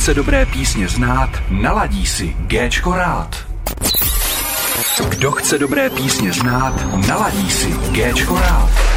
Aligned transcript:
chce 0.00 0.14
dobré 0.14 0.46
písně 0.46 0.88
znát, 0.88 1.30
naladí 1.50 2.06
si 2.06 2.36
Géčko 2.38 2.94
rád. 2.94 3.36
Kdo 5.08 5.30
chce 5.30 5.58
dobré 5.58 5.90
písně 5.90 6.32
znát, 6.32 6.74
naladí 7.08 7.50
si 7.50 7.72
Géčko 7.92 8.34
rád. 8.34 8.89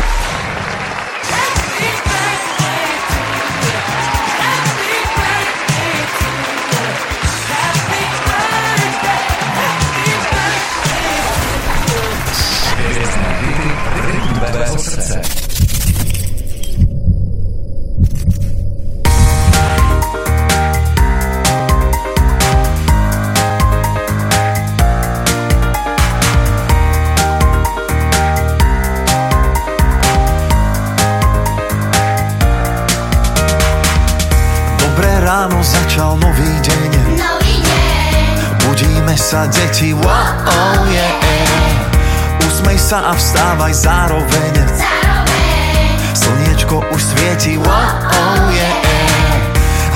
Sa 42.93 43.09
a 43.09 43.13
vstávaj 43.17 43.73
zároveň. 43.73 44.53
zároveň 44.77 45.97
Slniečko 46.13 46.85
už 46.93 47.01
svieti, 47.01 47.57
wow, 47.57 47.89
oh 48.05 48.37
yeah. 48.53 48.69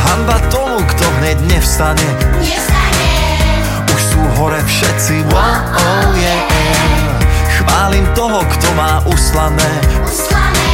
Hanba 0.02 0.42
tomu, 0.50 0.81
kto 0.81 1.06
hneď 1.22 1.38
nevstane. 1.45 2.09
nestane. 2.42 3.14
Už 3.94 4.02
sú 4.02 4.22
hore 4.42 4.58
všetci, 4.66 5.30
wow, 5.30 5.62
oh 5.78 6.09
yeah. 6.18 6.42
Chválim 7.62 8.02
toho, 8.18 8.42
kto 8.50 8.68
má 8.73 9.06
uslané. 9.06 9.70
Uslané, 10.02 10.73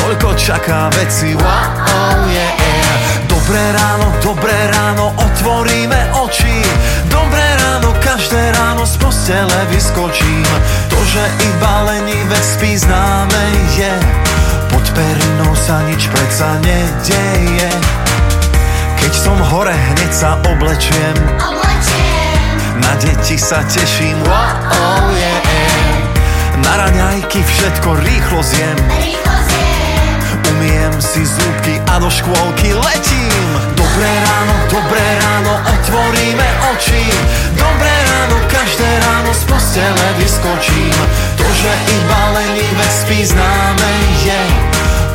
Toľko 0.00 0.40
čaká 0.40 0.88
veci, 0.96 1.36
wow, 1.36 1.44
oh 1.76 2.24
yeah. 2.32 3.28
Dobré 3.28 3.60
ráno, 3.76 4.16
dobré 4.24 4.56
ráno, 4.72 5.12
otvoríme 5.20 6.24
oči. 6.24 6.64
Dobré 7.12 7.44
ráno, 7.60 7.92
každé 8.00 8.48
ráno 8.56 8.88
z 8.88 8.96
postele 9.24 9.66
vyskočím. 9.72 10.44
To, 10.92 11.00
že 11.08 11.24
iba 11.48 11.88
lenivec 11.88 12.44
spí 12.44 12.76
známe 12.76 13.44
je. 13.72 13.88
Pod 14.68 14.84
perinou 14.92 15.56
sa 15.56 15.80
nič 15.88 16.12
predsa 16.12 16.60
nedeje. 16.60 17.72
Keď 19.00 19.12
som 19.16 19.40
hore, 19.48 19.72
hneď 19.72 20.12
sa 20.12 20.36
oblečiem. 20.44 21.16
oblečiem, 21.40 22.76
Na 22.84 22.92
deti 23.00 23.40
sa 23.40 23.64
teším, 23.64 24.20
wow, 24.28 24.60
oh 24.60 25.08
yeah. 25.16 26.60
Na 26.60 26.84
raňajky 26.84 27.40
všetko 27.40 27.96
rýchlo 28.04 28.44
zjem. 28.44 28.76
rýchlo 28.92 29.36
zjem. 29.48 30.16
Umiem 30.52 30.92
si 31.00 31.24
zúbky 31.24 31.80
a 31.88 31.96
do 31.96 32.12
škôlky 32.12 32.76
letím 32.76 33.48
Dobré 33.72 34.10
ráno, 34.20 34.54
dobré 34.68 35.06
ráno, 35.24 35.54
otvoríme 35.72 36.48
oči 36.76 37.04
Dobré 37.56 37.93
každé 38.54 38.86
ráno 39.02 39.34
z 39.34 39.42
postele 39.50 40.06
vyskočím. 40.22 40.94
To, 41.34 41.46
že 41.58 41.72
iba 41.98 42.20
lenivec 42.38 42.92
spí 43.02 43.26
známe 43.26 43.92
je. 44.22 44.42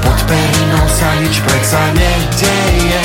Pod 0.04 0.20
perinou 0.28 0.86
sa 0.92 1.16
nič 1.24 1.40
predsa 1.44 1.80
nedeje 1.96 3.04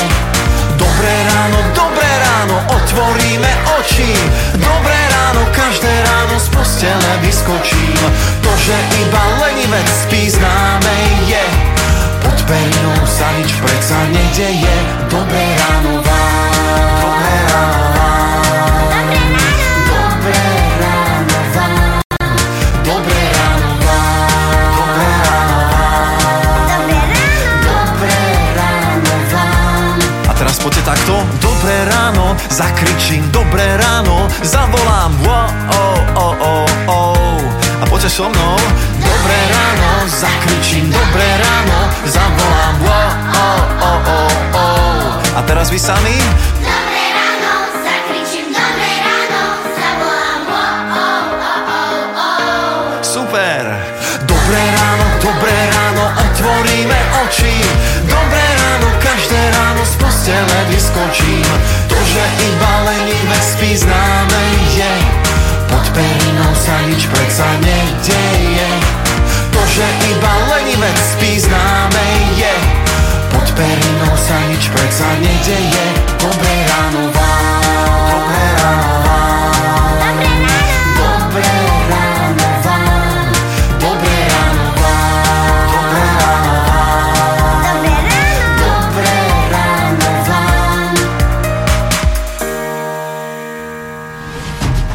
Dobré 0.74 1.14
ráno, 1.30 1.58
dobré 1.74 2.06
ráno, 2.06 2.56
otvoríme 2.70 3.52
oči. 3.78 4.10
Dobré 4.58 4.98
ráno, 5.10 5.46
každé 5.54 5.90
ráno 5.90 6.36
z 6.38 6.48
postele 6.50 7.10
vyskočím. 7.22 7.98
To, 8.42 8.50
že 8.58 8.76
iba 9.06 9.24
lenivec 9.38 9.88
spí 10.06 10.30
známe 10.34 10.96
je. 11.30 11.44
Pod 12.26 12.38
perinou 12.50 13.00
sa 13.06 13.28
nič 13.38 13.52
predsa 13.60 14.00
nedeje 14.10 14.76
Dobré 15.12 15.44
ráno 15.60 16.02
vám. 16.02 16.50
Dobré 17.04 17.36
ráno 17.52 17.93
takto 30.84 31.24
Dobré 31.40 31.88
ráno, 31.88 32.36
zakričím 32.52 33.32
Dobré 33.32 33.76
ráno, 33.80 34.28
zavolám 34.44 35.16
wow, 35.24 35.48
oh, 35.72 35.98
oh, 36.14 36.34
oh, 36.38 36.66
oh. 36.86 37.40
A 37.80 37.84
poďte 37.88 38.12
so 38.12 38.28
mnou 38.28 38.56
Dobré 39.00 39.38
ráno, 39.48 39.90
zakričím 40.12 40.92
Dobré 40.92 41.28
ráno, 41.40 41.78
zavolám 42.04 42.74
wow, 42.84 43.10
oh, 43.32 43.62
oh, 43.80 44.00
oh, 44.12 44.30
oh. 44.52 45.08
A 45.34 45.40
teraz 45.48 45.72
vy 45.72 45.80
sami 45.80 46.14
vyskočím. 61.14 61.46
To, 61.88 61.96
že 62.04 62.22
iba 62.50 62.72
lenivec 62.84 63.44
spí 63.44 63.76
známe 63.76 64.42
je. 64.74 64.94
Pod 65.70 65.86
perinou 65.94 66.52
sa 66.54 66.74
nič 66.90 67.06
predsa 67.06 67.46
nedeje. 67.62 68.70
To, 69.50 69.60
že 69.66 69.86
iba 70.10 70.32
lenivec 70.50 70.98
spí 71.14 71.40
známe 71.40 72.06
je. 72.38 72.54
Pod 73.30 73.46
perinou 73.54 74.14
sa 74.18 74.38
nič 74.50 74.70
predsa 74.70 75.08
nedeje. 75.22 75.86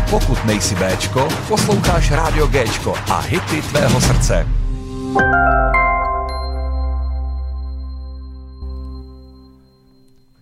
Pokud 0.10 0.46
nejsi 0.46 0.76
Bčko, 0.76 1.28
posloucháš 1.48 2.12
Rádio 2.12 2.48
Géčko 2.48 2.94
a 2.94 3.20
hity 3.20 3.62
tvého 3.62 4.02
srdce. 4.02 4.48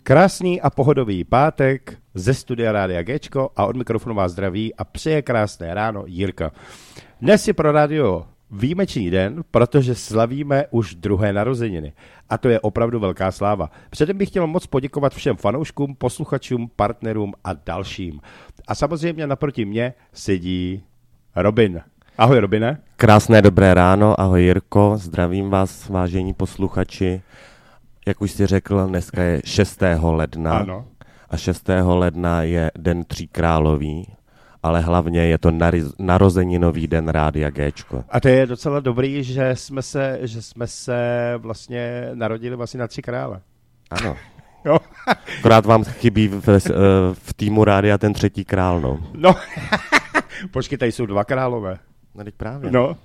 Krásný 0.03 0.61
a 0.61 0.69
pohodový 0.69 1.23
pátek 1.23 1.97
ze 2.13 2.33
studia 2.33 2.71
Rádia 2.71 3.03
Gčko 3.03 3.49
a 3.55 3.65
od 3.65 3.75
mikrofonu 3.75 4.15
vás 4.15 4.31
zdraví 4.31 4.75
a 4.75 4.83
přeje 4.83 5.21
krásné 5.21 5.73
ráno 5.73 6.03
Jirka. 6.05 6.51
Dnes 7.21 7.47
je 7.47 7.53
pro 7.53 7.71
rádio 7.71 8.25
výjimečný 8.51 9.09
den, 9.09 9.43
protože 9.51 9.95
slavíme 9.95 10.65
už 10.71 10.95
druhé 10.95 11.33
narozeniny. 11.33 11.93
A 12.29 12.37
to 12.37 12.49
je 12.49 12.59
opravdu 12.59 12.99
velká 12.99 13.31
sláva. 13.31 13.71
Předem 13.89 14.17
bych 14.17 14.29
chtěl 14.29 14.47
moc 14.47 14.67
poděkovat 14.67 15.13
všem 15.13 15.35
fanouškům, 15.37 15.95
posluchačům, 15.95 16.71
partnerům 16.75 17.33
a 17.43 17.53
dalším. 17.65 18.21
A 18.67 18.75
samozřejmě 18.75 19.27
naproti 19.27 19.65
mě 19.65 19.93
sedí 20.13 20.83
Robin. 21.35 21.81
Ahoj 22.17 22.39
Robine. 22.39 22.81
Krásné 22.95 23.41
dobré 23.41 23.73
ráno, 23.73 24.19
ahoj 24.21 24.43
Jirko, 24.43 24.93
zdravím 24.97 25.49
vás, 25.49 25.89
vážení 25.89 26.33
posluchači. 26.33 27.21
Jak 28.07 28.21
už 28.21 28.31
jsi 28.31 28.45
řekl, 28.45 28.87
dneska 28.87 29.21
je 29.23 29.41
6. 29.45 29.81
ledna 30.01 30.57
Ano. 30.57 30.85
a 31.29 31.37
6. 31.37 31.69
ledna 31.83 32.43
je 32.43 32.71
Den 32.77 33.03
tří 33.03 33.27
královí, 33.27 34.07
ale 34.63 34.81
hlavně 34.81 35.21
je 35.25 35.37
to 35.37 35.51
narozeninový 35.99 36.87
den 36.87 37.09
Rádia 37.09 37.49
Géčko. 37.49 38.03
A 38.09 38.19
to 38.19 38.27
je 38.27 38.45
docela 38.45 38.79
dobrý, 38.79 39.23
že 39.23 39.55
jsme 39.55 39.81
se, 39.81 40.19
že 40.21 40.41
jsme 40.41 40.67
se 40.67 41.33
vlastně 41.37 42.09
narodili 42.13 42.55
vlastně 42.55 42.79
na 42.79 42.87
tři 42.87 43.01
krále. 43.01 43.41
Ano, 43.91 44.15
Jo. 44.65 44.77
akorát 45.39 45.65
vám 45.65 45.83
chybí 45.83 46.27
v, 46.27 46.41
v, 46.47 46.69
v 47.13 47.33
týmu 47.33 47.63
Rádia 47.63 47.97
ten 47.97 48.13
třetí 48.13 48.45
král, 48.45 48.81
no. 48.81 48.99
No, 49.13 49.35
počkej, 50.51 50.77
tady 50.77 50.91
jsou 50.91 51.05
dva 51.05 51.23
králové. 51.23 51.77
No, 52.15 52.23
teď 52.23 52.35
právě. 52.35 52.71
No, 52.71 52.97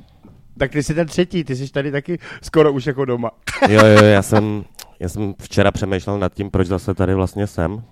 tak 0.58 0.70
ty 0.70 0.82
jsi 0.82 0.94
ten 0.94 1.06
třetí, 1.06 1.44
ty 1.44 1.56
jsi 1.56 1.72
tady 1.72 1.92
taky 1.92 2.18
skoro 2.42 2.72
už 2.72 2.86
jako 2.86 3.04
doma. 3.04 3.30
Jo, 3.68 3.86
jo, 3.86 4.04
já 4.04 4.22
jsem, 4.22 4.64
já 5.00 5.08
jsem 5.08 5.34
včera 5.42 5.70
přemýšlel 5.70 6.18
nad 6.18 6.34
tím, 6.34 6.50
proč 6.50 6.66
zase 6.66 6.94
tady 6.94 7.14
vlastně 7.14 7.46
jsem. 7.46 7.82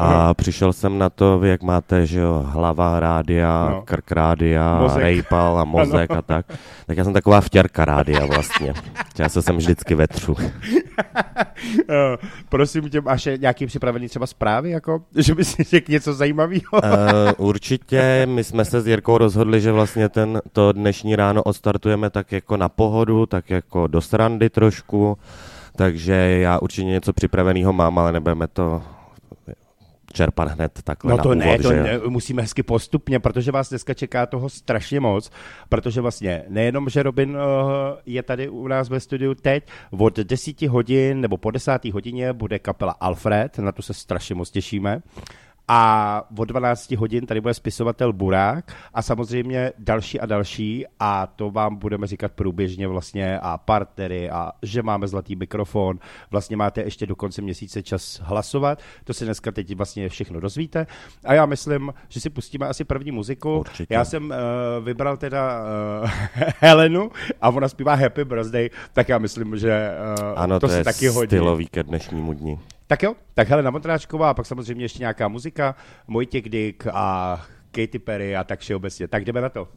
A 0.00 0.34
přišel 0.34 0.72
jsem 0.72 0.98
na 0.98 1.10
to, 1.10 1.38
vy 1.38 1.48
jak 1.48 1.62
máte, 1.62 2.06
že 2.06 2.20
jo, 2.20 2.44
hlava 2.48 3.00
rádia, 3.00 3.64
No. 3.70 3.74
no. 3.76 3.82
krk 3.84 4.12
rádia, 4.12 4.78
Mozek. 4.80 5.02
rejpal 5.02 5.58
a 5.58 5.64
mozek 5.64 6.10
a 6.10 6.22
tak. 6.22 6.46
Tak 6.86 6.96
já 6.98 7.04
jsem 7.04 7.12
taková 7.12 7.40
vtěrka 7.40 7.84
rádia 7.84 8.26
vlastně. 8.26 8.74
Já 9.18 9.28
se 9.28 9.42
jsem 9.42 9.56
vždycky 9.56 9.94
vetřu. 9.94 10.36
Eh, 11.90 12.16
Prosím 12.48 12.90
tě, 12.90 13.00
máš 13.00 13.28
nějaký 13.38 13.66
připravený 13.66 14.08
třeba 14.08 14.26
zprávy, 14.26 14.70
jako, 14.70 15.02
že 15.16 15.34
bys 15.34 15.48
si 15.54 15.62
řekl 15.64 15.92
něco 15.92 16.12
zajímavého? 16.14 16.62
Uh, 16.72 17.46
určitě, 17.48 18.26
my 18.30 18.44
jsme 18.44 18.64
se 18.64 18.80
s 18.80 18.86
Jirkou 18.86 19.18
rozhodli, 19.18 19.60
že 19.60 19.72
vlastně 19.72 20.08
ten, 20.08 20.40
to 20.52 20.72
dnešní 20.72 21.16
ráno 21.16 21.42
odstartujeme 21.42 22.10
tak 22.10 22.32
jako 22.32 22.56
na 22.56 22.68
pohodu, 22.68 23.26
tak 23.26 23.50
jako 23.50 23.86
do 23.86 24.00
srandy 24.00 24.50
trošku, 24.50 25.18
takže 25.76 26.12
já 26.14 26.58
určitě 26.58 26.84
něco 26.86 27.12
připraveného 27.12 27.72
mám, 27.72 27.98
ale 27.98 28.12
nebudeme 28.12 28.46
to 28.46 28.82
čerpat 30.18 30.48
hned 30.48 30.80
takhle 30.84 31.10
No 31.10 31.16
na 31.16 31.22
to 31.22 31.28
úvod, 31.28 31.38
ne, 31.38 31.58
to 31.58 31.72
že? 31.72 31.82
ne, 31.82 31.98
musíme 32.08 32.42
hezky 32.42 32.62
postupně, 32.62 33.20
protože 33.20 33.52
vás 33.52 33.68
dneska 33.68 33.94
čeká 33.94 34.26
toho 34.26 34.48
strašně 34.48 35.00
moc, 35.00 35.30
protože 35.68 36.00
vlastně 36.00 36.44
nejenom, 36.48 36.88
že 36.88 37.02
Robin 37.02 37.30
uh, 37.30 37.42
je 38.06 38.22
tady 38.22 38.48
u 38.48 38.68
nás 38.68 38.88
ve 38.88 39.00
studiu 39.00 39.34
teď, 39.34 39.64
od 39.98 40.16
10 40.18 40.62
hodin 40.62 41.20
nebo 41.20 41.36
po 41.36 41.50
10. 41.50 41.84
hodině 41.84 42.32
bude 42.32 42.58
kapela 42.58 42.94
Alfred, 43.00 43.58
na 43.58 43.72
to 43.72 43.82
se 43.82 43.94
strašně 43.94 44.34
moc 44.34 44.50
těšíme. 44.50 45.02
A 45.68 46.22
od 46.38 46.44
12 46.44 46.90
hodin 46.90 47.26
tady 47.26 47.40
bude 47.40 47.54
spisovatel 47.54 48.12
Burák 48.12 48.72
a 48.94 49.02
samozřejmě 49.02 49.72
další 49.78 50.20
a 50.20 50.26
další 50.26 50.84
a 51.00 51.26
to 51.26 51.50
vám 51.50 51.76
budeme 51.76 52.06
říkat 52.06 52.32
průběžně 52.32 52.88
vlastně 52.88 53.38
a 53.42 53.58
partnery 53.58 54.30
a 54.30 54.52
že 54.62 54.82
máme 54.82 55.08
zlatý 55.08 55.36
mikrofon. 55.36 55.98
Vlastně 56.30 56.56
máte 56.56 56.82
ještě 56.82 57.06
do 57.06 57.16
konce 57.16 57.42
měsíce 57.42 57.82
čas 57.82 58.20
hlasovat, 58.24 58.78
to 59.04 59.14
se 59.14 59.24
dneska 59.24 59.52
teď 59.52 59.74
vlastně 59.74 60.08
všechno 60.08 60.40
dozvíte. 60.40 60.86
A 61.24 61.34
já 61.34 61.46
myslím, 61.46 61.92
že 62.08 62.20
si 62.20 62.30
pustíme 62.30 62.66
asi 62.66 62.84
první 62.84 63.10
muziku. 63.10 63.58
Určitě. 63.58 63.94
Já 63.94 64.04
jsem 64.04 64.24
uh, 64.24 64.84
vybral 64.84 65.16
teda 65.16 65.60
uh, 66.02 66.10
Helenu 66.60 67.10
a 67.40 67.48
ona 67.48 67.68
zpívá 67.68 67.94
Happy 67.94 68.24
Birthday, 68.24 68.70
tak 68.92 69.08
já 69.08 69.18
myslím, 69.18 69.56
že 69.58 69.90
uh, 70.20 70.32
Ano, 70.36 70.60
to, 70.60 70.66
to, 70.66 70.72
se 70.72 70.78
je 70.78 70.84
taky 70.84 71.08
hodí. 71.08 71.26
stylový 71.28 71.66
ke 71.66 71.82
dnešnímu 71.82 72.32
dni. 72.32 72.58
Tak 72.88 73.02
jo, 73.02 73.14
tak 73.34 73.48
Helena 73.48 73.70
Vondráčková 73.70 74.30
a 74.30 74.34
pak 74.34 74.46
samozřejmě 74.46 74.84
ještě 74.84 74.98
nějaká 74.98 75.28
muzika, 75.28 75.74
Mojtěk 76.06 76.48
Dick 76.48 76.86
a 76.92 77.40
Katy 77.70 77.98
Perry 77.98 78.36
a 78.36 78.44
tak 78.44 78.60
všeobecně. 78.60 79.08
Tak 79.08 79.24
jdeme 79.24 79.40
na 79.40 79.48
to. 79.48 79.68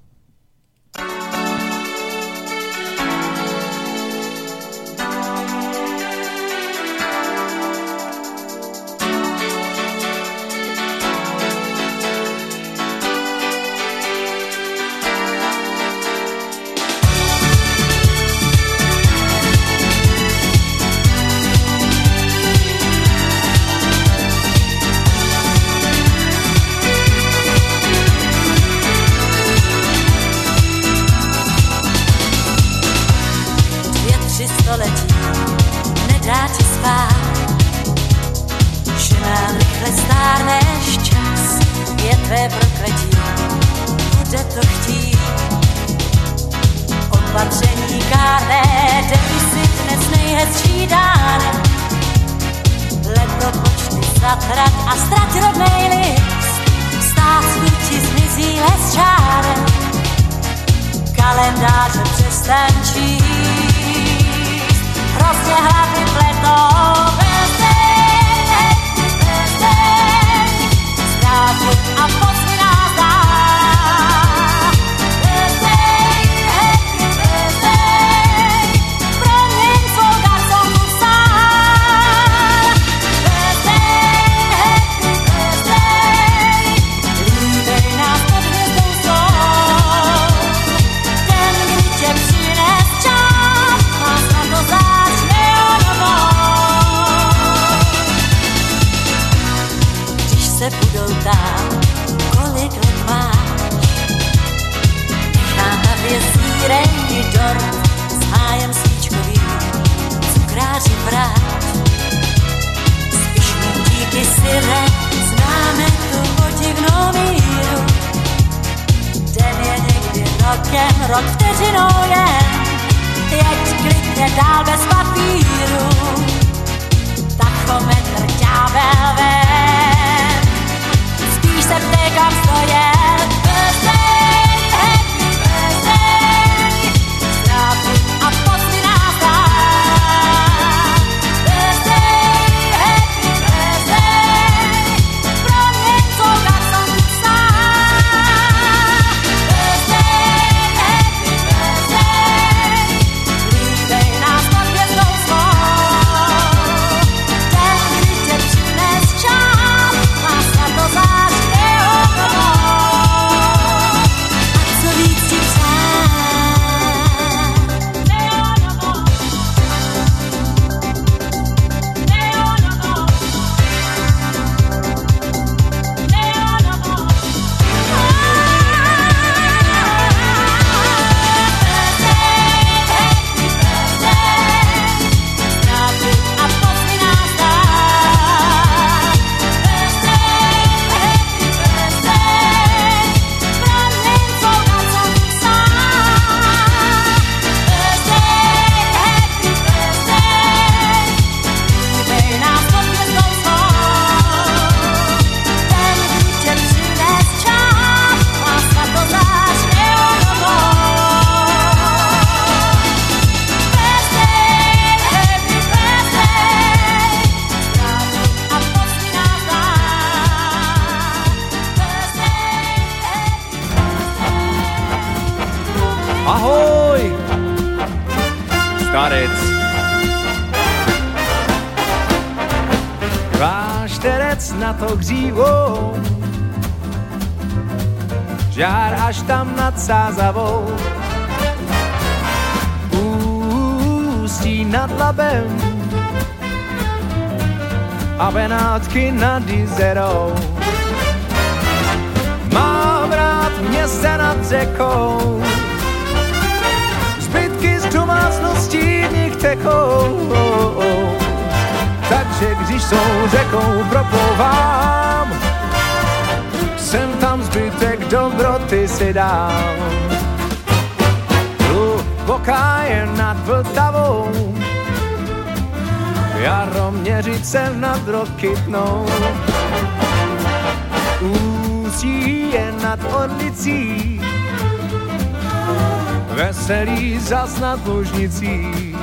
Nad 287.61 287.87
Lužnicí. 287.87 288.95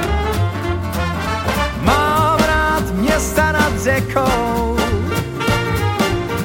Mám 1.82 2.38
rád 2.38 2.90
města 2.92 3.52
nad 3.52 3.78
řekou, 3.78 4.76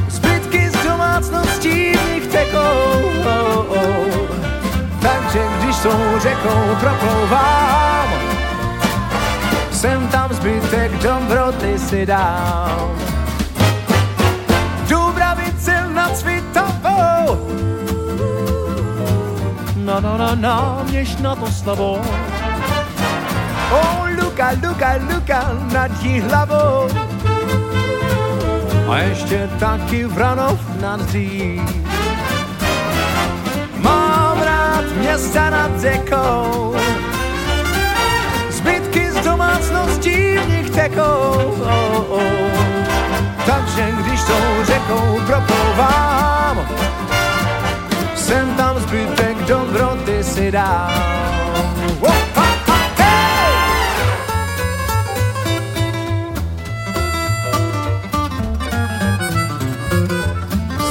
zbytky 0.07 0.69
z 0.69 0.83
domácností 0.83 1.93
v 1.93 2.13
nich 2.13 2.27
tekou. 2.27 3.01
Takže 5.01 5.41
když 5.59 5.75
tou 5.75 6.19
řekou 6.19 6.75
proplouvám, 6.79 8.07
sem 9.71 10.07
tam 10.07 10.33
zbytek 10.33 10.91
dobroty 10.91 11.79
si 11.79 12.05
dám. 12.05 12.91
Dubravice 14.89 15.89
nad 15.93 16.17
Svitovou, 16.17 17.47
no, 19.99 20.17
no, 20.17 20.35
no, 20.35 20.81
měš 20.89 21.17
na 21.17 21.35
to 21.35 21.51
slavo. 21.51 22.01
O, 23.71 24.05
Luka, 24.21 24.51
Luka, 24.67 24.95
Luka, 25.13 25.51
nad 25.73 26.03
jí 26.03 26.19
hlavou. 26.19 26.89
A 28.89 28.97
ještě 28.97 29.49
taky 29.59 30.05
Vranov 30.05 30.59
nad 30.81 30.99
dřív. 31.01 31.61
Mám 33.77 34.41
rád 34.41 34.85
města 34.99 35.49
nad 35.49 35.79
řekou, 35.79 36.75
zbytky 38.49 39.11
z 39.11 39.23
domácností 39.23 40.37
v 40.37 40.49
nich 40.49 40.69
tekou. 40.69 41.55
Takže 43.45 43.91
když 43.91 44.21
tou 44.23 44.63
řekou 44.63 45.21
proplouvám, 45.27 46.67
sem 48.15 48.55
tam 48.55 48.79
zbytek 48.79 49.32
dobroty 49.47 50.23
si! 50.23 50.51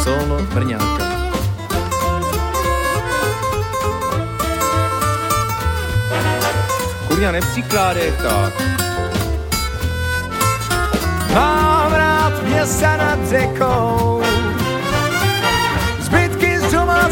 Solo 0.02 0.42
Brňánka. 0.54 1.06
Kurňa, 7.08 7.32
nepřikládej 7.32 8.12
tak. 8.22 8.52
Mám 11.34 11.92
rád 11.92 12.42
města 12.42 12.96
nad 12.96 13.18
řekou, 13.28 14.22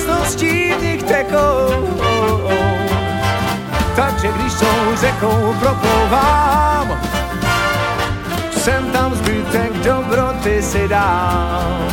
z 0.01 0.07
domácností 0.07 0.73
v 0.73 0.83
nich 0.83 1.03
tekou. 1.03 1.89
Takže 3.97 4.29
když 4.33 4.53
tou 4.55 4.97
řekou 4.97 5.55
proplouvám, 5.61 7.01
sem 8.51 8.91
tam 8.91 9.15
zbytek 9.15 9.73
dobroty 9.73 10.63
si 10.63 10.89
dám. 10.89 11.89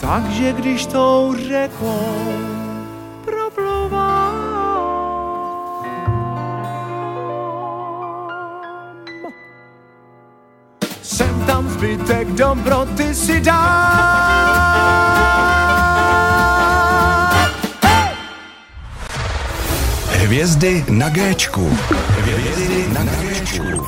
Takže 0.00 0.52
když 0.52 0.86
tou 0.86 1.34
řekou 1.48 2.52
zbytek 11.82 12.28
dobroty 12.28 13.14
si 13.14 13.40
dám. 13.40 14.51
Hvězdy 20.32 20.84
na 20.90 21.08
Géčku. 21.08 21.60
Hvězdy 21.60 22.94
na 22.94 23.04
Géčku. 23.04 23.86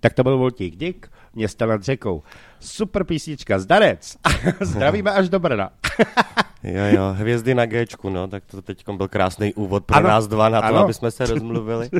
Tak 0.00 0.14
to 0.14 0.22
byl 0.22 0.38
Voltík 0.38 0.76
Dík, 0.76 1.10
města 1.34 1.66
nad 1.66 1.82
řekou. 1.82 2.22
Super 2.60 3.04
písnička, 3.04 3.58
zdarec. 3.58 4.16
Zdravíme 4.60 5.12
až 5.12 5.28
do 5.28 5.38
Brna. 5.38 5.70
Jo, 6.62 6.84
jo, 6.96 7.14
hvězdy 7.16 7.54
na 7.54 7.66
Gčku, 7.66 8.10
no, 8.10 8.28
tak 8.28 8.44
to 8.46 8.62
teď 8.62 8.84
byl 8.96 9.08
krásný 9.08 9.54
úvod 9.54 9.84
pro 9.84 9.96
Ano, 9.96 10.08
nás 10.08 10.26
dva 10.26 10.48
na 10.48 10.60
to, 10.60 10.66
ano. 10.66 10.78
aby 10.78 10.94
jsme 10.94 11.10
se 11.10 11.26
rozmluvili. 11.26 11.90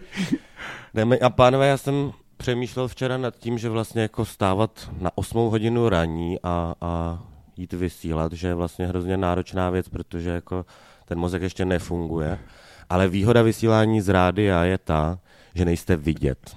Jdeme, 0.94 1.18
a 1.18 1.30
pánové, 1.30 1.68
já 1.68 1.76
jsem 1.76 2.12
přemýšlel 2.36 2.88
včera 2.88 3.16
nad 3.16 3.36
tím, 3.36 3.58
že 3.58 3.68
vlastně 3.68 4.02
jako 4.02 4.24
stávat 4.24 4.90
na 5.00 5.10
8 5.14 5.50
hodinu 5.50 5.88
raní 5.88 6.38
a, 6.42 6.74
a 6.80 7.22
jít 7.56 7.72
vysílat, 7.72 8.32
že 8.32 8.48
je 8.48 8.54
vlastně 8.54 8.86
hrozně 8.86 9.16
náročná 9.16 9.70
věc, 9.70 9.88
protože 9.88 10.30
jako 10.30 10.64
ten 11.08 11.18
mozek 11.18 11.42
ještě 11.42 11.64
nefunguje. 11.64 12.38
Ale 12.90 13.08
výhoda 13.08 13.42
vysílání 13.42 14.00
z 14.00 14.08
rádia 14.08 14.64
je 14.64 14.78
ta, 14.78 15.18
že 15.54 15.64
nejste 15.64 15.96
vidět. 15.96 16.56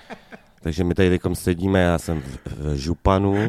Takže 0.62 0.84
my 0.84 0.94
tady 0.94 1.18
sedíme, 1.32 1.80
já 1.80 1.98
jsem 1.98 2.22
v, 2.22 2.38
v 2.46 2.76
županu, 2.76 3.36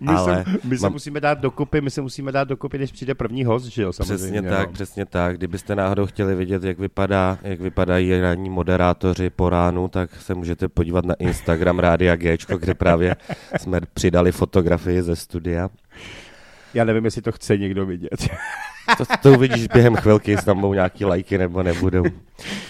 My, 0.00 0.12
Ale 0.12 0.44
se, 0.44 0.58
my 0.64 0.78
se 0.78 0.82
mám- 0.82 0.92
musíme 0.92 1.20
dát 1.20 1.38
dokupy, 1.38 1.80
my 1.80 1.90
se 1.90 2.02
musíme 2.02 2.32
dát 2.32 2.48
dokupy, 2.48 2.78
než 2.78 2.92
přijde 2.92 3.14
první 3.14 3.44
host, 3.44 3.66
že 3.66 3.82
jo, 3.82 3.92
samozřejmě. 3.92 4.16
Přesně 4.16 4.42
tak, 4.42 4.66
no. 4.66 4.72
přesně 4.72 5.06
tak. 5.06 5.36
Kdybyste 5.36 5.76
náhodou 5.76 6.06
chtěli 6.06 6.34
vidět, 6.34 6.64
jak, 6.64 6.78
vypadá, 6.78 7.38
jak 7.42 7.60
vypadají 7.60 8.20
ranní 8.20 8.50
moderátoři 8.50 9.30
po 9.30 9.50
ránu, 9.50 9.88
tak 9.88 10.20
se 10.20 10.34
můžete 10.34 10.68
podívat 10.68 11.04
na 11.04 11.14
Instagram 11.14 11.78
Rádia 11.78 12.16
Gčko, 12.16 12.56
kde 12.56 12.74
právě 12.74 13.16
jsme 13.60 13.80
přidali 13.94 14.32
fotografii 14.32 15.02
ze 15.02 15.16
studia. 15.16 15.68
Já 16.74 16.84
nevím, 16.84 17.04
jestli 17.04 17.22
to 17.22 17.32
chce 17.32 17.56
někdo 17.58 17.86
vidět. 17.86 18.28
To, 18.98 19.04
to 19.22 19.32
uvidíš 19.32 19.66
během 19.66 19.96
chvilky, 19.96 20.30
jestli 20.30 20.46
tam 20.46 20.60
budou 20.60 20.74
nějaký 20.74 21.04
lajky 21.04 21.38
nebo 21.38 21.62
nebudou. 21.62 22.02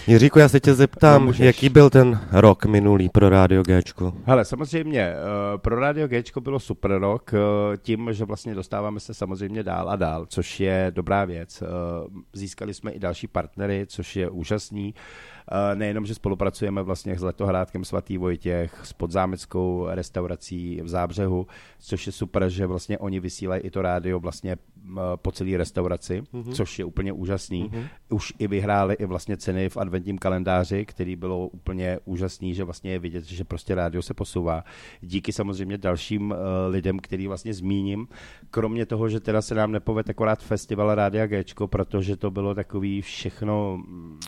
Jiříku, 0.07 0.39
já 0.39 0.49
se 0.49 0.59
tě 0.59 0.73
zeptám, 0.73 1.25
No, 1.25 1.33
jaký 1.39 1.69
byl 1.69 1.89
ten 1.89 2.19
rok 2.31 2.65
minulý 2.65 3.09
pro 3.09 3.29
Rádio 3.29 3.63
Gčko? 3.63 4.13
Hele, 4.25 4.45
samozřejmě, 4.45 4.99
eh, 5.01 5.15
pro 5.57 5.79
Radio 5.79 6.07
Gčko 6.07 6.41
bylo 6.41 6.59
super 6.59 6.91
rok, 6.91 7.31
eh, 7.33 7.77
tím, 7.77 8.09
že 8.13 8.25
vlastně 8.25 8.55
dostáváme 8.55 8.99
se 8.99 9.13
samozřejmě 9.13 9.63
dál 9.63 9.89
a 9.89 9.95
dál, 9.95 10.25
což 10.25 10.59
je 10.59 10.91
dobrá 10.95 11.25
věc. 11.25 11.61
Eh, 11.61 11.65
Získali 12.33 12.73
jsme 12.73 12.91
i 12.91 12.99
další 12.99 13.27
partnery, 13.27 13.85
což 13.89 14.15
je 14.15 14.29
úžasný. 14.29 14.93
Eh, 15.51 15.75
Nejenom, 15.75 16.05
že 16.05 16.15
spolupracujeme 16.15 16.83
vlastně 16.83 17.19
s 17.19 17.21
letohrádkem 17.21 17.85
Svatý 17.85 18.17
Vojtěch, 18.17 18.81
s 18.83 18.93
podzámeckou 18.93 19.87
restaurací 19.89 20.81
v 20.83 20.87
Zábřehu, 20.87 21.47
což 21.79 22.05
je 22.05 22.11
super, 22.11 22.49
že 22.49 22.65
vlastně 22.65 22.97
oni 22.97 23.19
vysílají 23.19 23.61
i 23.61 23.69
to 23.69 23.81
rádio 23.81 24.19
vlastně 24.19 24.51
eh, 24.51 24.99
po 25.15 25.31
celé 25.31 25.57
restauraci, 25.57 26.21
mm-hmm. 26.21 26.53
což 26.53 26.79
je 26.79 26.85
úplně 26.85 27.13
úžasný. 27.13 27.69
Mm-hmm. 27.69 27.87
Už 28.09 28.33
i 28.39 28.47
vyhráli 28.47 28.93
i 28.93 29.05
vlastně 29.05 29.37
ceny 29.37 29.69
v 29.69 29.77
adventním 29.77 30.17
kalendáři, 30.17 30.85
který 30.85 31.15
bylo 31.15 31.47
úplně 31.47 31.99
úžasný, 32.05 32.53
že 32.53 32.63
vlastně 32.63 32.91
je 32.91 32.99
vidět, 32.99 33.25
že 33.25 33.43
prostě 33.43 33.75
rádio 33.75 34.01
se 34.01 34.13
posouvá. 34.13 34.63
Díky 35.01 35.33
samozřejmě 35.33 35.77
dalším 35.77 36.31
uh, 36.31 36.37
lidem, 36.69 36.99
který 36.99 37.27
vlastně 37.27 37.53
zmíním. 37.53 38.07
Kromě 38.51 38.85
toho, 38.85 39.09
že 39.09 39.19
teda 39.19 39.41
se 39.41 39.55
nám 39.55 39.71
nepoved 39.71 40.09
akorát 40.09 40.43
festival 40.43 40.95
Rádia 40.95 41.27
Gčko, 41.27 41.67
protože 41.67 42.17
to 42.17 42.31
bylo 42.31 42.55
takový 42.55 43.01
všechno 43.01 43.77
mm, 43.77 44.19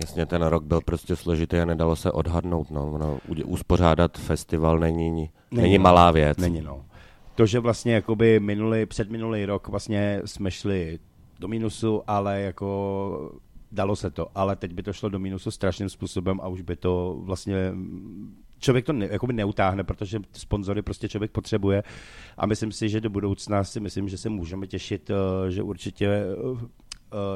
Jasně, 0.00 0.26
ten 0.26 0.42
rok 0.42 0.64
byl 0.64 0.80
prostě 0.80 1.16
složitý 1.16 1.56
a 1.56 1.64
nedalo 1.64 1.96
se 1.96 2.12
odhadnout. 2.12 2.70
No. 2.70 2.98
No, 2.98 3.18
uspořádat 3.44 4.18
festival 4.18 4.78
není, 4.78 5.10
není, 5.10 5.30
není 5.50 5.78
no. 5.78 5.82
malá 5.82 6.10
věc. 6.10 6.38
Není, 6.38 6.60
no. 6.60 6.84
to, 7.34 7.46
že 7.46 7.60
vlastně 7.60 7.94
jakoby 7.94 8.40
minulý, 8.40 8.86
předminulý 8.86 9.44
rok 9.44 9.68
vlastně 9.68 10.22
jsme 10.24 10.50
šli 10.50 10.98
do 11.38 11.48
minusu, 11.48 12.02
ale 12.06 12.40
jako 12.40 13.40
dalo 13.72 13.96
se 13.96 14.10
to, 14.10 14.26
ale 14.34 14.56
teď 14.56 14.72
by 14.72 14.82
to 14.82 14.92
šlo 14.92 15.08
do 15.08 15.18
minusu 15.18 15.50
strašným 15.50 15.88
způsobem 15.88 16.40
a 16.42 16.48
už 16.48 16.60
by 16.60 16.76
to 16.76 17.20
vlastně 17.22 17.72
člověk 18.58 18.84
to 18.84 18.92
ne, 18.92 19.08
jakoby 19.10 19.32
neutáhne, 19.32 19.84
protože 19.84 20.18
sponzory 20.32 20.82
prostě 20.82 21.08
člověk 21.08 21.30
potřebuje 21.30 21.82
a 22.36 22.46
myslím 22.46 22.72
si, 22.72 22.88
že 22.88 23.00
do 23.00 23.10
budoucna 23.10 23.64
si 23.64 23.80
myslím, 23.80 24.08
že 24.08 24.18
se 24.18 24.28
můžeme 24.28 24.66
těšit, 24.66 25.10
eh, 25.10 25.50
že 25.50 25.62
určitě 25.62 26.06
eh, 26.06 26.66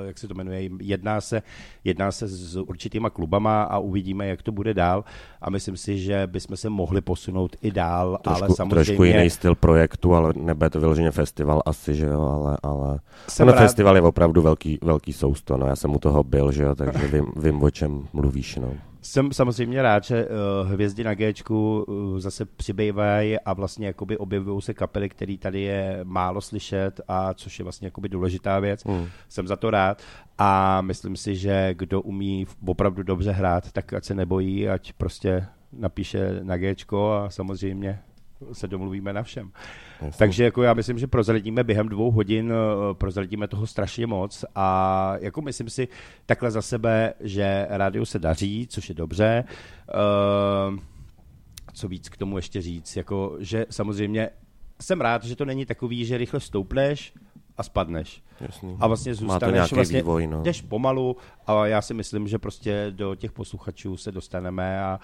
jak 0.06 0.18
se 0.18 0.28
to 0.28 0.34
jmenuje, 0.34 0.70
jedná 0.80 1.20
se, 1.20 1.42
jedná 1.84 2.12
se 2.12 2.28
s 2.28 2.56
určitýma 2.56 3.10
klubama 3.10 3.62
a 3.62 3.78
uvidíme, 3.78 4.26
jak 4.26 4.42
to 4.42 4.52
bude 4.52 4.74
dál 4.74 5.04
a 5.42 5.50
myslím 5.50 5.76
si, 5.76 5.98
že 5.98 6.26
bychom 6.26 6.56
se 6.56 6.70
mohli 6.70 7.00
posunout 7.00 7.56
i 7.62 7.70
dál, 7.70 8.18
Trošku, 8.22 8.44
ale 8.44 8.54
samozřejmě... 8.54 8.84
trošku 8.84 9.04
jiný 9.04 9.30
styl 9.30 9.54
projektu, 9.54 10.14
ale 10.14 10.32
nebude 10.36 10.70
to 10.70 10.80
vyloženě 10.80 11.10
festival 11.10 11.62
asi, 11.66 11.94
že 11.94 12.06
jo, 12.06 12.22
ale, 12.22 12.58
ale 12.62 13.00
Jsem 13.28 13.46
ten 13.46 13.54
rád- 13.54 13.62
festival 13.62 13.96
je 13.96 14.02
opravdu 14.02 14.42
velký, 14.42 14.78
velký 14.82 15.12
sousto, 15.12 15.56
no 15.56 15.66
já 15.66 15.76
jsem 15.76 15.94
u 15.94 15.98
toho 15.98 16.24
byl, 16.24 16.52
že 16.52 16.62
jo, 16.62 16.74
takže 16.74 17.06
vím, 17.06 17.26
vím 17.36 17.62
o 17.62 17.70
čem 17.70 18.02
mluvíš, 18.12 18.56
no. 18.56 18.68
Jsem 19.04 19.32
samozřejmě 19.32 19.82
rád, 19.82 20.04
že 20.04 20.26
uh, 20.26 20.70
hvězdy 20.70 21.04
na 21.04 21.14
Gčku 21.14 21.84
uh, 21.88 22.18
zase 22.18 22.44
přibývají 22.44 23.38
a 23.38 23.52
vlastně 23.52 23.86
jakoby 23.86 24.18
objevují 24.18 24.62
se 24.62 24.74
kapely, 24.74 25.08
které 25.08 25.36
tady 25.38 25.60
je 25.60 26.00
málo 26.04 26.40
slyšet 26.40 27.00
a 27.08 27.34
což 27.34 27.58
je 27.58 27.62
vlastně 27.62 27.86
jakoby 27.86 28.08
důležitá 28.08 28.58
věc. 28.58 28.84
Hmm. 28.86 29.06
Jsem 29.28 29.46
za 29.46 29.56
to 29.56 29.70
rád 29.70 30.02
a 30.38 30.80
myslím 30.80 31.16
si, 31.16 31.36
že 31.36 31.74
kdo 31.74 32.00
umí 32.00 32.46
opravdu 32.66 33.02
dobře 33.02 33.32
hrát, 33.32 33.72
tak 33.72 33.92
ať 33.92 34.04
se 34.04 34.14
nebojí, 34.14 34.68
ať 34.68 34.92
prostě 34.92 35.46
napíše 35.72 36.40
na 36.42 36.56
Gčko 36.56 37.12
a 37.12 37.30
samozřejmě 37.30 38.00
se 38.52 38.68
domluvíme 38.68 39.12
na 39.12 39.22
všem. 39.22 39.50
Jasně. 40.02 40.18
Takže 40.18 40.44
jako 40.44 40.62
já 40.62 40.74
myslím, 40.74 40.98
že 40.98 41.06
prozradíme 41.06 41.64
během 41.64 41.88
dvou 41.88 42.10
hodin, 42.10 42.52
eh, 42.52 42.94
prozradíme 42.94 43.48
toho 43.48 43.66
strašně 43.66 44.06
moc 44.06 44.44
a 44.54 45.12
jako 45.20 45.42
myslím 45.42 45.70
si 45.70 45.88
takhle 46.26 46.50
za 46.50 46.62
sebe, 46.62 47.14
že 47.20 47.66
rádiu 47.70 48.04
se 48.04 48.18
daří, 48.18 48.66
což 48.70 48.88
je 48.88 48.94
dobře. 48.94 49.44
Uh, 50.70 50.78
co 51.72 51.88
víc 51.88 52.08
k 52.08 52.16
tomu 52.16 52.38
ještě 52.38 52.62
říct, 52.62 52.96
jako 52.96 53.36
že 53.40 53.66
samozřejmě 53.70 54.30
jsem 54.80 55.00
rád, 55.00 55.24
že 55.24 55.36
to 55.36 55.44
není 55.44 55.66
takový, 55.66 56.04
že 56.04 56.18
rychle 56.18 56.40
stoupneš 56.40 57.12
a 57.56 57.62
spadneš. 57.62 58.22
Jasný. 58.40 58.76
A 58.80 58.86
vlastně 58.86 59.12
Má 59.12 59.16
to 59.16 59.24
zůstaneš, 59.24 59.72
vlastně 59.72 59.98
vývoj, 59.98 60.26
no. 60.26 60.42
jdeš 60.42 60.62
pomalu 60.62 61.16
a 61.46 61.66
já 61.66 61.82
si 61.82 61.94
myslím, 61.94 62.28
že 62.28 62.38
prostě 62.38 62.86
do 62.90 63.14
těch 63.14 63.32
posluchačů 63.32 63.96
se 63.96 64.12
dostaneme 64.12 64.80
a 64.82 65.00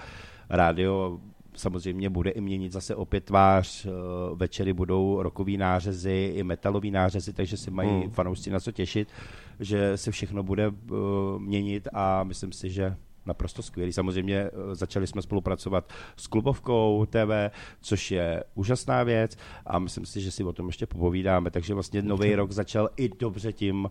rádio 0.50 1.18
samozřejmě 1.56 2.10
bude 2.10 2.30
i 2.30 2.40
měnit 2.40 2.72
zase 2.72 2.94
opět 2.94 3.24
tvář, 3.24 3.86
eh, 3.86 3.90
večery 4.34 4.72
budou 4.72 5.22
rokový 5.22 5.56
nářezy 5.56 6.32
i 6.36 6.42
metalový 6.42 6.90
nářezy, 6.90 7.32
takže 7.32 7.56
si 7.56 7.70
mají 7.70 7.90
Hmm. 7.90 8.10
fanoušci 8.10 8.50
na 8.50 8.60
co 8.60 8.72
těšit, 8.72 9.08
že 9.60 9.96
se 9.96 10.10
všechno 10.10 10.42
bude 10.42 10.68
uh, 10.68 10.74
měnit 11.38 11.88
a 11.92 12.24
myslím 12.24 12.52
si, 12.52 12.70
že 12.70 12.96
naprosto 13.26 13.62
skvělý. 13.62 13.92
Samozřejmě 13.92 14.36
eh, 14.36 14.74
začali 14.74 15.06
jsme 15.06 15.22
spolupracovat 15.22 15.92
s 16.16 16.26
klubovkou 16.26 17.06
TV, 17.10 17.54
což 17.80 18.10
je 18.10 18.44
úžasná 18.54 19.02
věc 19.02 19.36
a 19.66 19.78
myslím 19.78 20.06
si, 20.06 20.20
že 20.20 20.30
si 20.30 20.44
o 20.44 20.52
tom 20.52 20.66
ještě 20.66 20.86
popovídáme, 20.86 21.50
takže 21.50 21.74
vlastně 21.74 22.02
nový 22.02 22.34
rok 22.34 22.52
začal 22.52 22.88
i 22.96 23.08
dobře 23.08 23.52
tím, 23.52 23.90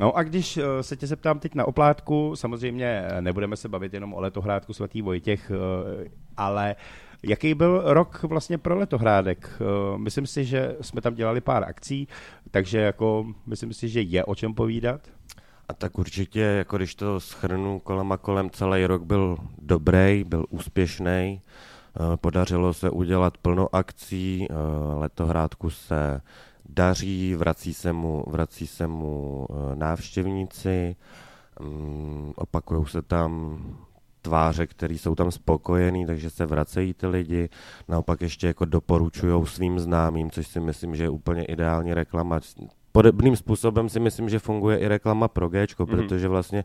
No 0.00 0.16
a 0.16 0.22
když 0.22 0.56
eh, 0.56 0.82
se 0.82 0.96
tě 0.96 1.06
zeptám 1.06 1.38
teď 1.38 1.54
na 1.54 1.64
oplátku, 1.68 2.36
samozřejmě 2.36 2.86
eh, 2.86 3.22
nebudeme 3.22 3.56
se 3.56 3.68
bavit 3.68 3.94
jenom 3.94 4.14
o 4.14 4.20
letohrádku 4.20 4.72
svatý 4.72 5.02
Vojtěch, 5.02 5.50
ale 6.36 6.76
jaký 7.22 7.54
byl 7.54 7.82
rok 7.84 8.22
vlastně 8.22 8.58
pro 8.58 8.78
letohrádek? 8.78 9.60
Myslím 9.96 10.26
si, 10.26 10.44
že 10.44 10.76
jsme 10.80 11.00
tam 11.00 11.14
dělali 11.14 11.40
pár 11.40 11.64
akcí, 11.64 12.08
takže 12.50 12.78
jako 12.78 13.26
myslím 13.46 13.72
si, 13.72 13.88
že 13.88 14.00
je 14.00 14.24
o 14.24 14.34
čem 14.34 14.54
povídat. 14.54 15.13
A 15.68 15.74
tak 15.74 15.98
určitě, 15.98 16.40
jako 16.40 16.76
když 16.76 16.94
to 16.94 17.20
schrnu 17.20 17.80
kolem 17.80 18.12
a 18.12 18.16
kolem, 18.16 18.50
celý 18.50 18.86
rok 18.86 19.02
byl 19.02 19.36
dobrý, 19.58 20.24
byl 20.24 20.46
úspěšný. 20.50 21.40
Podařilo 22.16 22.74
se 22.74 22.90
udělat 22.90 23.36
plno 23.38 23.74
akcí, 23.74 24.46
eh, 24.50 24.54
letohrádku 24.94 25.70
se 25.70 26.20
daří, 26.68 27.34
vrací 27.34 27.74
se 27.74 27.92
mu, 27.92 28.24
vrací 28.26 28.66
se 28.66 28.86
mu 28.86 29.46
eh, 29.50 29.76
návštěvníci, 29.76 30.96
mm, 31.60 32.32
opakují 32.36 32.86
se 32.86 33.02
tam 33.02 33.58
tváře, 34.22 34.66
které 34.66 34.94
jsou 34.94 35.14
tam 35.14 35.30
spokojený, 35.30 36.06
takže 36.06 36.30
se 36.30 36.46
vracejí 36.46 36.94
ty 36.94 37.06
lidi. 37.06 37.48
Naopak 37.88 38.20
ještě 38.20 38.46
jako 38.46 38.64
doporučují 38.64 39.46
svým 39.46 39.78
známým, 39.78 40.30
což 40.30 40.46
si 40.46 40.60
myslím, 40.60 40.96
že 40.96 41.02
je 41.02 41.08
úplně 41.08 41.44
ideální 41.44 41.94
reklama. 41.94 42.40
Podobným 42.98 43.36
způsobem 43.36 43.88
si 43.88 44.00
myslím, 44.00 44.28
že 44.28 44.38
funguje 44.38 44.78
i 44.78 44.88
reklama 44.88 45.28
pro 45.28 45.48
Gčko, 45.48 45.86
Mhm. 45.86 45.96
protože 45.96 46.28
vlastně 46.28 46.64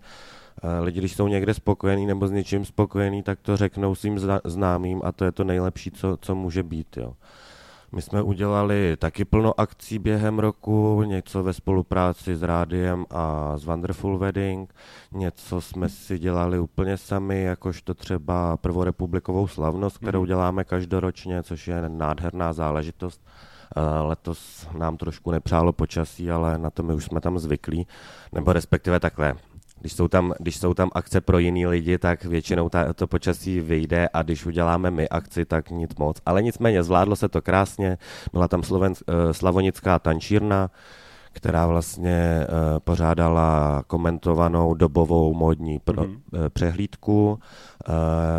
eh, 0.63 0.79
lidi, 0.79 0.99
když 0.99 1.15
jsou 1.15 1.27
někde 1.27 1.53
spokojení 1.53 2.05
nebo 2.05 2.27
s 2.27 2.31
něčím 2.31 2.65
spokojení, 2.65 3.23
tak 3.23 3.39
to 3.41 3.57
řeknou 3.57 3.95
svým 3.95 4.15
zna- 4.17 4.41
známým 4.43 5.01
a 5.03 5.11
to 5.11 5.25
je 5.25 5.31
to 5.31 5.43
nejlepší, 5.43 5.91
co, 5.91 6.17
co 6.21 6.35
může 6.35 6.63
být. 6.63 6.97
Jo. 6.97 7.13
My 7.91 8.01
jsme 8.01 8.21
udělali 8.21 8.97
taky 8.99 9.25
plno 9.25 9.59
akcí 9.59 9.99
během 9.99 10.39
roku, 10.39 11.03
něco 11.03 11.43
ve 11.43 11.53
spolupráci 11.53 12.35
s 12.35 12.43
rádiem 12.43 13.05
a 13.09 13.53
s 13.57 13.65
Wonderful 13.65 14.17
Wedding, 14.17 14.73
něco 15.11 15.61
jsme 15.61 15.89
si 15.89 16.19
dělali 16.19 16.59
úplně 16.59 16.97
sami, 16.97 17.41
jakožto 17.43 17.93
třeba 17.93 18.57
prvorepublikovou 18.57 19.47
slavnost, 19.47 19.97
kterou 19.97 20.19
Mhm. 20.19 20.27
děláme 20.27 20.63
každoročně, 20.63 21.43
což 21.43 21.67
je 21.67 21.81
nádherná 21.89 22.53
záležitost. 22.53 23.21
Eh, 23.77 24.01
Letos 24.01 24.67
nám 24.77 24.97
trošku 24.97 25.31
nepřálo 25.31 25.73
počasí, 25.73 26.31
ale 26.31 26.57
na 26.57 26.69
to 26.69 26.83
my 26.83 26.93
už 26.93 27.05
jsme 27.05 27.21
tam 27.21 27.39
zvyklí, 27.39 27.87
nebo 28.33 28.53
respektive 28.53 28.99
takhle. 28.99 29.33
Když 29.81 29.93
jsou, 29.93 30.07
tam, 30.07 30.33
když 30.39 30.57
jsou 30.57 30.73
tam 30.73 30.89
akce 30.95 31.21
pro 31.21 31.39
jiný 31.39 31.67
lidi, 31.67 31.97
tak 31.97 32.25
většinou 32.25 32.69
ta, 32.69 32.93
to 32.93 33.07
počasí 33.07 33.59
vyjde 33.59 34.09
a 34.13 34.23
když 34.23 34.45
uděláme 34.45 34.91
my 34.91 35.09
akci, 35.09 35.45
tak 35.45 35.69
nic 35.69 35.95
moc. 35.95 36.21
Ale 36.25 36.43
nicméně 36.43 36.83
zvládlo 36.83 37.15
se 37.15 37.29
to 37.29 37.41
krásně, 37.41 37.97
byla 38.33 38.47
tam 38.47 38.63
Sloven, 38.63 38.93
eh, 39.07 39.33
slavonická 39.33 39.99
tančírna, 39.99 40.69
která 41.31 41.67
vlastně 41.67 42.47
uh, 42.49 42.79
pořádala 42.79 43.83
komentovanou 43.87 44.73
dobovou 44.73 45.33
módní 45.33 45.79
pro, 45.79 46.03
Mhm. 46.03 46.11
mm-hmm. 46.31 46.49
přehlídku. 46.49 47.39
Uh, 47.89 47.95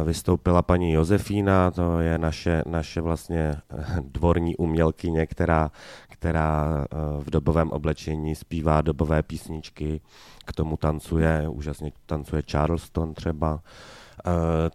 vystoupila 0.07 0.63
paní 0.63 0.93
Josefína, 0.93 1.71
to 1.71 2.01
je 2.01 2.19
naše, 2.19 2.63
naše 2.67 3.01
vlastně 3.01 3.57
eh, 3.71 3.85
dvorní 4.01 4.57
umělkyně, 4.57 5.27
která, 5.27 5.71
která 6.09 6.85
v 7.21 7.31
dobovém 7.31 7.71
oblečení 7.71 8.35
zpívá 8.35 8.81
dobové 8.81 9.23
písničky, 9.23 10.01
k 10.45 10.53
tomu 10.53 10.77
tancuje, 10.77 11.49
úžasně 11.49 11.93
tancuje 12.07 12.43
Charleston 12.51 13.15
třeba. 13.15 13.61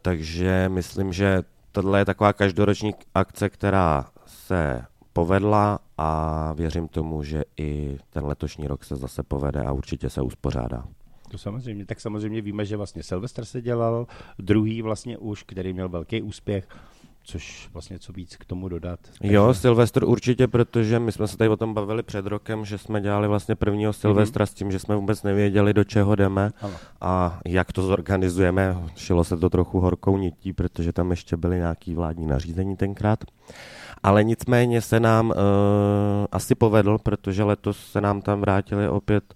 Takže 0.02 0.70
myslím, 0.70 1.14
že 1.14 1.44
tohle 1.72 2.00
je 2.00 2.06
taková 2.06 2.34
každoroční 2.34 2.96
akce, 3.16 3.50
která 3.50 4.06
se 4.26 4.82
povedla 5.16 5.80
a 5.98 6.54
věřím 6.54 6.88
tomu, 6.88 7.24
že 7.24 7.44
i 7.58 7.98
ten 8.10 8.26
letošní 8.26 8.68
rok 8.68 8.84
se 8.84 8.96
zase 8.96 9.24
povede 9.24 9.62
a 9.62 9.72
určitě 9.72 10.10
se 10.10 10.22
uspořádá. 10.22 10.84
To 11.32 11.38
samozřejmě, 11.38 11.86
tak 11.86 12.02
samozřejmě 12.02 12.42
víme, 12.42 12.66
že 12.66 12.78
vlastně 12.78 13.04
Sylvester 13.04 13.46
se 13.46 13.62
dělal, 13.62 14.08
druhý 14.40 14.82
vlastně 14.82 15.18
už, 15.18 15.44
který 15.44 15.74
měl 15.74 15.90
velký 15.90 16.22
úspěch, 16.22 16.68
což 17.26 17.70
vlastně 17.74 18.00
co 18.00 18.14
víc 18.14 18.36
k 18.36 18.46
tomu 18.46 18.70
dodat. 18.70 19.00
Jo, 19.24 19.54
Silvestr 19.54 20.04
určitě, 20.04 20.48
protože 20.48 21.00
my 21.00 21.12
jsme 21.12 21.28
se 21.28 21.38
tady 21.38 21.50
o 21.50 21.58
tom 21.58 21.74
bavili 21.74 22.04
před 22.04 22.26
rokem, 22.26 22.66
že 22.66 22.78
jsme 22.78 23.02
dělali 23.02 23.28
vlastně 23.28 23.56
prvního 23.56 23.94
Silvestra 23.94 24.46
mm-hmm. 24.46 24.50
s 24.50 24.54
tím, 24.54 24.72
že 24.72 24.80
jsme 24.80 24.96
vůbec 24.96 25.24
nevěděli, 25.24 25.74
do 25.74 25.84
čeho 25.84 26.16
jdeme 26.16 26.52
Ano. 26.62 26.74
a 27.02 27.40
jak 27.46 27.74
to 27.74 27.82
zorganizujeme. 27.82 28.78
Šilo 28.96 29.24
se 29.24 29.38
to 29.38 29.50
trochu 29.50 29.80
horkou 29.80 30.18
nití, 30.18 30.54
protože 30.54 30.94
tam 30.94 31.12
ještě 31.12 31.38
byly 31.38 31.58
nějaký 31.58 31.96
vládní 31.96 32.26
nařízení 32.28 32.76
tenkrát. 32.76 33.24
Ale 34.04 34.24
nicméně 34.24 34.82
se 34.82 35.00
nám 35.00 35.30
uh, 35.30 35.36
asi 36.32 36.56
povedl, 36.56 36.98
protože 37.04 37.44
letos 37.44 37.78
se 37.92 38.02
nám 38.02 38.22
tam 38.22 38.42
vrátili 38.42 38.90
opět 38.90 39.34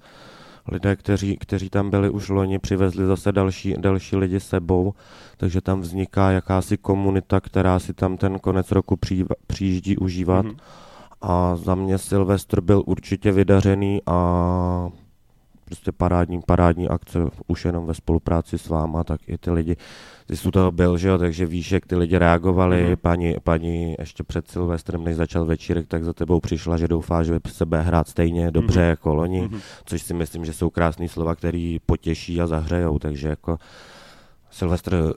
lidé, 0.71 0.95
kteří, 0.95 1.37
kteří 1.37 1.69
tam 1.69 1.89
byli 1.89 2.09
už 2.09 2.29
loni, 2.29 2.59
přivezli 2.59 3.05
zase 3.05 3.31
další, 3.31 3.73
další 3.77 4.15
lidi 4.15 4.39
sebou, 4.39 4.93
takže 5.37 5.61
tam 5.61 5.81
vzniká 5.81 6.31
jakási 6.31 6.77
komunita, 6.77 7.39
která 7.39 7.79
si 7.79 7.93
tam 7.93 8.17
ten 8.17 8.39
konec 8.39 8.71
roku 8.71 8.95
při, 8.95 9.25
přijíždí 9.47 9.97
užívat. 9.97 10.45
Mhm. 10.45 10.55
A 11.21 11.55
za 11.55 11.75
mě 11.75 11.97
Silvestr 11.97 12.61
byl 12.61 12.83
určitě 12.85 13.31
vydařený 13.31 14.01
a 14.05 14.89
prostě 15.65 15.91
parádní, 15.91 16.41
parádní 16.45 16.89
akce, 16.89 17.19
už 17.47 17.65
jenom 17.65 17.85
ve 17.85 17.93
spolupráci 17.93 18.57
s 18.57 18.67
váma, 18.67 19.03
tak 19.03 19.21
i 19.27 19.37
ty 19.37 19.51
lidi, 19.51 19.75
ty 20.29 20.37
jsi 20.37 20.47
u 20.47 20.51
toho 20.51 20.71
byl, 20.71 20.97
že 20.97 21.07
jo, 21.07 21.17
takže 21.17 21.45
víš, 21.45 21.71
jak 21.71 21.85
ty 21.85 21.95
lidi 21.95 22.17
reagovali, 22.17 22.83
Mhm. 22.83 22.95
paní, 23.01 23.35
paní 23.43 23.95
ještě 23.99 24.23
před 24.23 24.47
Silvestrem, 24.47 25.03
než 25.03 25.15
začal 25.15 25.45
večírek, 25.45 25.87
tak 25.87 26.03
za 26.03 26.13
tebou 26.13 26.39
přišla, 26.39 26.77
že 26.77 26.87
doufá, 26.87 27.23
že 27.23 27.31
by 27.31 27.39
se 27.49 27.65
bude 27.65 27.81
hrát 27.81 28.07
stejně 28.07 28.51
dobře 28.51 28.79
Mhm. 28.79 28.89
jako 28.89 29.13
loni, 29.13 29.41
Mhm. 29.41 29.59
což 29.85 30.01
si 30.01 30.13
myslím, 30.13 30.45
že 30.45 30.53
jsou 30.53 30.69
krásné 30.69 31.07
slova, 31.09 31.35
které 31.35 31.77
potěší 31.85 32.41
a 32.41 32.47
zahřejou, 32.47 32.99
takže 32.99 33.27
jako 33.27 33.57
Silvestr 34.51 35.13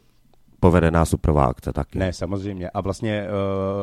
povedená 0.61 1.05
suprová 1.05 1.45
akce 1.45 1.73
taky. 1.73 1.99
Ne, 1.99 2.13
samozřejmě. 2.13 2.71
A 2.71 2.81
vlastně 2.81 3.27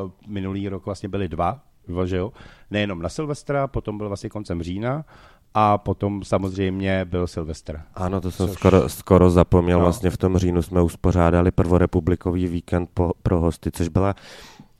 uh, 0.03 0.11
minulý 0.27 0.69
rok 0.69 0.85
vlastně 0.85 1.09
byly 1.09 1.27
dva 1.27 1.59
že 2.05 2.17
jo? 2.17 2.31
Nejenom 2.71 3.01
na 3.01 3.09
Silvestra, 3.09 3.67
potom 3.67 3.97
byl 3.97 4.07
vlastně 4.07 4.29
koncem 4.29 4.63
října 4.63 5.05
a 5.53 5.77
potom 5.77 6.23
samozřejmě 6.23 7.05
byl 7.05 7.27
Silvestr. 7.27 7.81
Ano, 7.95 8.21
to 8.21 8.31
jsem 8.31 8.47
Což- 8.47 8.53
skoro, 8.53 8.89
skoro 8.89 9.29
zapomněl. 9.29 9.77
No. 9.79 9.83
Vlastně 9.83 10.09
v 10.09 10.17
tom 10.17 10.37
říjnu 10.37 10.61
jsme 10.61 10.81
uspořádali 10.81 11.51
prvorepublikový 11.51 12.47
víkend 12.47 12.89
po, 12.93 13.11
pro 13.23 13.39
hosty, 13.39 13.71
což 13.71 13.87
byla 13.87 14.15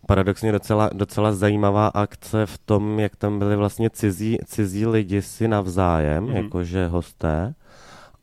paradoxně 0.07 0.51
docela, 0.51 0.89
docela 0.93 1.31
zajímavá 1.33 1.87
akce 1.87 2.45
v 2.45 2.57
tom, 2.57 2.99
jak 2.99 3.15
tam 3.15 3.39
byli 3.39 3.55
vlastně 3.55 3.89
cizí, 3.89 4.37
cizí 4.45 4.85
lidi 4.85 5.21
si 5.21 5.47
navzájem, 5.47 6.23
Mhm. 6.23 6.33
mm-hmm. 6.33 6.43
jakože 6.43 6.87
hosté. 6.87 7.53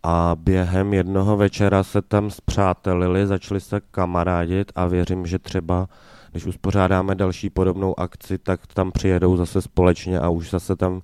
A 0.02 0.36
během 0.38 0.94
jednoho 0.94 1.36
večera 1.36 1.82
se 1.82 2.02
tam 2.02 2.30
zpřátelili, 2.30 3.26
začali 3.26 3.60
se 3.60 3.80
kamarádit 3.90 4.72
a 4.74 4.86
věřím, 4.86 5.26
že 5.26 5.38
třeba 5.38 5.88
když 6.30 6.46
uspořádáme 6.46 7.14
další 7.14 7.50
podobnou 7.50 8.00
akci, 8.00 8.38
tak 8.38 8.60
tam 8.74 8.92
přijedou 8.92 9.36
zase 9.36 9.62
společně 9.62 10.20
a 10.20 10.28
už 10.28 10.50
zase 10.50 10.76
tam, 10.76 11.00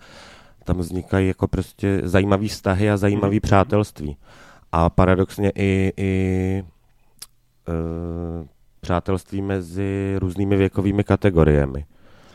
tam 0.65 0.79
vznikají 0.79 1.29
jako 1.29 1.49
prostě 1.49 2.01
zajímavý 2.05 2.49
vztahy 2.49 2.91
a 2.91 2.97
zajímavý 2.97 3.41
přátelství. 3.41 4.17
A 4.73 4.91
paradoxně 4.91 5.53
i, 5.55 5.93
i 5.97 6.65
e, 7.69 7.73
přátelství 8.81 9.43
mezi 9.43 10.17
různými 10.19 10.57
věkovými 10.57 11.05
kategoriemi. 11.05 11.85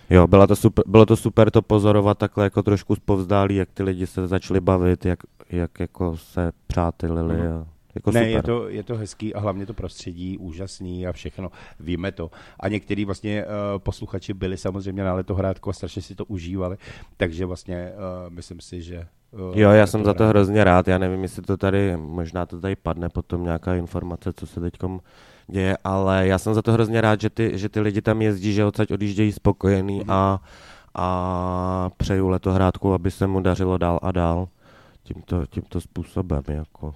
Jo, 0.09 0.27
byla 0.27 0.47
to 0.47 0.55
super, 0.55 0.83
bylo 0.87 1.05
to 1.05 1.15
super 1.15 1.51
to 1.51 1.61
pozorovat 1.61 2.17
takhle 2.17 2.43
jako 2.43 2.63
trošku 2.63 2.95
zpovzdálí, 2.95 3.55
jak 3.55 3.69
ty 3.73 3.83
lidi 3.83 4.07
se 4.07 4.27
začali 4.27 4.59
bavit, 4.59 5.05
jak, 5.05 5.19
jak 5.49 5.79
jako 5.79 6.17
se 6.17 6.51
přátelili. 6.67 7.37
Mhm. 7.37 7.47
A, 7.47 7.76
jako 7.97 8.12
ne, 8.12 8.19
super. 8.19 8.36
je 8.36 8.43
to, 8.43 8.69
je 8.69 8.83
to 8.83 8.95
hezký 8.97 9.33
a 9.33 9.39
hlavně 9.39 9.65
to 9.65 9.73
prostředí 9.73 10.38
úžasný 10.38 11.07
a 11.07 11.12
všechno. 11.12 11.51
Víme 11.79 12.12
to. 12.12 12.31
A 12.60 12.67
některý 12.67 13.05
vlastně 13.05 13.45
uh, 13.45 13.51
posluchači 13.77 14.33
byli 14.33 14.57
samozřejmě 14.57 15.03
na 15.03 15.13
letohrádku 15.13 15.69
a 15.69 15.73
strašně 15.73 16.01
si 16.01 16.15
to 16.15 16.25
užívali, 16.25 16.77
takže 17.17 17.45
vlastně 17.45 17.91
uh, 17.95 18.33
myslím 18.33 18.60
si, 18.62 18.81
že... 18.81 19.07
Uh, 19.51 19.57
Jo, 19.60 19.69
já 19.71 19.88
jsem 19.88 20.03
za 20.05 20.13
to 20.13 20.27
hrozně 20.27 20.63
rád. 20.63 20.88
Já 20.88 20.97
nevím, 20.97 21.23
jestli 21.23 21.41
to 21.41 21.57
tady, 21.57 21.97
možná 21.97 22.45
to 22.45 22.62
tady 22.62 22.75
padne 22.75 23.10
potom 23.10 23.43
nějaká 23.43 23.75
informace, 23.75 24.33
co 24.36 24.47
se 24.47 24.60
teď 24.60 24.73
děje, 25.47 25.77
ale 25.83 26.27
já 26.27 26.38
jsem 26.38 26.53
za 26.53 26.62
to 26.62 26.71
hrozně 26.73 27.01
rád, 27.01 27.21
že 27.21 27.29
ty, 27.29 27.51
že 27.57 27.69
ty 27.69 27.79
lidi 27.79 28.01
tam 28.01 28.21
jezdí, 28.21 28.53
že 28.53 28.65
odsaď 28.65 28.91
odjíždějí 28.91 29.31
spokojený 29.31 29.99
Mhm. 29.99 30.12
a, 30.12 30.41
a 30.95 31.89
přeju 31.97 32.27
letohrádku, 32.29 32.93
aby 32.93 33.12
se 33.12 33.27
mu 33.27 33.39
dařilo 33.41 33.77
dál 33.77 33.99
a 34.01 34.12
dál 34.12 34.47
tímto, 35.03 35.45
tímto 35.45 35.81
způsobem. 35.81 36.43
Jako. 36.47 36.93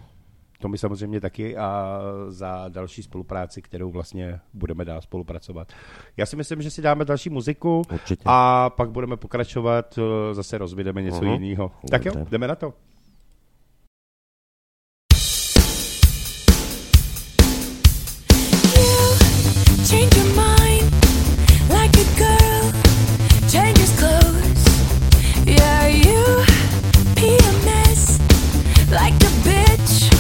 To 0.62 0.67
my 0.67 0.78
samozřejmě 0.78 1.21
taky 1.21 1.58
a 1.58 2.00
za 2.28 2.65
další 2.69 3.04
spolupráci, 3.04 3.62
kterou 3.62 3.91
vlastně 3.91 4.39
budeme 4.54 4.86
dál 4.86 5.02
spolupracovat. 5.02 5.74
Já 6.17 6.26
si 6.26 6.36
myslím, 6.36 6.62
že 6.62 6.71
si 6.71 6.82
dáme 6.82 7.06
další 7.06 7.30
muziku 7.30 7.82
Určitě. 7.93 8.24
a 8.26 8.69
pak 8.69 8.89
budeme 8.91 9.17
pokračovat, 9.17 10.00
eh, 10.30 10.34
zase 10.34 10.58
rozvideme 10.58 11.02
něco 11.02 11.21
Mhm. 11.26 11.34
jiného. 11.43 11.71
Tak 11.91 12.06
jo, 12.06 12.13
jdeme 12.30 12.47
na 12.47 12.56
to. 12.56 12.74
Change 19.89 20.15
your 20.17 20.30
mind 20.36 20.88
like 21.69 21.95
a 22.00 22.08
girl 22.17 22.71
changes 23.52 23.91
clothes. 24.00 24.63
Yeah, 25.45 25.86
you 25.88 26.24
PMS 27.15 28.19
like 28.89 29.17
a 29.21 29.32
bitch. 29.43 30.11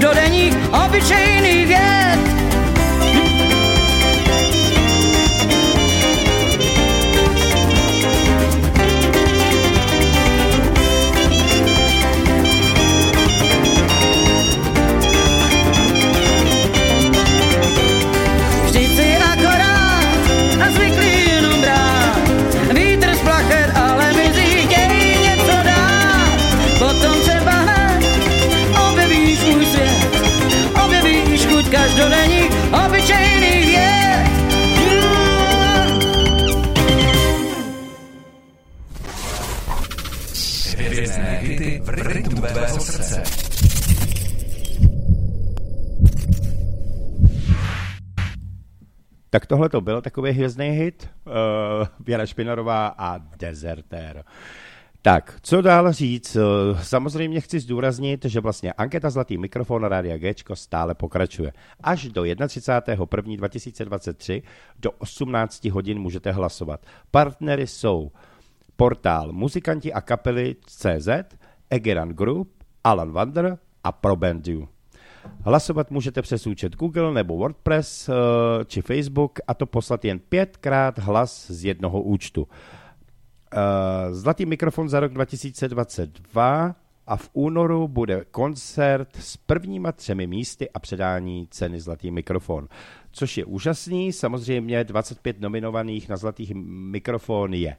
Každodenních 0.00 0.56
obyčejných 0.86 1.39
tohle 49.60 49.68
to 49.68 49.80
byl 49.80 50.02
takový 50.02 50.32
hvězdný 50.32 50.68
hit. 50.68 51.08
Uh, 51.26 51.32
Věra 52.00 52.26
Špinarová 52.26 52.94
a 52.98 53.18
Desertér. 53.18 54.24
Tak, 55.02 55.38
co 55.42 55.62
dál 55.62 55.92
říct? 55.92 56.36
Samozřejmě 56.82 57.40
chci 57.40 57.60
zdůraznit, 57.60 58.24
že 58.24 58.40
vlastně 58.40 58.72
anketa 58.72 59.10
Zlatý 59.10 59.38
mikrofon 59.38 59.84
Rádia 59.84 60.18
Gčko 60.18 60.56
stále 60.56 60.94
pokračuje. 60.94 61.52
Až 61.80 62.08
do 62.08 62.22
31.1.2023 62.22 64.42
do 64.78 64.90
18 64.90 65.64
hodin 65.64 65.98
můžete 65.98 66.32
hlasovat. 66.32 66.86
Partnery 67.10 67.66
jsou 67.66 68.10
portál 68.76 69.32
Muzikanti 69.32 69.92
a 69.92 70.00
kapely 70.00 70.56
CZ, 70.66 71.08
Egeran 71.70 72.08
Group, 72.08 72.48
Alan 72.84 73.12
Wander 73.12 73.58
a 73.84 73.92
Probandu. 73.92 74.68
Hlasovat 75.44 75.90
můžete 75.90 76.22
přes 76.22 76.46
účet 76.46 76.76
Google 76.76 77.14
nebo 77.14 77.36
WordPress 77.36 78.08
eh, 78.08 78.12
či 78.64 78.82
Facebook 78.82 79.38
a 79.46 79.54
to 79.54 79.66
poslat 79.66 80.04
jen 80.04 80.18
pětkrát 80.18 80.98
hlas 80.98 81.50
z 81.50 81.64
jednoho 81.64 82.02
účtu. 82.02 82.48
Eh, 83.52 84.14
Zlatý 84.14 84.46
mikrofon 84.46 84.88
za 84.88 85.00
rok 85.00 85.12
2022 85.12 86.74
a 87.06 87.16
v 87.16 87.30
únoru 87.32 87.88
bude 87.88 88.24
koncert 88.30 89.16
s 89.16 89.36
prvníma 89.36 89.92
třemi 89.92 90.26
místy 90.26 90.70
a 90.70 90.78
předání 90.78 91.48
ceny 91.50 91.80
Zlatý 91.80 92.10
mikrofon. 92.10 92.68
Což 93.12 93.38
je 93.38 93.44
úžasný, 93.44 94.12
samozřejmě 94.12 94.84
25 94.84 95.40
nominovaných 95.40 96.08
na 96.08 96.16
Zlatý 96.16 96.54
mikrofon 96.54 97.54
je 97.54 97.76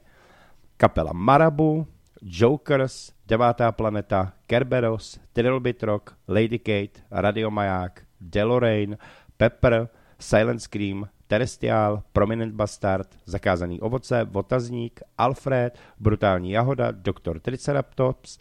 kapela 0.76 1.12
Marabu, 1.12 1.86
Jokers, 2.22 3.12
Devátá 3.26 3.72
planeta, 3.72 4.32
Kerberos, 4.46 5.20
Trilbit 5.32 5.82
Rock, 5.82 6.14
Lady 6.28 6.58
Kate, 6.58 7.02
Radio 7.10 7.50
Maják, 7.50 8.04
Deloraine, 8.20 8.96
Pepper, 9.36 9.88
Silent 10.18 10.62
Scream, 10.62 11.08
Terestial, 11.26 12.02
Prominent 12.12 12.54
Bastard, 12.54 13.08
Zakázaný 13.26 13.80
ovoce, 13.80 14.24
Votazník, 14.24 15.00
Alfred, 15.18 15.78
Brutální 15.98 16.50
jahoda, 16.50 16.90
Dr. 16.90 17.38
Triceratops, 17.40 18.38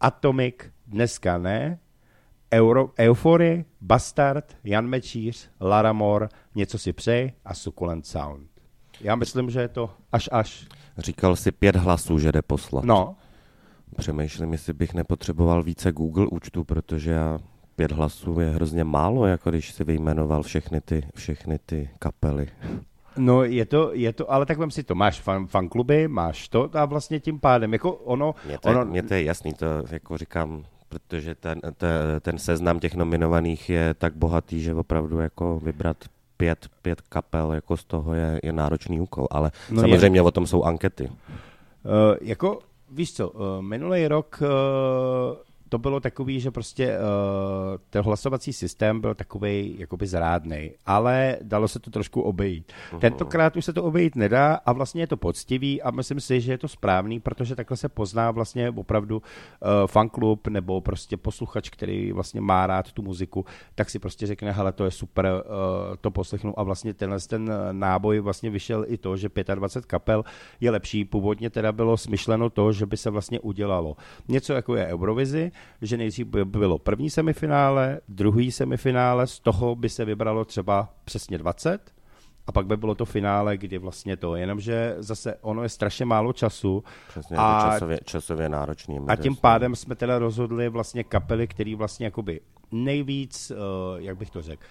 Atomic, 0.00 0.54
Dneska 0.86 1.38
ne, 1.38 1.78
Euro, 2.54 2.90
Eufory, 2.98 3.64
Bastard, 3.80 4.56
Jan 4.64 4.86
Mečíř, 4.86 5.50
Laramore, 5.60 6.28
Něco 6.54 6.78
si 6.78 6.92
přeji 6.92 7.32
a 7.44 7.54
Succulent 7.54 8.06
Sound. 8.06 8.48
Já 9.00 9.16
myslím, 9.16 9.50
že 9.50 9.60
je 9.60 9.68
to 9.68 9.90
až 10.12 10.28
až. 10.32 10.66
Říkal 10.98 11.36
si 11.36 11.52
pět 11.52 11.76
hlasů, 11.76 12.18
že 12.18 12.32
jde 12.32 12.42
poslat. 12.42 12.84
No, 12.84 13.16
Přemýšlím, 13.98 14.52
jestli 14.52 14.72
bych 14.72 14.94
nepotřeboval 14.94 15.62
více 15.62 15.92
Google 15.92 16.26
účtu, 16.26 16.64
protože 16.64 17.10
já 17.10 17.38
pět 17.76 17.92
hlasů 17.92 18.40
je 18.40 18.48
hrozně 18.50 18.84
málo, 18.84 19.26
jako 19.26 19.50
když 19.50 19.72
si 19.72 19.84
vyjmenoval 19.84 20.42
všechny 20.42 20.80
ty, 20.80 21.02
všechny 21.14 21.58
ty 21.66 21.90
kapely. 21.98 22.48
No 23.16 23.44
je 23.44 23.64
to, 23.66 23.90
je 23.92 24.12
to, 24.12 24.32
ale 24.32 24.46
tak 24.46 24.58
vem 24.58 24.70
si 24.70 24.82
to, 24.82 24.94
máš 24.94 25.20
fan, 25.20 25.46
fankluby, 25.46 26.08
máš 26.08 26.48
to 26.48 26.70
a 26.72 26.84
vlastně 26.84 27.20
tím 27.20 27.40
pádem, 27.40 27.72
jako 27.72 27.92
ono, 27.92 28.34
Mně 28.46 28.58
to, 28.58 28.68
je, 28.68 28.74
ono 28.74 28.84
mně 28.84 29.02
to 29.02 29.14
je 29.14 29.22
jasný, 29.24 29.52
to 29.54 29.66
jako 29.90 30.18
říkám, 30.18 30.64
protože 30.88 31.34
ten, 31.34 31.60
ten, 31.76 31.90
ten 32.20 32.38
seznam 32.38 32.80
těch 32.80 32.94
nominovaných 32.94 33.70
je 33.70 33.94
tak 33.94 34.14
bohatý, 34.16 34.62
že 34.62 34.74
opravdu 34.74 35.18
jako 35.18 35.60
vybrat 35.64 35.96
pět, 36.36 36.68
pět 36.82 37.00
kapel 37.00 37.52
jako 37.52 37.76
z 37.76 37.84
toho 37.84 38.14
je, 38.14 38.40
je 38.42 38.52
náročný 38.52 39.00
úkol, 39.00 39.26
ale 39.30 39.50
No 39.70 39.76
no 39.82 39.88
je. 39.88 39.88
samozřejmě 39.88 40.22
o 40.22 40.30
tom 40.30 40.46
jsou 40.46 40.64
ankety. 40.64 41.04
Uh, 41.04 41.10
jako, 42.20 42.58
víš 42.94 43.12
co, 43.12 43.30
uh, 43.30 43.62
minulý 43.62 44.08
rok 44.08 44.42
uh, 44.42 44.48
to 45.74 45.78
bylo 45.78 46.00
takový, 46.00 46.40
že 46.40 46.50
prostě 46.50 46.98
uh, 46.98 47.78
ten 47.90 48.02
hlasovací 48.02 48.52
systém 48.52 49.00
byl 49.00 49.14
takový 49.14 49.74
jakoby 49.78 50.06
zrádný, 50.06 50.70
ale 50.86 51.38
dalo 51.42 51.68
se 51.68 51.78
to 51.78 51.90
trošku 51.90 52.22
obejít. 52.22 52.72
Uh-huh. 52.92 52.98
Tentokrát 52.98 53.56
už 53.56 53.64
se 53.64 53.72
to 53.72 53.84
obejít 53.84 54.16
nedá 54.16 54.54
a 54.54 54.72
vlastně 54.72 55.02
je 55.02 55.06
to 55.06 55.16
poctivý 55.16 55.82
a 55.82 55.90
myslím 55.90 56.20
si, 56.20 56.40
že 56.40 56.52
je 56.52 56.58
to 56.58 56.68
správný, 56.68 57.20
protože 57.20 57.56
takhle 57.56 57.76
se 57.76 57.88
pozná 57.88 58.30
vlastně 58.30 58.70
opravdu 58.70 59.16
uh, 59.16 59.86
fanklub 59.86 60.48
nebo 60.48 60.80
prostě 60.80 61.16
posluchač, 61.16 61.70
který 61.70 62.12
vlastně 62.12 62.40
má 62.40 62.66
rád 62.66 62.92
tu 62.92 63.02
muziku, 63.02 63.44
tak 63.74 63.90
si 63.90 63.98
prostě 63.98 64.26
řekne, 64.26 64.52
hele, 64.52 64.72
to 64.72 64.84
je 64.84 64.90
super, 64.90 65.26
uh, 65.26 65.96
to 66.00 66.10
poslechnu 66.10 66.58
a 66.58 66.62
vlastně 66.62 66.94
tenhle 66.94 67.18
ten 67.20 67.52
náboj 67.72 68.20
vlastně 68.20 68.50
vyšel 68.50 68.84
i 68.88 68.98
to, 68.98 69.16
že 69.16 69.28
25 69.54 69.86
kapel 69.86 70.24
je 70.60 70.70
lepší. 70.70 71.04
Původně 71.04 71.50
teda 71.50 71.72
bylo 71.72 71.96
smyšleno 71.96 72.50
to, 72.50 72.72
že 72.72 72.86
by 72.86 72.96
se 72.96 73.10
vlastně 73.10 73.40
udělalo 73.40 73.96
něco 74.28 74.52
jako 74.52 74.76
je 74.76 74.86
Eurovizi, 74.86 75.52
že 75.82 75.96
nejdřív 75.96 76.26
by 76.26 76.44
bylo 76.44 76.78
první 76.78 77.10
semifinále, 77.10 78.00
druhý 78.08 78.52
semifinále, 78.52 79.26
z 79.26 79.40
toho 79.40 79.74
by 79.74 79.88
se 79.88 80.04
vybralo 80.04 80.44
třeba 80.44 80.88
přesně 81.04 81.38
20, 81.38 81.94
a 82.46 82.52
pak 82.52 82.66
by 82.66 82.76
bylo 82.76 82.94
to 82.94 83.04
finále, 83.04 83.56
kdy 83.56 83.78
vlastně 83.78 84.16
to, 84.16 84.36
jenomže 84.36 84.94
zase 84.98 85.36
ono 85.40 85.62
je 85.62 85.68
strašně 85.68 86.04
málo 86.04 86.32
času. 86.32 86.84
Přesně, 87.08 87.36
a, 87.40 87.70
časově, 87.70 87.98
časově 88.04 88.48
náročný. 88.48 88.98
a 89.08 89.16
tím 89.16 89.36
pádem 89.36 89.76
jsme 89.76 89.94
teda 89.94 90.18
rozhodli 90.18 90.68
vlastně 90.68 91.04
kapely, 91.04 91.46
které 91.46 91.76
vlastně 91.76 92.06
jakoby 92.06 92.40
nejvíc, 92.72 93.50
uh, 93.50 93.56
jak 94.02 94.16
bych 94.16 94.30
to 94.30 94.42
řekl, 94.42 94.62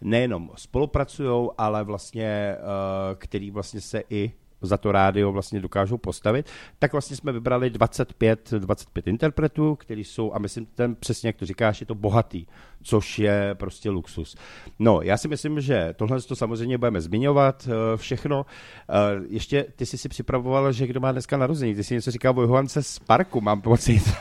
nejenom 0.00 0.50
spolupracují, 0.56 1.50
ale 1.58 1.84
vlastně, 1.84 2.56
uh, 2.58 3.18
který 3.18 3.50
vlastně 3.50 3.80
se 3.80 4.02
i 4.10 4.32
za 4.62 4.76
to 4.76 4.92
rádio 4.92 5.32
vlastně 5.32 5.60
dokážou 5.60 5.98
postavit, 5.98 6.46
tak 6.78 6.92
vlastně 6.92 7.16
jsme 7.16 7.32
vybrali 7.32 7.70
25, 7.70 8.50
25 8.58 9.06
interpretů, 9.06 9.76
kteří 9.76 10.04
jsou, 10.04 10.32
a 10.34 10.38
myslím, 10.38 10.66
ten 10.66 10.94
přesně, 10.94 11.28
jak 11.28 11.36
to 11.36 11.46
říkáš, 11.46 11.80
je 11.80 11.86
to 11.86 11.94
bohatý, 11.94 12.46
což 12.82 13.18
je 13.18 13.54
prostě 13.54 13.90
luxus. 13.90 14.36
No, 14.78 15.00
já 15.02 15.16
si 15.16 15.28
myslím, 15.28 15.60
že 15.60 15.94
tohle 15.96 16.20
to 16.20 16.36
samozřejmě 16.36 16.78
budeme 16.78 17.00
zmiňovat, 17.00 17.68
eh, 17.68 17.96
všechno. 17.96 18.46
Eh, 18.88 18.92
Ještě 19.28 19.66
ty 19.76 19.86
jsi 19.86 19.98
si 19.98 20.08
připravoval, 20.08 20.72
že 20.72 20.86
kdo 20.86 21.00
má 21.00 21.12
dneska 21.12 21.36
narození. 21.36 21.74
Ty 21.74 21.84
jsi 21.84 21.94
něco 21.94 22.10
říkal 22.10 22.38
o 22.38 22.42
Johance 22.42 22.82
z 22.82 22.98
parku, 22.98 23.40
mám 23.40 23.60
pocit. 23.60 24.02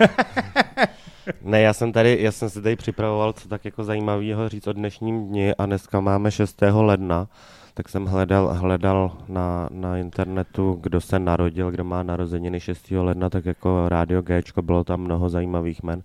Ne, 1.42 1.62
já 1.62 1.74
jsem 1.74 1.92
tady, 1.92 2.18
já 2.22 2.32
jsem 2.32 2.50
si 2.50 2.62
tady 2.62 2.76
připravoval, 2.76 3.34
co 3.34 3.48
tak 3.48 3.66
jako 3.66 3.84
zajímavého 3.84 4.50
říct 4.50 4.68
o 4.68 4.74
dnešním 4.74 5.28
dni 5.28 5.56
a 5.56 5.66
dneska 5.66 6.00
máme 6.00 6.32
6. 6.32 6.62
ledna, 6.72 7.28
tak 7.74 7.90
jsem 7.90 8.06
hledal, 8.06 8.54
hledal 8.54 9.18
na, 9.28 9.70
na 9.72 9.98
internetu, 9.98 10.78
kdo 10.82 11.02
se 11.02 11.20
narodil, 11.20 11.72
kdo 11.72 11.84
má 11.84 12.04
narozeniny 12.04 12.60
6. 12.60 12.92
ledna, 12.92 13.30
tak 13.30 13.46
jako 13.46 13.90
Radio 13.90 14.22
Gčko, 14.22 14.62
bylo 14.62 14.84
tam 14.84 15.02
mnoho 15.02 15.30
zajímavých 15.30 15.84
men, 15.84 16.04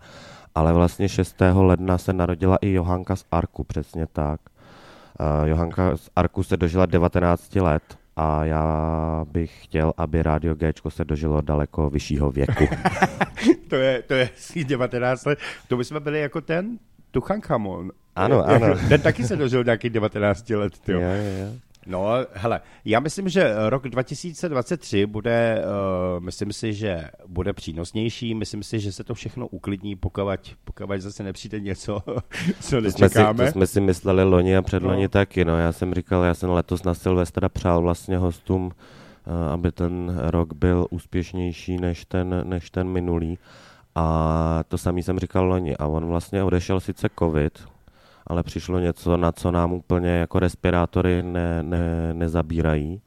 ale 0.55 0.73
vlastně 0.73 1.09
6. 1.09 1.37
ledna 1.53 1.99
se 1.99 2.13
narodila 2.13 2.57
i 2.61 2.73
Johanka 2.73 3.17
z 3.17 3.25
Arku, 3.33 3.65
přesně 3.65 4.07
tak. 4.07 4.41
Uh, 5.21 5.49
Johanka 5.49 5.97
z 5.97 6.11
Arku 6.17 6.43
se 6.43 6.57
dožila 6.57 6.87
19 6.87 7.55
let 7.55 7.83
a 8.17 8.45
já 8.45 9.25
bych 9.33 9.65
chtěl, 9.65 9.93
aby 9.97 10.23
Radio 10.23 10.55
Gčko 10.55 10.91
se 10.91 11.05
dožilo 11.05 11.41
daleko 11.41 11.91
vyššího 11.91 12.31
věku. 12.31 12.65
to 13.69 13.77
je, 13.77 14.03
to 14.03 14.15
je 14.15 14.31
asi 14.37 14.65
19 14.65 15.25
let. 15.25 15.39
To 15.69 15.77
by 15.77 15.85
jsme 15.85 16.01
byli 16.01 16.21
jako 16.21 16.41
ten 16.41 16.79
Tuchanchamon. 17.11 17.91
Ano, 18.17 18.45
ano. 18.49 18.67
Ten 18.89 19.01
taky 19.01 19.25
se 19.25 19.37
dožil 19.37 19.65
nějaký 19.65 19.91
19 19.91 20.51
let. 20.51 20.73
Jo, 20.89 21.01
jo, 21.01 21.09
jo. 21.41 21.53
No, 21.89 22.07
hele, 22.33 22.61
já 22.85 23.01
myslím, 23.01 23.29
že 23.29 23.55
rok 23.69 23.89
2023 23.89 25.07
bude, 25.07 25.63
uh, 26.17 26.25
myslím 26.25 26.53
si, 26.53 26.73
že 26.75 27.05
bude 27.27 27.53
přínosnější, 27.53 28.35
myslím 28.35 28.63
si, 28.63 28.81
že 28.81 28.93
se 28.93 29.05
to 29.05 29.15
všechno 29.15 29.47
uklidní, 29.47 29.97
pokud, 29.97 30.23
pokud 30.65 31.01
zase 31.01 31.23
nepřijde 31.23 31.61
něco, 31.61 31.99
co 32.61 32.77
To 32.83 32.91
jsme, 32.91 32.91
si, 32.91 33.03
nečekáme. 33.03 33.45
to 33.45 33.51
jsme 33.53 33.67
si 33.67 33.81
mysleli 33.81 34.25
loni 34.25 34.57
a 34.57 34.63
předloni 34.63 35.03
No. 35.03 35.09
taky, 35.09 35.45
no. 35.45 35.59
Já 35.59 35.73
jsem 35.73 35.95
říkal, 35.95 36.23
já 36.23 36.35
jsem 36.35 36.51
letos 36.51 36.83
na 36.85 36.95
Silvestra 36.95 37.49
přál 37.49 37.83
vlastně 37.83 38.17
hostům, 38.19 38.73
eh, 39.27 39.53
aby 39.53 39.73
ten 39.73 40.19
rok 40.27 40.55
byl 40.55 40.87
úspěšnější 40.91 41.77
než 41.77 42.05
ten, 42.05 42.43
než 42.45 42.71
ten 42.71 42.89
minulý. 42.89 43.39
A 43.95 44.65
to 44.69 44.79
samý 44.79 45.03
jsem 45.03 45.19
říkal 45.19 45.45
loni. 45.45 45.77
A 45.77 45.87
on 45.87 46.07
vlastně 46.07 46.43
odešel 46.43 46.81
sice 46.81 47.09
covid, 47.19 47.59
ale 48.27 48.43
přišlo 48.43 48.79
něco, 48.79 49.17
na 49.17 49.33
co 49.33 49.51
nám 49.51 49.73
úplně 49.73 50.11
jako 50.11 50.39
respirátory 50.39 51.23
ne, 51.23 51.63
ne, 51.63 52.15
nezabírají. 52.15 53.01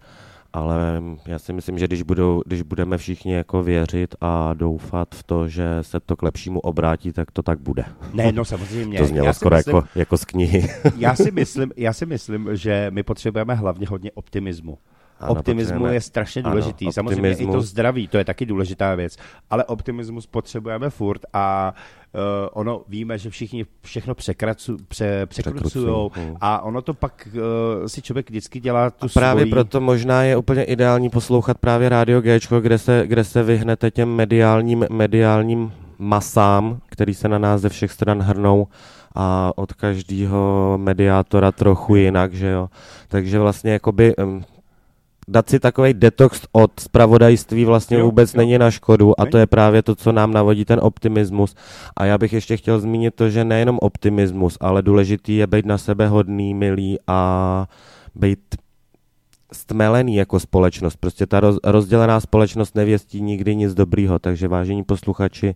Ale 0.54 1.02
já 1.26 1.40
si 1.40 1.54
myslím, 1.54 1.80
že 1.80 1.88
když, 1.88 2.02
budou, 2.02 2.42
když 2.46 2.62
budeme 2.62 2.98
všichni 2.98 3.34
jako 3.34 3.64
věřit 3.64 4.16
a 4.22 4.54
doufat 4.54 5.08
v 5.16 5.24
to, 5.24 5.48
že 5.48 5.64
se 5.82 6.00
to 6.00 6.16
k 6.16 6.24
lepšímu 6.24 6.60
obrátí, 6.60 7.14
tak 7.14 7.32
to 7.32 7.42
tak 7.44 7.60
bude. 7.60 7.86
Ne, 8.14 8.32
no 8.32 8.46
samozřejmě. 8.46 9.00
To 9.00 9.06
znělo 9.06 9.26
Já 9.28 9.34
skoro 9.34 9.56
myslím- 9.56 9.76
jako, 9.76 9.88
jako 9.96 10.18
z 10.18 10.26
knihy. 10.26 10.68
já, 10.98 11.16
si 11.16 11.32
myslím, 11.32 11.72
já 11.78 11.94
si 11.94 12.06
myslím, 12.06 12.50
že 12.56 12.88
my 12.94 13.04
potřebujeme 13.04 13.56
hlavně 13.56 13.88
hodně 13.88 14.12
optimismu. 14.12 14.78
Ano, 15.20 15.32
Optimismu 15.32 15.72
potřebujeme- 15.72 15.94
je 15.94 16.02
strašně 16.02 16.42
ano, 16.42 16.52
důležitý. 16.52 16.92
Samozřejmě 16.92 17.32
i 17.32 17.48
to 17.48 17.62
zdraví, 17.62 18.08
to 18.08 18.18
je 18.18 18.26
taky 18.26 18.46
důležitá 18.46 18.96
věc. 18.96 19.18
Ale 19.50 19.66
optimismus 19.66 20.28
potřebujeme 20.28 20.90
furt 20.90 21.22
a 21.34 21.74
uh, 22.14 22.22
ono 22.54 22.82
víme, 22.88 23.18
že 23.18 23.30
všichni 23.30 23.66
všechno 23.82 24.16
překracu, 24.16 24.78
pře, 24.88 25.26
překrucují 25.26 26.10
a 26.42 26.62
ono 26.62 26.82
to 26.82 26.94
pak 26.94 27.28
uh, 27.34 27.42
si 27.88 28.02
člověk 28.02 28.30
vždycky 28.30 28.60
dělá 28.60 28.90
tu 28.90 29.08
Právě 29.14 29.42
svoji... 29.42 29.52
proto 29.52 29.82
možná 29.82 30.24
je 30.24 30.38
úplně 30.38 30.64
ideální 30.64 31.10
poslouchat 31.10 31.58
právě 31.58 31.90
Radio 31.90 32.22
Gčko, 32.22 32.62
kde 32.62 32.78
se, 32.78 33.04
kde 33.08 33.24
se 33.24 33.44
vyhnete 33.44 33.92
těm 33.92 34.10
mediálním, 34.16 34.86
mediálním 34.90 35.74
masám, 35.98 36.80
který 36.90 37.14
se 37.14 37.28
na 37.28 37.38
nás 37.38 37.62
ze 37.62 37.70
všech 37.70 37.92
stran 37.92 38.22
hrnou 38.22 38.68
a 39.16 39.52
od 39.56 39.74
každého 39.74 40.74
mediátora 40.82 41.52
trochu 41.52 41.96
jinak, 41.96 42.34
že 42.34 42.48
jo. 42.48 42.70
Takže 43.08 43.40
vlastně 43.40 43.72
jakoby 43.72 44.14
dát 45.30 45.50
si 45.50 45.60
takový 45.60 45.94
detox 45.94 46.42
od 46.52 46.80
spravodajství 46.80 47.66
vlastně 47.66 47.98
Jo, 47.98 48.06
vůbec 48.06 48.34
jo. 48.34 48.38
není 48.38 48.58
na 48.58 48.72
škodu 48.72 49.22
a 49.22 49.26
to 49.26 49.38
je 49.38 49.48
právě 49.48 49.84
to, 49.84 49.96
co 49.96 50.12
nám 50.12 50.34
navodí 50.34 50.66
ten 50.66 50.80
optimismus. 50.82 51.56
A 51.98 52.06
já 52.06 52.18
bych 52.18 52.34
ještě 52.34 52.58
chtěl 52.58 52.80
zmínit 52.80 53.16
to, 53.16 53.30
že 53.30 53.44
nejenom 53.44 53.78
optimismus, 53.82 54.58
ale 54.62 54.82
důležitý 54.82 55.36
je 55.36 55.48
být 55.48 55.66
na 55.66 55.78
sebe 55.78 56.08
hodný, 56.08 56.54
milý 56.54 56.98
a 57.08 57.68
být 58.16 58.40
stmelený 59.54 60.16
jako 60.16 60.40
společnost. 60.40 60.96
Prostě 60.96 61.26
ta 61.26 61.40
roz, 61.40 61.58
rozdělená 61.64 62.20
společnost 62.20 62.76
nevěstí 62.76 63.22
nikdy 63.22 63.56
nic 63.56 63.74
dobrýho, 63.74 64.20
takže 64.20 64.48
vážení 64.48 64.84
posluchači, 64.84 65.56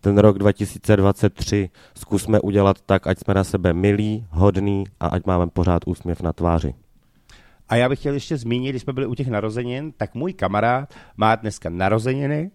ten 0.00 0.18
rok 0.18 0.38
2023 0.38 1.70
zkusme 1.98 2.40
udělat 2.40 2.76
tak, 2.86 3.06
ať 3.06 3.18
jsme 3.18 3.34
na 3.34 3.44
sebe 3.44 3.72
milí, 3.72 4.26
hodný 4.30 4.84
a 5.00 5.06
ať 5.06 5.26
máme 5.26 5.46
pořád 5.46 5.82
úsměv 5.86 6.22
na 6.22 6.32
tváři. 6.32 6.74
A 7.72 7.76
já 7.76 7.88
bych 7.88 7.98
chtěl 7.98 8.14
ještě 8.14 8.36
zmínit, 8.36 8.70
když 8.70 8.82
jsme 8.82 8.92
byli 8.92 9.06
u 9.06 9.14
těch 9.14 9.28
narozenin, 9.28 9.92
tak 9.92 10.14
můj 10.14 10.32
kamarád 10.32 10.94
má 11.16 11.34
dneska 11.36 11.70
narozeniny, 11.70 12.50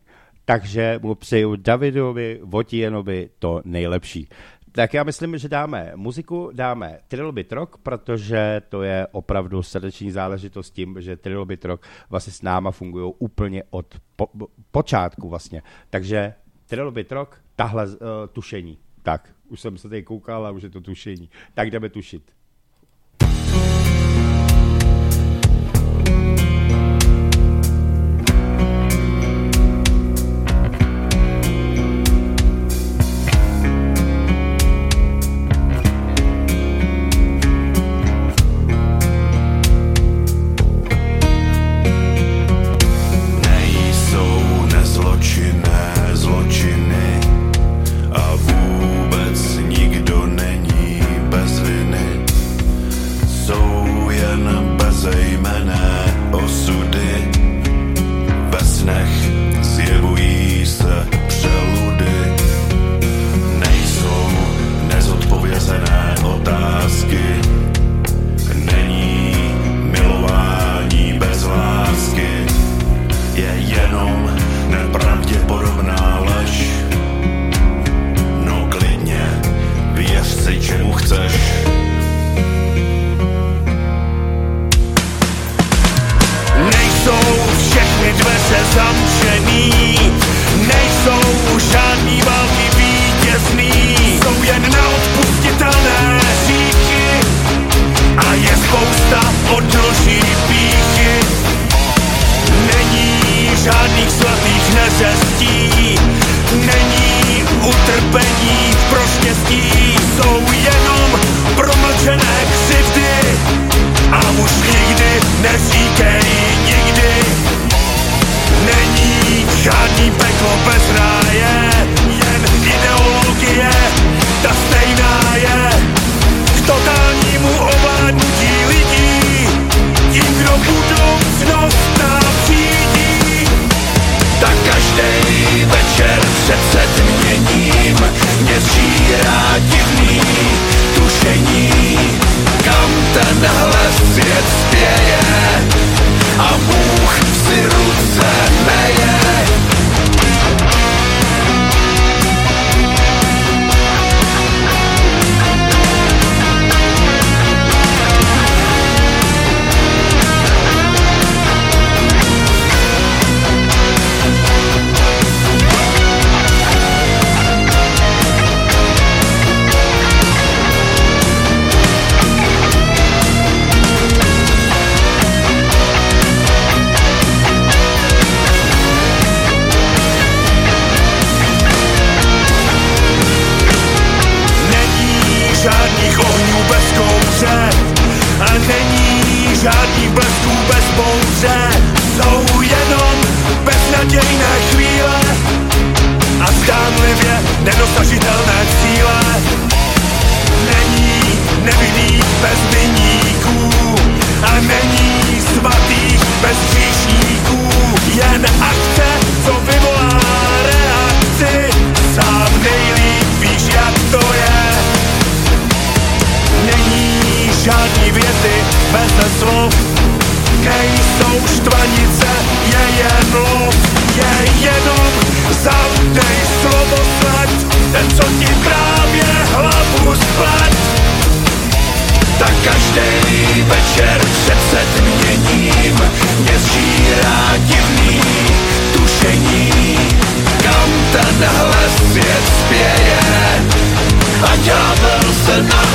takže 0.46 1.00
mu 1.04 1.16
přeju 1.16 1.56
Davidovi 1.56 2.40
Votienovi 2.44 3.30
to 3.40 3.62
nejlepší. 3.66 4.30
Tak 4.72 4.94
já 4.94 5.04
myslím, 5.04 5.38
že 5.38 5.50
dáme 5.50 5.92
muziku, 5.96 6.50
dáme 6.54 7.00
Trilobit 7.08 7.52
Rock, 7.52 7.78
protože 7.78 8.62
to 8.70 8.84
je 8.84 9.08
opravdu 9.12 9.64
srdeční 9.64 10.12
záležitost 10.12 10.72
tím, 10.72 11.02
že 11.02 11.18
Trilobit 11.18 11.66
Rock 11.66 11.88
vlastně 12.10 12.34
s 12.34 12.42
náma 12.42 12.72
fungují 12.72 13.14
úplně 13.20 13.64
od 13.70 13.96
po, 14.16 14.28
počátku 14.72 15.30
vlastně. 15.30 15.62
Takže 15.90 16.34
Trilobit 16.66 17.12
Rock, 17.12 17.42
tahle 17.56 17.88
uh, 17.88 17.98
tušení. 18.34 18.78
Tak, 19.04 19.34
už 19.48 19.62
jsem 19.62 19.78
se 19.78 19.90
tady 19.90 20.04
koukal 20.04 20.48
a 20.48 20.52
už 20.52 20.64
je 20.64 20.70
to 20.70 20.82
tušení. 20.82 21.30
Tak 21.54 21.72
jdeme 21.72 21.90
tušit. 21.90 22.37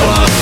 Se 0.03 0.32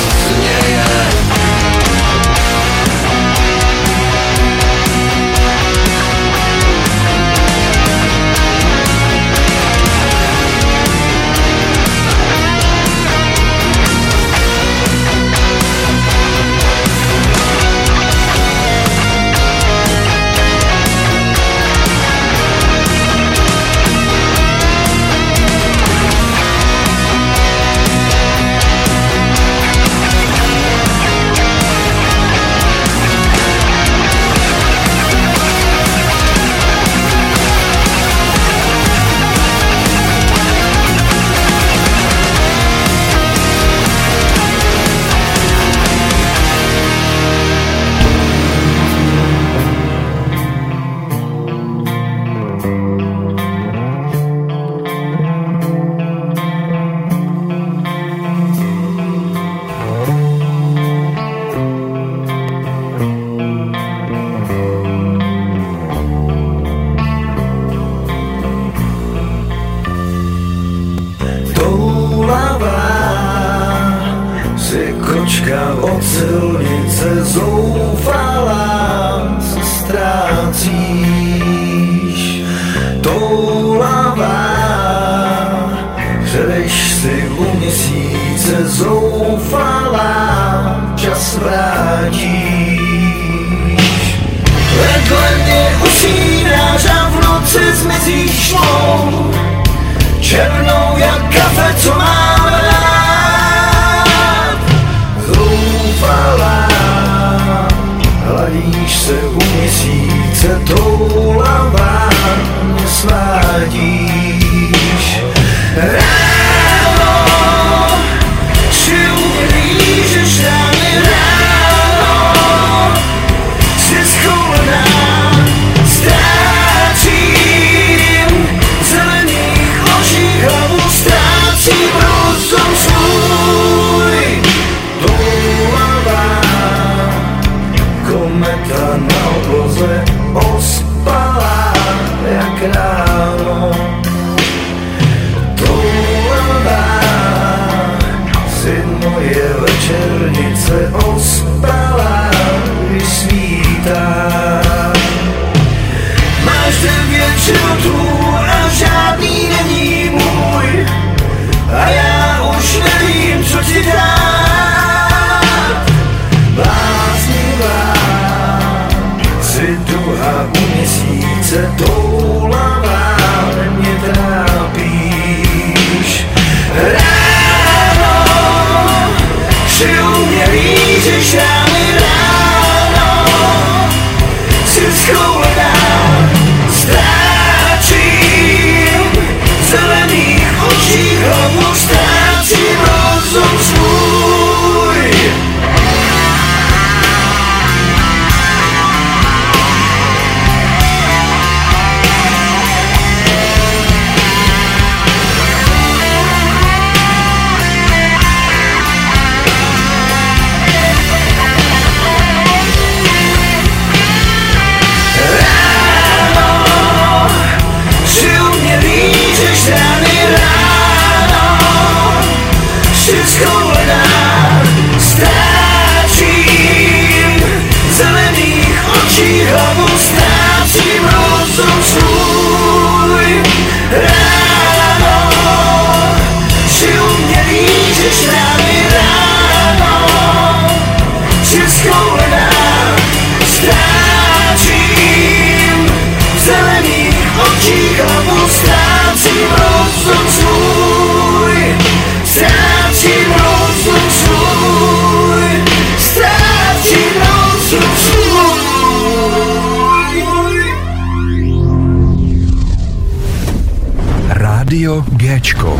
Géčko. 265.32 265.80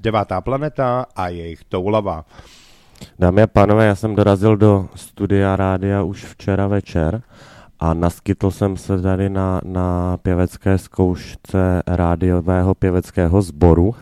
Devátá 0.00 0.40
planeta 0.40 1.06
a 1.16 1.28
jejich 1.28 1.64
toulava. 1.64 2.24
Dámy 3.18 3.42
a 3.42 3.46
pánové, 3.46 3.86
já 3.86 3.94
jsem 3.94 4.14
dorazil 4.14 4.56
do 4.56 4.88
studia 4.94 5.56
rádia 5.56 6.02
už 6.02 6.24
včera 6.24 6.66
večer 6.66 7.22
a 7.78 7.94
naskytl 7.94 8.50
jsem 8.50 8.76
se 8.76 9.02
tady 9.02 9.30
na, 9.30 9.60
na 9.64 10.16
pěvecké 10.16 10.78
zkoušce 10.78 11.82
rádiového 11.86 12.74
pěveckého 12.74 13.42
sboru. 13.42 13.94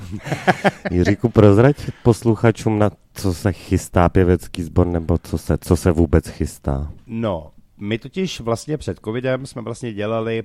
Jiříku, 0.90 1.28
prozrať 1.28 1.76
posluchačům, 2.02 2.78
na 2.78 2.90
co 3.14 3.34
se 3.34 3.52
chystá 3.52 4.08
pěvecký 4.08 4.62
sbor, 4.62 4.86
nebo 4.86 5.18
co 5.18 5.38
se, 5.38 5.58
co 5.60 5.76
se 5.76 5.92
vůbec 5.92 6.28
chystá. 6.28 6.90
No, 7.06 7.50
my 7.78 7.98
totiž 7.98 8.40
vlastně 8.40 8.76
před 8.76 8.98
covidem 9.04 9.46
jsme 9.46 9.62
vlastně 9.62 9.92
dělali 9.92 10.44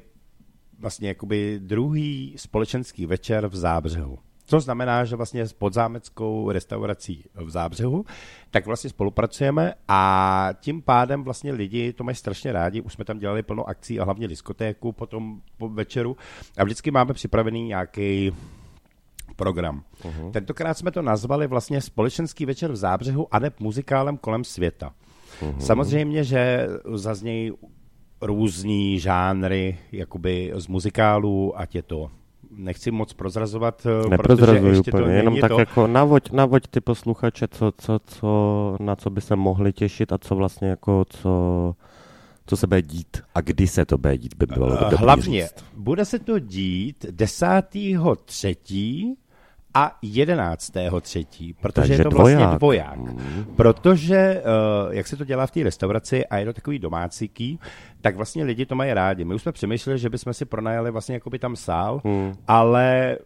vlastně 0.79 1.07
jakoby 1.07 1.59
druhý 1.63 2.33
společenský 2.37 3.05
večer 3.05 3.47
v 3.47 3.55
Zábřehu. 3.55 4.19
Co 4.49 4.59
znamená, 4.59 5.05
že 5.05 5.15
vlastně 5.15 5.47
s 5.47 5.53
podzámeckou 5.53 6.51
restaurací 6.51 7.23
v 7.35 7.49
Zábřehu, 7.49 8.05
tak 8.51 8.65
vlastně 8.65 8.89
spolupracujeme 8.89 9.73
a 9.87 10.49
tím 10.59 10.81
pádem 10.81 11.23
vlastně 11.23 11.51
lidi 11.51 11.93
to 11.93 12.03
mají 12.03 12.15
strašně 12.15 12.51
rádi. 12.51 12.81
Už 12.81 12.93
jsme 12.93 13.05
tam 13.05 13.19
dělali 13.19 13.43
plno 13.43 13.69
akcí 13.69 13.99
a 13.99 14.03
hlavně 14.03 14.27
diskotéku 14.27 14.91
potom 14.91 15.41
po 15.57 15.69
večeru 15.69 16.17
a 16.57 16.63
vždycky 16.63 16.91
máme 16.91 17.13
připravený 17.13 17.67
nějaký 17.67 18.31
program. 19.35 19.83
Uh-huh. 20.03 20.31
Tentokrát 20.31 20.77
jsme 20.77 20.91
to 20.91 21.01
nazvali 21.01 21.47
vlastně 21.47 21.81
Společenský 21.81 22.45
večer 22.45 22.71
v 22.71 22.75
Zábřehu 22.75 23.35
a 23.35 23.39
ne 23.39 23.51
muzikálem 23.59 24.17
kolem 24.17 24.43
světa. 24.43 24.93
Uh-huh. 25.41 25.57
Samozřejmě, 25.57 26.23
že 26.23 26.67
zaznějí 26.93 27.51
různý 28.21 28.99
žánry 28.99 29.77
jakoby 29.91 30.51
z 30.55 30.67
muzikálů, 30.67 31.59
ať 31.59 31.75
je 31.75 31.81
to 31.81 32.09
nechci 32.57 32.91
moc 32.91 33.13
prozrazovat, 33.13 33.87
eh, 34.13 34.17
protože 34.17 34.51
ještě 34.67 34.91
to 34.91 34.97
úplně, 34.97 35.13
jenom 35.13 35.33
není 35.33 35.41
tak 35.41 35.51
to. 35.51 35.59
jako 35.59 35.87
navoď, 35.87 36.31
navoď 36.31 36.67
ty 36.67 36.81
posluchače, 36.81 37.47
co, 37.47 37.71
co, 37.77 37.99
co, 38.05 38.75
na 38.79 38.95
co 38.95 39.09
by 39.09 39.21
se 39.21 39.35
mohli 39.35 39.73
těšit 39.73 40.11
a 40.13 40.17
co 40.17 40.35
vlastně 40.35 40.67
jako, 40.67 41.05
co, 41.09 41.75
co 42.45 42.57
se 42.57 42.67
bude 42.67 42.81
dít 42.81 43.17
a 43.35 43.41
kdy 43.41 43.67
se 43.67 43.85
to 43.85 43.97
bude 43.97 44.17
dít, 44.17 44.33
by 44.37 44.45
bylo 44.45 44.93
Eh, 44.93 44.95
Hlavně 44.95 45.41
říct. 45.47 45.65
bude 45.77 46.05
se 46.05 46.19
to 46.19 46.39
dít 46.39 47.05
10.3. 47.11 49.15
a 49.77 49.91
11.3., 50.03 51.55
protože 51.61 51.93
je 51.93 51.97
Takže 51.97 52.03
to 52.03 52.09
vlastně 52.09 52.35
dvoják. 52.35 52.57
dvoják. 52.57 52.99
Protože, 53.55 54.15
eh, 54.17 54.43
jak 54.89 55.07
se 55.07 55.17
to 55.17 55.25
dělá 55.25 55.47
v 55.47 55.51
té 55.51 55.63
restauraci 55.63 56.25
a 56.25 56.37
je 56.37 56.45
to 56.45 56.53
takový 56.53 56.79
domácíký, 56.79 57.59
tak 58.01 58.15
vlastně 58.15 58.43
lidi 58.43 58.65
to 58.65 58.75
mají 58.75 58.93
rádi. 58.93 59.25
My 59.25 59.35
už 59.35 59.41
jsme 59.41 59.51
přemýšleli, 59.51 59.99
že 59.99 60.09
bychom 60.09 60.33
si 60.33 60.45
pronajali 60.45 60.91
vlastně 60.91 61.15
jakoby 61.15 61.39
tam 61.39 61.55
sál, 61.55 62.01
Hmm. 62.03 62.33
ale 62.47 63.17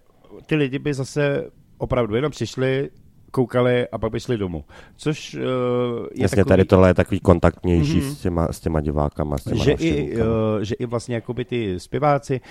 ty 0.46 0.56
lidi 0.56 0.80
by 0.80 0.94
zase 0.94 1.50
opravdu 1.78 2.16
jenom 2.16 2.32
přišli, 2.32 2.90
koukali 3.32 3.88
a 3.88 3.98
pak 3.98 4.12
by 4.12 4.20
šli 4.20 4.38
domů. 4.38 4.64
Což 4.98 5.34
uh, 5.36 5.42
je 5.42 6.22
Jasně, 6.24 6.36
takový... 6.36 6.50
tady 6.50 6.66
tohle 6.66 6.90
je 6.90 6.94
takový 6.94 7.20
kontaktnější 7.20 7.98
Mhm. 7.98 8.10
s, 8.12 8.22
těma, 8.22 8.48
s 8.52 8.60
těma 8.60 8.82
divákama, 8.82 9.38
s 9.38 9.44
těma 9.44 9.64
že 9.64 9.72
i, 9.72 10.16
uh, 10.18 10.24
že 10.62 10.76
i 10.76 10.86
vlastně 10.86 11.16
jakoby 11.16 11.46
ty 11.46 11.80
zpěváci 11.80 12.42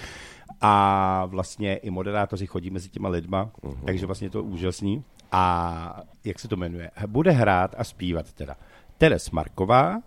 a 0.61 1.27
vlastně 1.27 1.77
i 1.77 1.91
moderátoři 1.91 2.47
chodí 2.47 2.71
mezi 2.71 2.89
těma 2.89 3.09
lidma, 3.09 3.51
uh-huh. 3.63 3.85
takže 3.85 4.07
vlastně 4.07 4.31
to 4.31 4.39
je 4.39 4.43
úžasný. 4.43 5.05
A 5.33 6.03
jak 6.25 6.39
se 6.39 6.49
to 6.49 6.57
jmenuje? 6.57 6.91
Bude 7.07 7.31
hrát 7.31 7.75
a 7.79 7.85
zpívat 7.85 8.33
teda 8.33 8.57
Teres 8.99 9.31
Marková, 9.31 10.03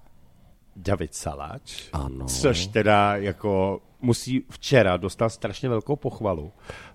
David 0.75 1.15
Salač, 1.15 1.89
ano. 1.93 2.25
což 2.25 2.67
teda 2.67 3.15
jako 3.15 3.81
musí 4.01 4.45
včera 4.49 4.97
dostal 4.97 5.29
strašně 5.29 5.69
velkou 5.69 5.95
pochvalu, 5.95 6.51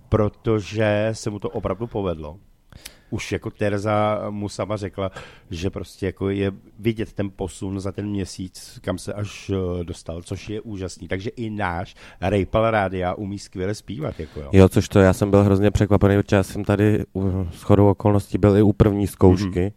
protože 0.09 1.09
se 1.13 1.31
mu 1.31 1.39
to 1.39 1.51
opravdu 1.51 1.87
povedlo. 1.87 2.39
Už 3.11 3.33
jako 3.33 3.51
Terza 3.51 4.21
mu 4.31 4.49
sama 4.49 4.77
řekla, 4.77 5.11
že 5.51 5.71
prostě 5.71 6.07
jako 6.07 6.31
je 6.31 6.53
vidět 6.79 7.13
ten 7.13 7.31
posun 7.37 7.81
za 7.81 7.93
ten 7.93 8.07
měsíc, 8.09 8.79
kam 8.83 8.99
se 8.99 9.13
až 9.13 9.51
eh, 9.51 9.85
dostal, 9.85 10.23
což 10.23 10.49
je 10.49 10.61
úžasný. 10.61 11.09
Takže 11.09 11.31
i 11.31 11.51
náš 11.51 11.95
Rejpal 12.21 12.71
Rádia 12.71 13.15
umí 13.15 13.39
skvěle 13.39 13.75
zpívat. 13.75 14.21
Jako 14.21 14.41
jo. 14.41 14.49
Jo, 14.53 14.69
což 14.69 14.89
to 14.89 14.99
já 15.01 15.13
jsem 15.13 15.31
byl 15.31 15.45
hrozně 15.45 15.71
překvapený, 15.71 16.23
protože 16.23 16.37
já 16.37 16.43
jsem 16.43 16.65
tady 16.65 17.05
u- 17.17 17.47
s 17.53 17.63
chodou 17.63 17.89
okolností 17.91 18.39
byl 18.39 18.57
i 18.57 18.63
u 18.63 18.73
první 18.73 19.07
zkoušky 19.07 19.61
Mhm. 19.63 19.71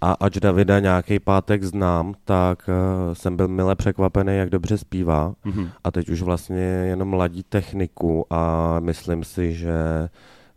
a 0.00 0.12
ač 0.12 0.36
Davida 0.38 0.78
nějaký 0.80 1.18
pátek 1.18 1.62
znám, 1.64 2.14
tak 2.24 2.68
uh, 2.68 3.14
jsem 3.14 3.36
byl 3.36 3.48
mile 3.48 3.74
překvapený, 3.76 4.36
jak 4.36 4.50
dobře 4.50 4.78
zpívá 4.78 5.34
Mhm. 5.44 5.68
a 5.84 5.90
teď 5.90 6.08
už 6.08 6.22
vlastně 6.22 6.60
jenom 6.62 7.12
ladí 7.14 7.42
techniku 7.42 8.26
a 8.30 8.76
myslím 8.80 9.24
si, 9.24 9.52
že 9.52 9.72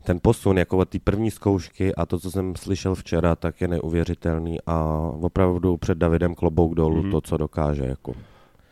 ten 0.04 0.20
posun 0.22 0.58
jako 0.58 0.78
od 0.78 0.90
té 0.90 1.00
první 1.00 1.32
zkoušky 1.32 1.96
a 1.96 2.06
to, 2.06 2.20
co 2.20 2.32
jsem 2.32 2.56
slyšel 2.56 2.96
včera, 2.96 3.36
tak 3.36 3.62
je 3.62 3.68
neuvěřitelný 3.68 4.58
a 4.68 4.84
opravdu 5.22 5.78
před 5.78 5.98
Davidem 5.98 6.36
klobouk 6.36 6.76
dolů 6.76 7.02
Mhm. 7.02 7.12
to, 7.12 7.22
co 7.22 7.38
dokáže. 7.38 7.84
Jako. 7.86 8.14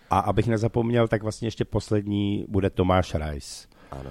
A 0.09 0.19
abych 0.19 0.47
nezapomněl, 0.47 1.07
tak 1.07 1.23
vlastně 1.23 1.47
ještě 1.47 1.65
poslední 1.65 2.45
bude 2.49 2.69
Tomáš 2.69 3.13
Rajs. 3.15 3.67
Ano. 3.91 4.09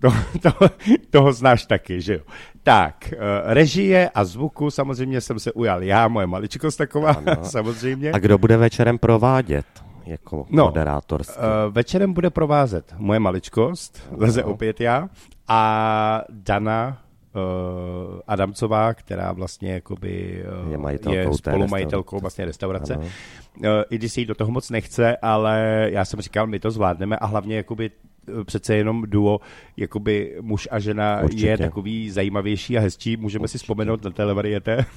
To, 0.00 0.08
to, 0.42 0.66
toho 1.10 1.32
znáš 1.32 1.66
taky, 1.66 2.00
že 2.00 2.14
jo? 2.14 2.20
Tak, 2.62 3.12
uh, 3.12 3.18
režie 3.52 4.10
a 4.14 4.24
zvuku 4.24 4.70
samozřejmě 4.70 5.20
jsem 5.20 5.38
se 5.38 5.52
ujal 5.52 5.82
já, 5.82 6.08
moje 6.08 6.26
maličkost 6.26 6.78
taková, 6.78 7.10
Ano. 7.10 7.36
samozřejmě. 7.44 8.12
A 8.12 8.18
kdo 8.18 8.38
bude 8.38 8.56
večerem 8.56 8.98
provádět 8.98 9.66
jako 10.08 10.46
No, 10.50 10.64
moderátorský? 10.64 11.38
Uh, 11.38 11.74
večerem 11.74 12.12
bude 12.12 12.30
provázet 12.30 12.94
moje 12.98 13.20
maličkost, 13.20 14.02
leze 14.16 14.44
opět 14.44 14.80
já, 14.80 15.08
a 15.48 16.22
Dana 16.28 17.02
uh, 17.34 18.20
Adamcová, 18.26 18.94
která 18.94 19.32
vlastně 19.32 19.72
jakoby 19.72 20.44
uh, 20.64 20.70
Je 20.70 20.78
majitelkou 20.78 21.18
je 21.18 21.34
spolumajitelkou 21.34 22.20
vlastně 22.20 22.44
restaurace. 22.44 22.94
Ano. 22.94 23.02
Uh, 23.04 23.66
I 23.90 23.98
když 23.98 24.12
se 24.12 24.20
jí 24.20 24.26
do 24.26 24.34
toho 24.34 24.50
moc 24.50 24.70
nechce, 24.70 25.16
ale 25.16 25.86
já 25.90 26.04
jsem 26.04 26.20
říkal, 26.20 26.46
my 26.46 26.60
to 26.60 26.70
zvládneme 26.70 27.16
a 27.16 27.26
hlavně 27.26 27.56
jakoby 27.56 27.90
eh, 27.90 28.17
přece 28.44 28.76
jenom 28.76 29.02
duo, 29.06 29.40
jakoby 29.76 30.36
muž 30.40 30.68
a 30.70 30.78
žena 30.78 31.20
Určitě. 31.24 31.46
je 31.46 31.58
takový 31.58 32.10
zajímavější 32.10 32.78
a 32.78 32.80
hezčí, 32.80 33.16
můžeme 33.16 33.48
si 33.48 33.58
vzpomenout 33.58 34.04
na 34.04 34.10
televariete. 34.10 34.84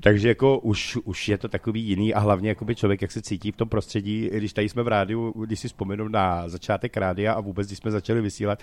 Takže 0.00 0.28
jako 0.28 0.58
už, 0.58 0.98
už 1.04 1.28
je 1.28 1.38
to 1.38 1.48
takový 1.48 1.82
jiný 1.82 2.14
a 2.14 2.18
hlavně 2.18 2.48
jakoby 2.48 2.74
člověk, 2.74 3.02
jak 3.02 3.12
se 3.12 3.22
cítí 3.22 3.52
v 3.52 3.56
tom 3.56 3.68
prostředí, 3.68 4.30
když 4.32 4.52
tady 4.52 4.68
jsme 4.68 4.82
v 4.82 4.88
rádiu, 4.88 5.34
když 5.46 5.60
si 5.60 5.68
vzpomenu 5.68 6.08
na 6.08 6.48
začátek 6.48 6.96
rádia 6.96 7.32
a 7.32 7.40
vůbec, 7.40 7.66
když 7.66 7.78
jsme 7.78 7.90
začali 7.90 8.20
vysílat, 8.20 8.58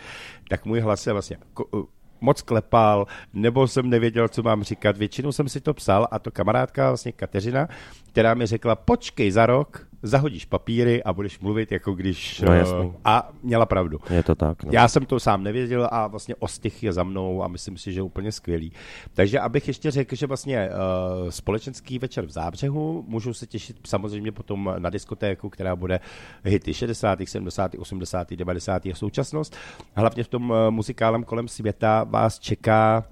tak 0.50 0.66
můj 0.66 0.80
hlas 0.80 1.02
se 1.02 1.12
vlastně 1.14 1.38
ko- 1.56 1.86
moc 2.22 2.42
klepal, 2.42 3.08
nebo 3.34 3.68
jsem 3.68 3.90
nevěděl, 3.90 4.28
co 4.28 4.44
mám 4.44 4.64
říkat. 4.64 4.98
Většinou 4.98 5.32
jsem 5.32 5.50
si 5.50 5.62
to 5.62 5.74
psal 5.74 6.08
a 6.12 6.20
to 6.20 6.32
kamarádka, 6.32 6.88
vlastně 6.88 7.12
Kateřina, 7.12 7.68
která 8.08 8.34
mi 8.34 8.46
řekla, 8.46 8.76
počkej 8.76 9.32
za 9.32 9.46
rok, 9.46 9.88
zahodíš 10.04 10.46
papíry 10.46 11.04
a 11.04 11.14
budeš 11.14 11.40
mluvit, 11.40 11.72
jako 11.72 11.94
když... 11.94 12.42
No, 12.42 12.52
eh, 12.52 12.58
jasný. 12.58 12.94
a 13.06 13.32
měla 13.44 13.66
pravdu. 13.66 14.00
Je 14.10 14.24
to 14.24 14.36
tak. 14.36 14.64
No. 14.64 14.72
Já 14.74 14.88
jsem 14.88 15.06
to 15.06 15.20
sám 15.20 15.44
nevěděl 15.44 15.90
a 15.92 16.08
vlastně 16.08 16.36
ostych 16.36 16.84
je 16.84 16.94
za 16.94 17.04
mnou 17.04 17.44
a 17.44 17.48
myslím 17.48 17.78
si, 17.78 17.94
že 17.94 18.00
je 18.00 18.04
úplně 18.04 18.32
skvělý. 18.32 18.72
Takže 19.14 19.40
abych 19.40 19.68
ještě 19.68 19.92
řekl, 19.92 20.16
že 20.16 20.28
vlastně 20.28 20.70
uh, 20.70 21.30
společenský 21.30 22.00
večer 22.00 22.26
v 22.26 22.32
Zábřehu, 22.32 23.06
můžu 23.08 23.34
se 23.34 23.48
těšit 23.48 23.78
samozřejmě 23.88 24.32
potom 24.32 24.76
na 24.80 24.90
diskotéku, 24.90 25.50
která 25.50 25.76
bude 25.76 26.00
hity 26.44 26.74
60., 26.74 27.20
70., 27.26 27.76
80., 27.78 28.34
90. 28.34 28.86
a 28.86 28.96
současnost. 28.96 29.56
Hlavně 29.96 30.24
v 30.24 30.28
tom 30.28 30.50
uh, 30.50 30.58
muzikálem 30.70 31.24
kolem 31.24 31.48
světa 31.48 32.04
vás 32.04 32.40
čeká 32.40 33.04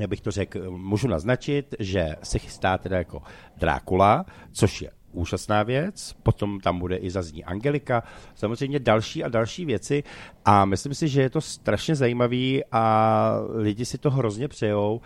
já 0.00 0.06
bych 0.06 0.20
to 0.20 0.30
řekl, 0.30 0.70
můžu 0.70 1.08
naznačit, 1.08 1.74
že 1.78 2.16
se 2.22 2.38
chystá 2.38 2.78
teda 2.78 2.98
jako 2.98 3.22
Drákula, 3.56 4.24
což 4.52 4.82
je 4.82 4.90
úžasná 5.14 5.62
věc, 5.62 6.12
potom 6.22 6.60
tam 6.60 6.78
bude 6.78 6.96
i 6.96 7.10
zazní 7.10 7.44
Angelika, 7.44 8.02
samozřejmě 8.34 8.78
další 8.78 9.24
a 9.24 9.28
další 9.28 9.64
věci 9.64 10.02
a 10.44 10.64
myslím 10.64 10.94
si, 10.94 11.08
že 11.08 11.22
je 11.22 11.30
to 11.30 11.40
strašně 11.40 11.94
zajímavý 11.94 12.62
a 12.72 13.34
lidi 13.54 13.84
si 13.84 13.98
to 13.98 14.10
hrozně 14.10 14.48
přejou 14.48 15.00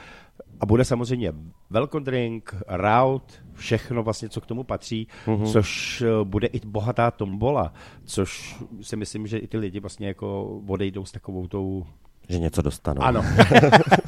a 0.61 0.66
bude 0.66 0.84
samozřejmě 0.84 1.32
welcome 1.70 2.04
drink, 2.04 2.54
route, 2.68 3.34
všechno 3.54 4.02
vlastně, 4.02 4.28
co 4.28 4.40
k 4.40 4.46
tomu 4.46 4.64
patří, 4.64 5.09
Mhm. 5.26 5.36
mm-hmm. 5.36 5.52
což 5.52 6.02
eh, 6.02 6.24
bude 6.24 6.46
i 6.46 6.61
bohatá 6.66 7.11
tombola, 7.11 7.72
což 8.04 8.56
si 8.80 8.96
myslím, 8.96 9.26
že 9.26 9.38
i 9.38 9.46
ty 9.48 9.59
lidi 9.59 9.80
vlastně 9.80 10.09
jako 10.09 10.44
odejdou 10.68 11.04
s 11.04 11.12
takovou 11.12 11.46
tou 11.46 11.86
Že 12.28 12.38
něco 12.38 12.62
dostanou. 12.62 13.02
ano. 13.02 13.24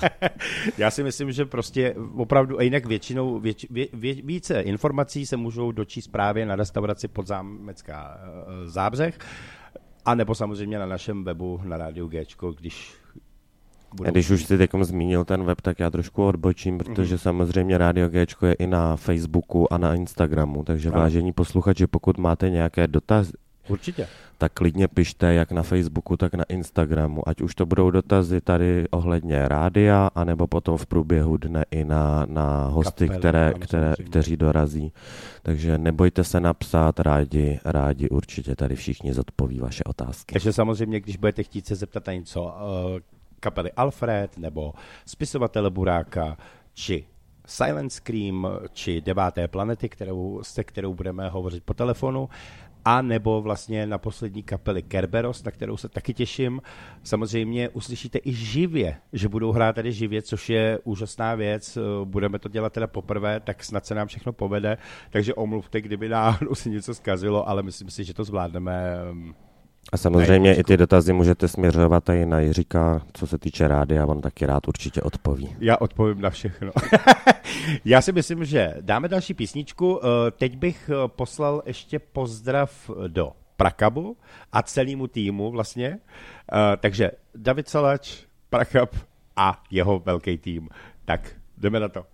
Já 0.78 0.90
si 0.90 1.02
myslím, 1.02 1.32
že 1.32 1.44
prostě 1.44 1.94
opravdu, 2.16 2.58
a 2.58 2.62
jinak 2.62 2.86
většinou 2.86 3.40
věč, 3.40 3.66
vě, 3.70 3.86
vě, 3.92 4.14
více 4.14 4.60
informací 4.60 5.26
se 5.26 5.36
můžou 5.36 5.72
dočíst 5.72 6.12
právě 6.12 6.46
na 6.46 6.56
restauraci 6.56 7.08
Podzámecká 7.08 8.18
eh, 8.22 8.68
Zábřeh, 8.70 9.18
a 10.04 10.14
nebo 10.14 10.34
samozřejmě 10.34 10.78
na 10.78 10.86
našem 10.86 11.24
webu 11.24 11.60
na 11.64 11.76
rádiu 11.76 12.06
Gčko, 12.08 12.52
když 12.52 12.94
A 14.06 14.10
když 14.10 14.30
už 14.30 14.44
jsi 14.44 14.58
teď 14.58 14.70
zmínil 14.82 15.24
ten 15.24 15.44
web, 15.44 15.60
tak 15.60 15.78
já 15.80 15.90
trošku 15.90 16.26
odbočím, 16.26 16.78
protože 16.78 17.14
Mhm. 17.14 17.18
samozřejmě 17.18 17.78
Radio 17.78 18.08
Gčko 18.08 18.46
je 18.46 18.52
i 18.52 18.66
na 18.66 18.96
Facebooku 18.96 19.72
a 19.72 19.78
na 19.78 19.94
Instagramu, 19.94 20.64
takže 20.64 20.88
Ano. 20.90 20.98
vážení 21.00 21.32
posluchači, 21.32 21.86
pokud 21.86 22.18
máte 22.18 22.50
nějaké 22.50 22.86
dotazy, 22.88 23.32
Určitě. 23.70 24.08
tak 24.38 24.52
klidně 24.52 24.88
pište 24.88 25.34
jak 25.34 25.52
na 25.52 25.62
Facebooku, 25.62 26.16
tak 26.16 26.34
na 26.34 26.44
Instagramu, 26.44 27.28
ať 27.28 27.40
už 27.40 27.54
to 27.54 27.66
budou 27.66 27.90
dotazy 27.90 28.40
tady 28.40 28.88
ohledně 28.90 29.48
rádia, 29.48 30.10
anebo 30.14 30.46
potom 30.46 30.76
v 30.76 30.86
průběhu 30.86 31.36
dne 31.36 31.64
i 31.70 31.84
na, 31.84 32.26
na 32.28 32.64
hosty, 32.64 33.06
Kapely, 33.06 33.18
které, 33.18 33.52
které, 33.60 33.94
kteří 34.06 34.36
dorazí. 34.36 34.92
Takže 35.42 35.78
nebojte 35.78 36.24
se 36.24 36.40
napsat, 36.40 37.00
rádi, 37.00 37.60
rádi 37.64 38.08
určitě 38.08 38.56
tady 38.56 38.76
všichni 38.76 39.14
zodpoví 39.14 39.60
vaše 39.60 39.84
otázky. 39.84 40.32
Takže 40.32 40.52
samozřejmě, 40.52 41.00
když 41.00 41.16
budete 41.16 41.42
chtít 41.42 41.66
se 41.66 41.74
zeptat 41.74 42.06
na 42.06 42.12
něco 42.12 42.54
eh, 42.96 43.00
kapely 43.40 43.72
Alfred, 43.72 44.38
nebo 44.38 44.72
spisovatele 45.06 45.70
Buráka, 45.70 46.36
či 46.74 47.04
Silent 47.46 47.92
Scream, 47.92 48.48
či 48.72 49.00
Deváté 49.00 49.48
planety, 49.48 49.88
kterou, 49.88 50.40
se 50.42 50.64
kterou 50.64 50.94
budeme 50.94 51.28
hovořit 51.28 51.64
po 51.64 51.74
telefonu, 51.74 52.28
a 52.84 53.02
nebo 53.02 53.42
vlastně 53.42 53.86
na 53.86 53.98
poslední 53.98 54.42
kapely 54.42 54.82
Kerberos, 54.82 55.44
na 55.44 55.50
kterou 55.50 55.76
se 55.76 55.88
taky 55.88 56.14
těším. 56.14 56.62
Samozřejmě 57.02 57.68
uslyšíte 57.68 58.18
i 58.24 58.32
živě, 58.32 58.96
že 59.12 59.28
budou 59.28 59.52
hrát 59.52 59.72
tady 59.72 59.92
živě, 59.92 60.22
což 60.22 60.50
je 60.50 60.78
úžasná 60.84 61.34
věc. 61.34 61.76
Eh, 61.76 61.80
Budeme 62.04 62.38
to 62.38 62.48
dělat 62.48 62.72
teda 62.72 62.86
poprvé, 62.86 63.40
tak 63.40 63.64
snad 63.64 63.86
se 63.86 63.94
nám 63.94 64.08
všechno 64.08 64.32
povede. 64.32 64.78
Takže 65.10 65.34
omluvte, 65.34 65.80
kdyby 65.80 66.08
náhodou 66.08 66.54
se 66.54 66.68
něco 66.68 66.94
zkazilo, 66.94 67.48
ale 67.48 67.62
myslím 67.62 67.90
si, 67.90 68.04
že 68.04 68.14
to 68.14 68.24
zvládneme. 68.24 68.96
A 69.92 69.96
samozřejmě 69.96 70.54
i 70.54 70.64
ty 70.64 70.76
dotazy 70.76 71.12
můžete 71.12 71.48
směřovat 71.48 72.08
i 72.08 72.26
na 72.26 72.40
Jiříka, 72.40 73.02
co 73.12 73.26
se 73.26 73.38
týče 73.38 73.68
rádia, 73.68 74.06
on 74.06 74.20
taky 74.20 74.46
rád 74.46 74.68
určitě 74.68 75.02
odpoví. 75.02 75.56
Já 75.60 75.76
odpovím 75.76 76.20
na 76.20 76.30
všechno. 76.30 76.72
Já 77.84 78.00
si 78.00 78.12
myslím, 78.12 78.44
že 78.44 78.74
dáme 78.80 79.08
další 79.08 79.34
písničku. 79.34 80.00
Eh, 80.02 80.30
Teď 80.30 80.56
bych 80.56 80.90
eh, 80.90 81.08
poslal 81.08 81.62
ještě 81.66 81.98
pozdrav 81.98 82.90
do 83.08 83.32
Prakabu 83.56 84.16
a 84.52 84.62
celému 84.62 85.06
týmu 85.06 85.50
vlastně. 85.50 85.98
Eh, 86.52 86.76
Takže 86.76 87.10
David 87.34 87.68
Salač, 87.68 88.24
Prakab 88.50 88.94
a 89.36 89.62
jeho 89.70 89.98
velký 89.98 90.38
tým. 90.38 90.68
Tak 91.04 91.30
jdeme 91.58 91.80
na 91.80 91.88
to. 91.88 92.04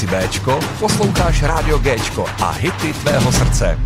Nejsi 0.00 0.16
Bčko, 0.16 0.60
posloucháš 0.80 1.42
Rádio 1.42 1.78
Gčko 1.78 2.24
a 2.24 2.50
hity 2.50 2.92
tvého 2.92 3.32
srdce. 3.32 3.78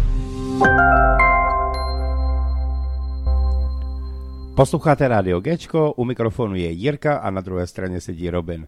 Posloucháte 4.56 5.08
Rádio 5.08 5.40
Gčko, 5.40 5.92
u 5.92 6.04
mikrofonu 6.04 6.54
je 6.54 6.70
Jirka 6.70 7.16
a 7.16 7.30
na 7.30 7.40
druhé 7.40 7.66
straně 7.66 8.00
sedí 8.00 8.30
Robin. 8.30 8.66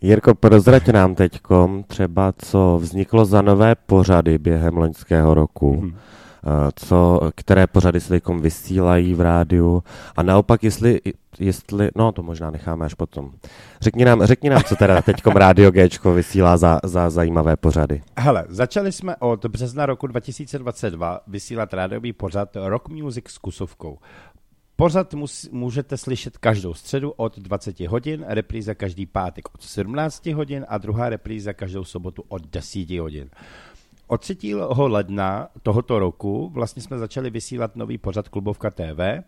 Jirko, 0.00 0.34
prozrať 0.34 0.88
nám 0.88 1.14
teďkom 1.14 1.82
třeba, 1.82 2.32
co 2.38 2.78
vzniklo 2.82 3.24
za 3.24 3.42
nové 3.42 3.74
pořady 3.74 4.38
během 4.38 4.76
loňského 4.76 5.34
roku. 5.34 5.76
Mhm. 5.76 5.96
Co, 6.74 7.20
které 7.34 7.66
pořady 7.66 8.00
se 8.00 8.08
teďkom 8.08 8.40
vysílají 8.40 9.14
v 9.14 9.20
rádiu 9.20 9.82
a 10.16 10.22
naopak, 10.22 10.64
jestli, 10.64 11.00
jestli, 11.38 11.88
no 11.96 12.12
to 12.12 12.22
možná 12.22 12.50
necháme 12.50 12.86
až 12.86 12.94
potom. 12.94 13.32
Řekni 13.80 14.04
nám, 14.04 14.26
řekni 14.26 14.50
nám 14.50 14.62
co 14.62 14.76
teda 14.76 15.02
teďkom 15.02 15.36
Rádio 15.36 15.70
Gčko 15.70 16.12
vysílá 16.12 16.56
za, 16.56 16.80
za 16.84 17.10
zajímavé 17.10 17.56
pořady. 17.56 18.02
Hele, 18.18 18.44
začali 18.48 18.92
jsme 18.92 19.16
od 19.16 19.46
března 19.46 19.86
roku 19.86 20.06
2022 20.06 21.20
vysílat 21.26 21.74
rádiový 21.74 22.12
pořad 22.12 22.56
Rock 22.64 22.88
Music 22.88 23.28
s 23.28 23.38
kusovkou. 23.38 23.98
Pořad 24.76 25.14
mus, 25.14 25.48
můžete 25.52 25.96
slyšet 25.96 26.38
každou 26.38 26.74
středu 26.74 27.10
od 27.10 27.38
20 27.38 27.80
hodin, 27.80 28.24
repríza 28.28 28.74
každý 28.74 29.06
pátek 29.06 29.54
od 29.54 29.62
17 29.62 30.26
hodin 30.26 30.66
a 30.68 30.78
druhá 30.78 31.08
repríza 31.08 31.52
každou 31.52 31.84
sobotu 31.84 32.24
od 32.28 32.46
10 32.46 32.90
hodin. 32.90 33.30
Od 34.06 34.20
3. 34.20 34.36
ledna 34.76 35.48
tohoto 35.62 35.98
roku 35.98 36.50
vlastně 36.54 36.82
jsme 36.82 36.98
začali 36.98 37.30
vysílat 37.30 37.76
nový 37.76 37.98
pořad 37.98 38.28
Klubovka 38.28 38.70
TV 38.70 39.24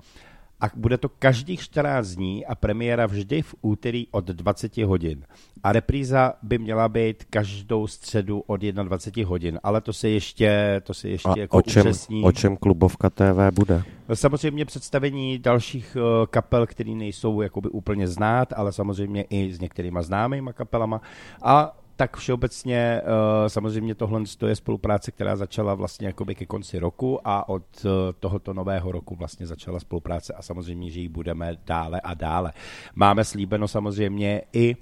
a 0.61 0.67
bude 0.77 0.99
to 0.99 1.09
každých 1.09 1.61
14 1.61 2.09
dní 2.09 2.47
a 2.47 2.55
premiéra 2.55 3.07
vždy 3.07 3.43
v 3.43 3.55
úterý 3.63 4.07
od 4.11 4.25
20 4.25 4.77
hodin. 4.77 5.25
A 5.63 5.73
repríza 5.73 6.35
by 6.43 6.59
měla 6.59 6.89
být 6.89 7.25
každou 7.25 7.87
středu 7.87 8.41
od 8.47 8.61
21 8.61 9.29
hodin, 9.29 9.61
ale 9.63 9.81
to 9.81 9.93
se 9.93 10.09
ještě, 10.09 10.81
to 10.85 10.95
se 10.95 11.09
ještě 11.09 11.29
A 11.29 11.39
jako 11.39 11.57
o 11.57 11.63
čem, 11.63 11.81
upřesní. 11.81 12.23
o 12.25 12.33
čem 12.33 12.57
Klubovka 12.57 13.11
TV 13.11 13.55
bude? 13.55 13.83
Samozřejmě 14.15 14.65
představení 14.65 15.39
dalších 15.39 15.97
eh, 16.01 16.27
kapel, 16.31 16.67
které 16.67 16.91
nejsou 16.91 17.41
jakoby 17.41 17.69
úplně 17.69 18.09
znát, 18.09 18.53
ale 18.57 18.73
samozřejmě 18.73 19.23
i 19.23 19.53
s 19.53 19.61
některýma 19.61 20.03
známýma 20.03 20.53
kapelama. 20.53 21.01
A 21.43 21.77
tak 21.97 22.17
všeobecně 22.17 23.03
uh, 23.03 23.49
samozřejmě 23.49 23.95
tohle 23.95 24.23
je 24.47 24.57
spolupráce, 24.57 25.11
která 25.11 25.37
začala 25.37 25.75
vlastně 25.75 26.07
jakoby 26.07 26.35
ke 26.35 26.47
konci 26.47 26.79
roku 26.79 27.21
a 27.25 27.49
od 27.49 27.63
uh, 27.85 27.91
tohoto 28.21 28.55
nového 28.55 28.93
roku 28.93 29.17
vlastně 29.17 29.47
začala 29.47 29.81
spolupráce 29.81 30.33
a 30.33 30.43
samozřejmě, 30.43 30.91
že 30.91 31.01
ji 31.01 31.09
budeme 31.09 31.57
dále 31.67 32.01
a 32.01 32.15
dále. 32.15 32.53
Máme 32.95 33.25
slíbeno 33.25 33.69
samozřejmě 33.69 34.43
i 34.53 34.77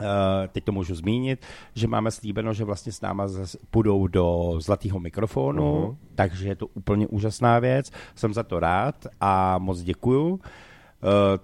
Uh, 0.00 0.04
teď 0.52 0.64
to 0.64 0.72
můžu 0.72 0.94
zmínit, 0.94 1.46
že 1.74 1.88
máme 1.88 2.10
slíbeno, 2.10 2.52
že 2.52 2.64
vlastně 2.64 2.92
s 2.92 3.00
náma 3.00 3.28
půjdou 3.70 4.06
do 4.06 4.52
zlatého 4.58 5.00
mikrofonu, 5.00 5.62
uh-huh. 5.62 5.96
takže 6.14 6.48
je 6.48 6.56
to 6.56 6.66
úplně 6.66 7.06
úžasná 7.06 7.58
věc. 7.58 7.90
Jsem 8.14 8.34
za 8.34 8.42
to 8.42 8.60
rád 8.60 9.06
a 9.20 9.58
moc 9.58 9.82
děkuju. 9.82 10.28
Uh, 10.28 10.40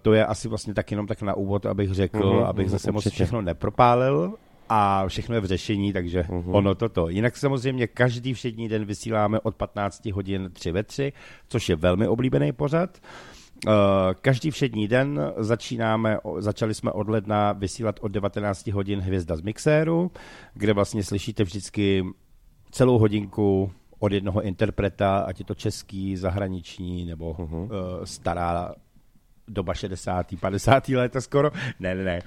to 0.03 0.13
je 0.13 0.27
asi 0.27 0.49
vlastně 0.49 0.75
tak 0.75 0.91
jenom 0.91 1.07
tak 1.07 1.23
na 1.23 1.35
úvod, 1.35 1.67
abych 1.67 1.95
řekl, 1.95 2.19
uh-huh, 2.19 2.47
abych 2.47 2.67
mhm, 2.67 2.73
zase 2.73 2.93
moc 2.93 3.07
určitě. 3.07 3.15
všechno 3.15 3.43
nepropálil 3.43 4.35
a 4.75 5.09
všechno 5.09 5.35
je 5.35 5.41
v 5.41 5.45
řešení, 5.45 5.93
takže 5.93 6.23
uh-huh. 6.23 6.57
ono 6.57 6.75
toto. 6.75 7.09
Jinak 7.09 7.37
samozřejmě 7.37 7.87
každý 7.87 8.35
všední 8.35 8.69
den 8.69 8.85
vysíláme 8.85 9.41
od 9.41 9.57
15 9.57 10.07
hodin 10.07 10.51
3 10.53 10.73
ve 10.73 10.83
3, 10.83 11.13
což 11.49 11.69
je 11.69 11.77
velmi 11.77 12.09
oblíbený 12.09 12.53
pořad. 12.53 12.99
Uh, 13.67 13.73
každý 14.21 14.51
všední 14.51 14.89
den 14.89 15.33
začínáme, 15.37 16.19
začali 16.39 16.75
jsme 16.75 16.93
od 16.93 17.09
ledna 17.09 17.53
vysílat 17.53 18.01
od 18.01 18.09
19 18.09 18.67
hodin 18.67 19.01
Hvězda 19.01 19.37
z 19.37 19.41
mixéru, 19.41 20.11
kde 20.55 20.73
vlastně 20.73 21.05
slyšíte 21.05 21.45
vždycky 21.45 22.05
celou 22.71 22.99
hodinku 22.99 23.73
od 23.99 24.13
jednoho 24.13 24.43
interpreta, 24.43 25.19
ať 25.19 25.39
je 25.39 25.45
to 25.45 25.55
český, 25.55 26.17
zahraniční 26.17 27.05
nebo 27.05 27.37
uh, 27.39 27.49
stará 28.05 28.75
doba 29.49 29.75
60. 29.75 30.27
50. 30.41 30.89
léta 30.89 31.21
skoro. 31.21 31.51
Ne, 31.81 31.95
ne, 31.95 32.05
ne. 32.05 32.21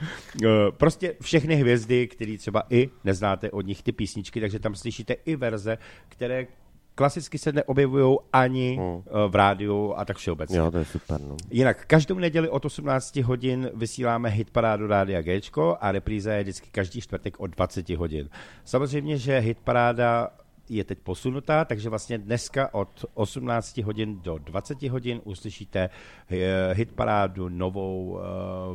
Uh, 0.44 0.50
Prostě 0.78 1.16
všechny 1.22 1.56
hvězdy, 1.56 2.08
které 2.08 2.38
třeba 2.38 2.64
i 2.70 2.90
neznáte 3.04 3.52
od 3.52 3.66
nich 3.66 3.84
ty 3.84 3.92
písničky, 3.92 4.42
takže 4.42 4.60
tam 4.60 4.76
slyšíte 4.76 5.14
i 5.14 5.36
verze, 5.36 5.78
které 6.10 6.48
klasicky 6.96 7.38
se 7.38 7.52
neobjevují 7.52 8.18
ani 8.34 8.80
uh, 8.80 9.04
v 9.32 9.36
rádiu 9.36 9.94
a 9.98 10.06
tak 10.06 10.18
všeobecně. 10.18 10.58
Jo, 10.58 10.72
to 10.72 10.78
je 10.78 10.86
super, 10.86 11.22
no. 11.22 11.38
Jinak 11.52 11.86
každou 11.86 12.20
neděli 12.20 12.50
od 12.50 12.66
18 12.66 13.16
hodin 13.16 13.70
vysíláme 13.74 14.30
hitparádu 14.30 14.88
Rádia 14.88 15.22
Gčko 15.22 15.78
a 15.82 15.92
repríza 15.92 16.34
je 16.34 16.44
vždycky 16.44 16.70
každý 16.72 17.02
čtvrtek 17.02 17.40
od 17.40 17.48
20 17.48 17.90
hodin. 17.90 18.30
Samozřejmě, 18.66 19.18
že 19.18 19.40
hitparáda 19.40 20.30
je 20.70 20.84
teď 20.84 21.00
posunutá, 21.00 21.66
takže 21.66 21.90
vlastně 21.90 22.18
dneska 22.18 22.74
od 22.74 23.06
18 23.14 23.78
hodin 23.78 24.20
do 24.22 24.38
20 24.38 24.84
hodin 24.84 25.22
uslyšíte 25.24 25.90
eh, 26.30 26.74
hitparádu 26.74 27.50
novou 27.50 28.20
eh, 28.20 28.24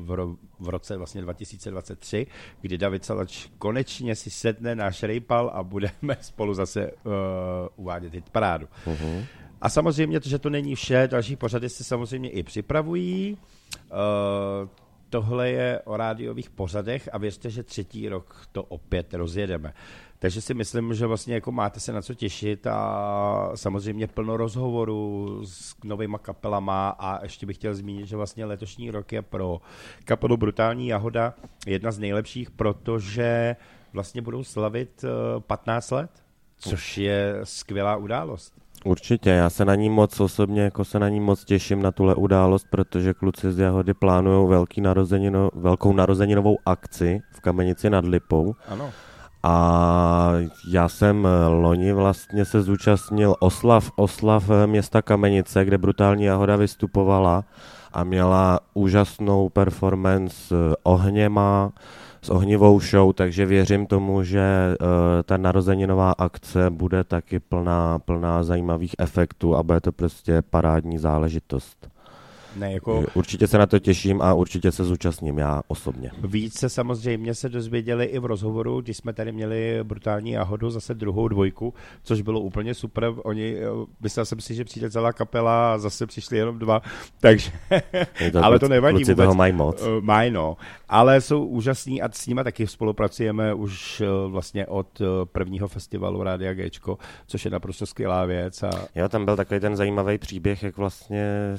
v, 0.00 0.10
ro- 0.10 0.36
v 0.58 0.68
roce 0.68 0.96
vlastně 0.96 1.22
2023, 1.22 2.26
kdy 2.60 2.78
David 2.78 3.04
Salač 3.04 3.48
konečně 3.58 4.16
si 4.16 4.30
sedne 4.30 4.74
náš 4.74 5.02
rejpal 5.02 5.50
a 5.54 5.62
budeme 5.62 6.16
spolu 6.20 6.54
zase 6.54 6.90
uh, 6.92 7.12
uvádět 7.76 8.14
hitparádu. 8.14 8.68
Mhm. 8.86 9.24
A 9.60 9.68
samozřejmě, 9.68 10.20
to, 10.20 10.28
že 10.28 10.38
to 10.38 10.50
není 10.50 10.74
vše, 10.74 11.08
další 11.10 11.36
pořady 11.36 11.68
se 11.68 11.84
samozřejmě 11.84 12.30
i 12.30 12.42
připravují. 12.42 13.38
Tohle 15.10 15.50
je 15.50 15.80
o 15.84 15.96
rádiových 15.96 16.50
pořadech 16.50 17.08
a 17.12 17.18
věřte, 17.18 17.50
že 17.50 17.62
třetí 17.62 18.08
rok 18.08 18.46
to 18.52 18.62
opět 18.62 19.14
rozjedeme. 19.14 19.74
Takže 20.18 20.40
si 20.40 20.54
myslím, 20.54 20.94
že 20.94 21.06
vlastně 21.06 21.34
jako 21.34 21.52
máte 21.52 21.80
se 21.80 21.92
na 21.92 22.02
co 22.02 22.14
těšit 22.14 22.66
a 22.66 23.50
samozřejmě 23.54 24.06
plno 24.06 24.36
rozhovorů 24.36 25.40
s 25.44 25.74
novýma 25.84 26.18
kapelama 26.18 26.88
a 26.88 27.22
ještě 27.22 27.46
bych 27.46 27.56
chtěl 27.56 27.74
zmínit, 27.74 28.06
že 28.06 28.16
vlastně 28.16 28.44
letošní 28.44 28.90
rok 28.90 29.12
je 29.12 29.22
pro 29.22 29.60
kapelu 30.04 30.36
Brutální 30.36 30.88
Jahoda 30.88 31.34
jedna 31.66 31.92
z 31.92 31.98
nejlepších, 31.98 32.50
protože 32.50 33.56
vlastně 33.92 34.22
budou 34.22 34.44
slavit 34.44 35.04
eh, 35.04 35.40
15 35.40 35.90
let, 35.90 36.10
což 36.56 36.98
je 36.98 37.40
skvělá 37.44 37.96
událost. 37.96 38.54
Určitě, 38.84 39.30
já 39.30 39.50
se 39.50 39.64
na 39.64 39.74
ní 39.74 39.90
moc 39.90 40.20
osobně, 40.20 40.62
jako 40.62 40.84
se 40.84 40.98
na 40.98 41.08
ní 41.08 41.20
moc 41.20 41.44
těším 41.44 41.82
na 41.82 41.90
tuhle 41.90 42.14
událost, 42.14 42.66
protože 42.70 43.14
kluci 43.14 43.52
z 43.52 43.58
Jahody 43.58 43.94
plánují 43.94 44.48
velký 44.48 44.80
narozenino, 44.80 45.50
velkou 45.54 45.92
narozeninovou 45.92 46.58
akci 46.66 47.22
v 47.32 47.40
Kamenici 47.40 47.90
nad 47.90 48.04
Lipou. 48.04 48.54
Ano. 48.68 48.90
A 49.42 50.32
já 50.70 50.88
jsem 50.88 51.26
eh, 51.26 51.46
loni 51.48 51.92
vlastně 51.92 52.44
se 52.44 52.62
zúčastnil 52.62 53.34
oslav, 53.40 53.90
oslav 53.96 54.50
eh, 54.50 54.66
města 54.66 55.02
Kamenice, 55.02 55.64
kde 55.64 55.78
Brutální 55.78 56.24
Jahoda 56.24 56.56
vystupovala 56.56 57.44
a 57.92 58.04
měla 58.04 58.60
úžasnou 58.74 59.48
performance 59.48 60.36
s 60.36 60.76
ohněma, 60.82 61.72
s 62.22 62.30
ohnivou 62.30 62.80
show, 62.80 63.12
takže 63.12 63.46
věřím 63.46 63.86
tomu, 63.86 64.22
že 64.22 64.76
uh, 64.80 64.86
ta 65.24 65.36
narozeninová 65.36 66.12
akce 66.12 66.70
bude 66.70 67.04
taky 67.04 67.40
plná, 67.40 67.98
plná 67.98 68.42
zajímavých 68.42 68.94
efektů 68.98 69.56
a 69.56 69.62
bude 69.62 69.80
to 69.80 69.92
prostě 69.92 70.42
parádní 70.42 70.98
záležitost. 70.98 71.89
Ne, 72.56 72.72
jako 72.72 73.04
Určitě 73.14 73.46
se 73.46 73.58
na 73.58 73.66
to 73.66 73.78
těším 73.78 74.22
a 74.22 74.34
určitě 74.34 74.72
se 74.72 74.84
zúčastním 74.84 75.38
já 75.38 75.62
osobně. 75.68 76.10
Více 76.24 76.68
samozřejmě 76.68 77.34
se 77.34 77.48
dozvěděli 77.48 78.04
i 78.04 78.18
v 78.18 78.24
rozhovoru, 78.24 78.80
když 78.80 78.96
jsme 78.96 79.12
tady 79.12 79.32
měli 79.32 79.78
brutální 79.82 80.30
jahodu, 80.30 80.70
zase 80.70 80.94
druhou 80.94 81.28
dvojku, 81.28 81.74
což 82.02 82.20
bylo 82.22 82.40
úplně 82.40 82.74
super. 82.74 83.12
Oni, 83.24 83.56
eh, 83.56 83.66
myslel 84.00 84.24
jsem 84.26 84.40
si, 84.40 84.54
že 84.54 84.64
přijde 84.64 84.90
celá 84.90 85.12
kapela 85.12 85.74
a 85.74 85.78
zase 85.78 86.06
přišli 86.06 86.36
jenom 86.36 86.58
dva, 86.58 86.82
takže, 87.20 87.50
Je 88.20 88.30
to 88.32 88.44
ale 88.44 88.58
to 88.58 88.68
nevadí 88.68 88.96
kluci 88.96 89.12
vůbec. 89.12 89.24
toho 89.24 89.34
mají 89.34 89.52
moc. 89.52 89.82
Eh, 89.82 90.00
Mají, 90.00 90.30
no. 90.30 90.56
Ale 90.88 91.20
jsou 91.20 91.44
úžasní 91.44 92.02
a 92.02 92.08
s 92.12 92.26
nimi 92.26 92.44
taky 92.44 92.66
spolupracujeme 92.66 93.54
už 93.54 94.00
eh, 94.00 94.06
vlastně 94.28 94.66
od 94.66 95.00
eh, 95.00 95.04
prvního 95.24 95.68
festivalu 95.68 96.22
Rádia 96.22 96.54
Gčko, 96.54 96.98
což 97.26 97.44
je 97.44 97.50
naprosto 97.50 97.86
skvělá 97.86 98.24
věc. 98.24 98.62
A 98.62 98.70
Jo, 98.94 99.08
tam 99.08 99.24
byl 99.24 99.36
takový 99.36 99.60
ten 99.60 99.76
zajímavý 99.76 100.18
příběh, 100.18 100.62
jak 100.62 100.76
vlastně 100.76 101.54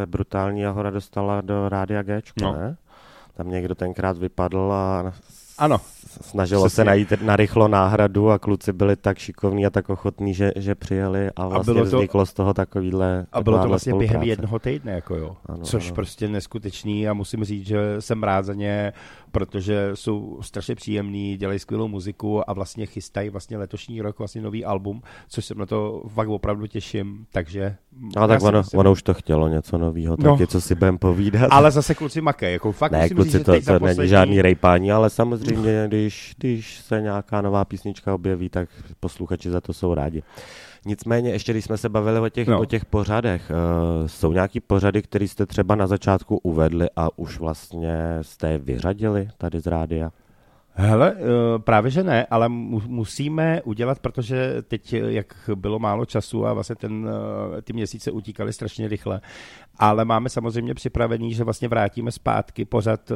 se 0.00 0.06
brutální 0.06 0.60
Jahora 0.60 0.90
dostala 0.90 1.40
do 1.40 1.68
Rádia 1.68 2.02
Gčko, 2.02 2.40
No. 2.42 2.52
ne? 2.52 2.76
Tam 3.34 3.50
někdo 3.50 3.74
tenkrát 3.74 4.16
vypadl 4.18 4.72
a 4.72 5.12
Ano. 5.58 5.80
Snažilo 6.20 6.62
se 6.62 6.66
Přesně. 6.68 6.84
najít 6.84 7.12
narychlo 7.22 7.68
náhradu 7.68 8.30
a 8.30 8.38
kluci 8.38 8.72
byli 8.72 8.96
tak 8.96 9.18
šikovní 9.18 9.66
a 9.66 9.70
tak 9.70 9.90
ochotní, 9.90 10.34
že, 10.34 10.52
že 10.56 10.74
přijeli 10.74 11.30
a 11.36 11.48
vlastně 11.48 11.74
bylo 11.74 11.90
to- 11.90 11.96
vzniklo 11.96 12.26
z 12.26 12.32
toho 12.34 12.54
takovýhle 12.54 13.26
A 13.32 13.42
bylo 13.42 13.58
to 13.62 13.68
vlastně 13.68 13.92
během 13.94 14.08
spolupráce. 14.08 14.28
jednoho 14.30 14.58
týdne, 14.58 14.92
jako 14.92 15.16
jo. 15.16 15.36
Ano, 15.46 15.64
Což 15.64 15.86
ano. 15.86 15.94
prostě 15.94 16.28
neskutečný 16.28 17.08
a 17.08 17.12
musím 17.12 17.44
říct, 17.44 17.66
že 17.66 17.78
jsem 17.98 18.22
rád 18.22 18.44
za 18.44 18.54
ně, 18.54 18.92
protože 19.32 19.90
jsou 19.94 20.38
strašně 20.42 20.74
příjemní, 20.74 21.36
dělají 21.36 21.58
skvělou 21.58 21.88
muziku 21.88 22.50
a 22.50 22.52
vlastně 22.52 22.86
chystají 22.86 23.28
vlastně 23.30 23.58
letošní 23.58 24.00
rok 24.02 24.18
vlastně 24.18 24.42
nový 24.42 24.64
album, 24.64 25.02
což 25.28 25.44
se 25.44 25.54
na 25.54 25.66
to 25.66 26.02
fakt 26.08 26.28
opravdu 26.28 26.66
těším, 26.66 27.26
takže... 27.32 27.76
No 28.16 28.22
já 28.22 28.26
tak 28.26 28.42
ono, 28.42 28.58
myslím- 28.58 28.80
ono 28.80 28.92
už 28.92 29.02
to 29.02 29.14
chtělo 29.14 29.48
něco 29.48 29.78
nového, 29.78 30.16
No. 30.18 30.32
taky 30.32 30.46
co 30.46 30.60
si 30.60 30.74
budem 30.74 30.98
povídat. 30.98 31.48
Ale 31.50 31.70
zase 31.70 31.94
kluci 31.94 32.20
makej, 32.20 32.52
jako 32.52 32.72
fakt 32.72 32.92
ne, 32.92 32.98
musím 33.02 33.16
kluci, 33.16 33.30
říct, 33.30 33.48
že 33.48 33.62
to, 33.72 33.78
to 33.78 33.84
není 33.86 34.08
žádný 34.08 34.42
rejpání, 34.42 34.92
ale 34.92 35.10
samozřejmě, 35.10 35.88
když, 35.90 36.34
když 36.38 36.78
se 36.78 37.00
nějaká 37.00 37.40
nová 37.40 37.64
písnička 37.64 38.14
objeví, 38.14 38.48
tak 38.48 38.68
posluchači 39.00 39.50
za 39.50 39.60
to 39.60 39.72
jsou 39.72 39.94
rádi. 39.94 40.22
Nicméně, 40.86 41.30
ještě 41.30 41.52
když 41.52 41.64
jsme 41.64 41.76
se 41.76 41.88
bavili 41.88 42.20
o 42.20 42.28
těch, 42.28 42.48
No. 42.48 42.60
o 42.60 42.64
těch 42.64 42.84
pořadech, 42.84 43.50
uh, 43.50 44.06
jsou 44.06 44.32
nějaký 44.32 44.60
pořady, 44.60 45.02
které 45.02 45.28
jste 45.28 45.46
třeba 45.46 45.74
na 45.74 45.86
začátku 45.86 46.36
uvedli 46.42 46.86
a 46.96 47.18
už 47.18 47.38
vlastně 47.38 48.18
jste 48.22 48.48
je 48.50 48.58
vyřadili 48.58 49.28
tady 49.38 49.60
z 49.60 49.66
rádia? 49.66 50.10
Hele, 50.72 51.14
eh, 51.18 51.58
právě 51.58 51.90
že 51.90 52.02
ne, 52.02 52.26
ale 52.30 52.48
mu- 52.48 52.82
musíme 52.86 53.62
udělat, 53.62 53.98
protože 53.98 54.62
teď, 54.68 54.92
jak 54.92 55.50
bylo 55.54 55.78
málo 55.78 56.04
času 56.04 56.46
a 56.46 56.52
vlastně 56.52 56.76
ten, 56.76 57.08
eh, 57.58 57.62
ty 57.62 57.72
měsíce 57.72 58.10
utíkaly 58.10 58.52
strašně 58.52 58.88
rychle, 58.88 59.20
ale 59.78 60.04
máme 60.04 60.28
samozřejmě 60.28 60.74
připravený, 60.74 61.34
že 61.34 61.44
vlastně 61.44 61.68
vrátíme 61.68 62.12
zpátky 62.12 62.64
pořad 62.64 63.12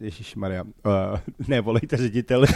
Ježíš 0.00 0.36
Maria, 0.36 0.62
uh, 0.62 1.18
ne, 1.48 1.60
volejte 1.60 1.96
řediteli, 1.96 2.46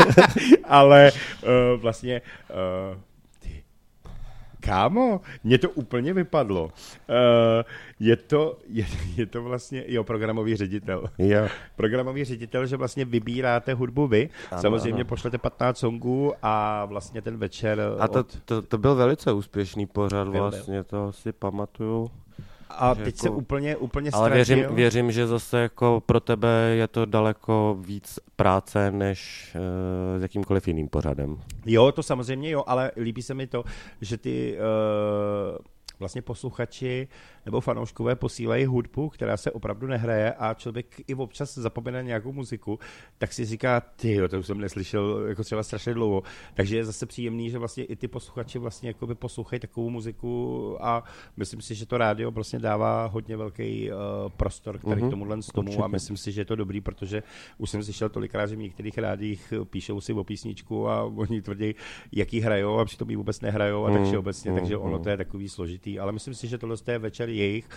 ale 0.64 1.10
uh, 1.42 1.80
vlastně 1.80 2.22
uh, 2.50 3.00
ty, 3.38 3.64
Kámo, 4.60 5.20
mě 5.44 5.58
to 5.58 5.70
úplně 5.70 6.12
vypadlo. 6.12 6.64
Uh, 6.64 6.70
je, 8.00 8.16
to, 8.16 8.58
je, 8.68 8.86
je 9.16 9.26
to 9.26 9.42
vlastně, 9.42 9.84
jo, 9.86 10.04
programový 10.04 10.56
ředitel. 10.56 11.04
Jo. 11.18 11.48
Programový 11.76 12.24
ředitel, 12.24 12.66
že 12.66 12.76
vlastně 12.76 13.04
vybíráte 13.04 13.74
hudbu 13.74 14.06
vy, 14.06 14.28
Ano, 14.50 14.62
samozřejmě 14.62 15.00
ano. 15.02 15.08
pošlete 15.08 15.38
15 15.38 15.78
songů 15.78 16.32
a 16.42 16.84
vlastně 16.84 17.22
ten 17.22 17.36
večer... 17.36 17.80
A 17.98 18.08
to, 18.08 18.20
od- 18.20 18.40
to, 18.44 18.62
to 18.62 18.78
byl 18.78 18.94
velice 18.94 19.32
úspěšný 19.32 19.86
pořad, 19.86 20.24
Byl, 20.24 20.32
byl. 20.32 20.40
vlastně, 20.40 20.84
to 20.84 21.12
si 21.12 21.32
pamatuju. 21.32 22.10
A 22.70 22.94
že 22.94 23.04
teď 23.04 23.16
se 23.16 23.30
úplně, 23.30 23.76
úplně 23.76 24.10
Ale 24.12 24.30
věřím, 24.30 24.58
ztratil. 24.58 24.76
věřím, 24.76 25.12
že 25.12 25.26
zase 25.26 25.58
jako 25.58 26.02
pro 26.06 26.20
tebe 26.20 26.48
je 26.76 26.88
to 26.88 27.04
daleko 27.04 27.76
víc 27.80 28.18
práce, 28.36 28.90
než 28.90 29.50
uh, 29.54 30.18
s 30.18 30.22
jakýmkoliv 30.22 30.68
jiným 30.68 30.88
pořadem. 30.88 31.36
Jo, 31.66 31.92
to 31.92 32.02
samozřejmě 32.02 32.50
jo, 32.50 32.64
ale 32.66 32.90
líbí 32.96 33.22
se 33.22 33.34
mi 33.34 33.46
to, 33.46 33.64
že 34.00 34.16
ty 34.16 34.58
uh, 34.58 35.58
vlastně 35.98 36.22
posluchači 36.22 37.08
nebo 37.48 37.60
fanouškové 37.60 38.16
posílají 38.16 38.66
hudbu, 38.66 39.08
která 39.08 39.36
se 39.36 39.50
opravdu 39.50 39.86
nehraje 39.86 40.32
a 40.32 40.54
člověk 40.54 40.86
i 41.06 41.14
občas 41.14 41.58
zapomene 41.58 42.02
nějakou 42.02 42.32
muziku, 42.32 42.78
tak 43.18 43.32
si 43.32 43.44
říká, 43.44 43.80
ty, 43.80 44.28
to 44.28 44.38
už 44.38 44.46
jsem 44.46 44.60
neslyšel 44.60 45.26
jako 45.28 45.44
třeba 45.44 45.62
strašně 45.62 45.94
dlouho. 45.94 46.22
Takže 46.54 46.76
je 46.76 46.84
zase 46.84 47.06
příjemný, 47.06 47.50
že 47.50 47.58
vlastně 47.58 47.84
i 47.84 47.96
ty 47.96 48.08
posluchači 48.08 48.58
vlastně 48.58 48.90
jakoby 48.90 49.14
poslouchají 49.14 49.60
takovou 49.60 49.90
muziku 49.90 50.76
a 50.80 51.04
myslím 51.36 51.60
si, 51.60 51.74
že 51.74 51.86
to 51.86 51.98
rádio 51.98 52.30
vlastně 52.30 52.58
dává 52.58 53.06
hodně 53.06 53.36
velký 53.36 53.90
uh, 53.90 53.96
prostor 54.36 54.78
k 54.78 54.84
tady 54.84 55.00
Mhm, 55.00 55.08
k 55.08 55.10
tomuhle 55.10 55.42
z 55.42 55.46
tomu 55.46 55.68
určitě. 55.68 55.82
a 55.82 55.86
myslím 55.86 56.16
si, 56.16 56.32
že 56.32 56.40
je 56.40 56.44
to 56.44 56.56
dobrý, 56.56 56.80
protože 56.80 57.22
už 57.58 57.70
jsem 57.70 57.82
slyšel 57.82 58.08
tolikrát, 58.08 58.46
že 58.46 58.56
v 58.56 58.58
některých 58.58 58.98
rádích 58.98 59.52
píšou 59.70 60.00
si 60.00 60.12
o 60.12 60.24
písničku 60.24 60.88
a 60.88 61.04
oni 61.16 61.42
tvrdí, 61.42 61.74
jaký 62.12 62.40
hrajou 62.40 62.78
a 62.78 62.84
přitom 62.84 63.10
ji 63.10 63.16
vůbec 63.16 63.40
nehrajou 63.40 63.84
a 63.84 63.88
Mm, 63.88 63.96
takže 63.96 64.18
obecně, 64.18 64.50
mm, 64.50 64.56
takže 64.58 64.76
ono 64.76 64.98
mm. 64.98 65.02
to 65.02 65.08
je 65.10 65.16
takový 65.16 65.48
složitý, 65.48 65.98
ale 65.98 66.12
myslím 66.12 66.34
si, 66.34 66.48
že 66.48 66.58
tohle 66.58 66.76
je 66.88 66.98
večer 66.98 67.30
jejich 67.38 67.68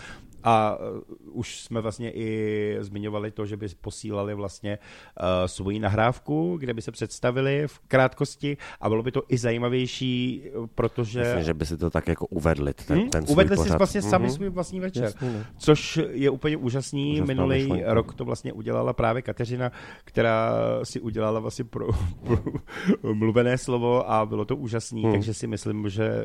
a 0.44 0.76
uh, 0.76 1.38
už 1.38 1.60
jsme 1.60 1.80
vlastně 1.80 2.10
i 2.12 2.76
zmiňovali 2.80 3.30
to, 3.30 3.46
že 3.46 3.56
by 3.56 3.66
posílali 3.80 4.34
vlastně 4.34 4.78
uh, 4.78 5.26
svoji 5.46 5.78
nahrávku, 5.78 6.56
kde 6.60 6.74
by 6.74 6.82
se 6.82 6.92
představili 6.92 7.62
v 7.66 7.78
krátkosti 7.78 8.56
a 8.80 8.88
bylo 8.88 9.02
by 9.02 9.12
to 9.12 9.22
i 9.28 9.38
zajímavější, 9.38 10.42
uh, 10.56 10.66
protože... 10.74 11.20
Myslím, 11.20 11.42
že 11.44 11.54
by 11.54 11.66
si 11.66 11.76
to 11.76 11.90
tak 11.90 12.08
jako 12.08 12.26
uvedli, 12.26 12.74
ten, 12.74 12.98
Hmm, 12.98 13.10
ten 13.10 13.22
svůj 13.26 13.32
Uvedli 13.32 13.56
si 13.56 13.62
pořad. 13.62 13.78
vlastně 13.78 14.02
sami 14.02 14.24
Mhm. 14.26 14.34
svůj 14.34 14.48
vlastní 14.48 14.80
večer, 14.80 15.02
Jasně, 15.04 15.32
no. 15.32 15.44
což 15.58 16.00
je 16.10 16.30
úplně 16.30 16.56
úžasný. 16.56 17.12
Úžasná 17.12 17.26
Minulý 17.26 17.58
myšlenka. 17.62 17.94
rok 17.94 18.14
to 18.14 18.24
vlastně 18.24 18.52
udělala 18.52 18.92
právě 18.92 19.22
Kateřina, 19.22 19.72
která 20.04 20.52
si 20.82 21.00
udělala 21.00 21.40
vlastně 21.40 21.64
pro, 21.64 21.86
pro 23.00 23.14
mluvené 23.14 23.58
slovo 23.58 24.10
a 24.10 24.26
bylo 24.26 24.44
to 24.44 24.56
úžasný, 24.56 25.02
Hmm. 25.02 25.12
takže 25.12 25.34
si 25.34 25.46
myslím, 25.46 25.88
že 25.88 26.04
eh, 26.04 26.24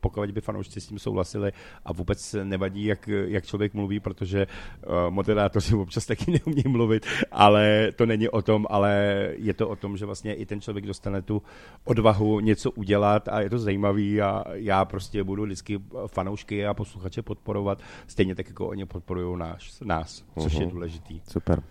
pokud 0.00 0.30
by 0.30 0.40
fanoušci 0.40 0.80
s 0.80 0.86
tím 0.86 0.98
souhlasili 0.98 1.52
a 1.84 1.92
vůbec 1.92 2.36
nevadí, 2.44 2.67
jak, 2.76 3.08
jak 3.08 3.44
člověk 3.46 3.74
mluví, 3.74 4.00
protože 4.00 4.40
eh, 4.46 4.86
moderátoři 5.10 5.74
občas 5.74 6.06
taky 6.06 6.30
neumí 6.46 6.62
mluvit, 6.68 7.06
ale 7.32 7.88
to 7.96 8.06
není 8.06 8.28
o 8.28 8.42
tom, 8.42 8.66
ale 8.70 8.92
je 9.36 9.54
to 9.54 9.68
o 9.68 9.76
tom, 9.76 9.96
že 9.96 10.06
vlastně 10.06 10.34
i 10.34 10.46
ten 10.46 10.60
člověk 10.60 10.86
dostane 10.86 11.22
tu 11.22 11.42
odvahu 11.84 12.40
něco 12.40 12.70
udělat 12.70 13.28
a 13.28 13.40
je 13.40 13.50
to 13.50 13.58
zajímavý 13.58 14.22
a 14.22 14.44
já 14.52 14.84
prostě 14.84 15.24
budu 15.24 15.44
vždycky 15.44 15.78
fanoušky 16.06 16.66
a 16.66 16.74
posluchače 16.74 17.22
podporovat, 17.22 17.78
stejně 18.06 18.34
tak 18.34 18.48
jako 18.48 18.66
oni 18.68 18.86
podporují 18.86 19.38
náš, 19.38 19.80
nás, 19.84 20.24
což 20.38 20.52
je 20.54 20.60
Mhm. 20.60 20.70
důležitý. 20.70 21.20
Super. 21.30 21.62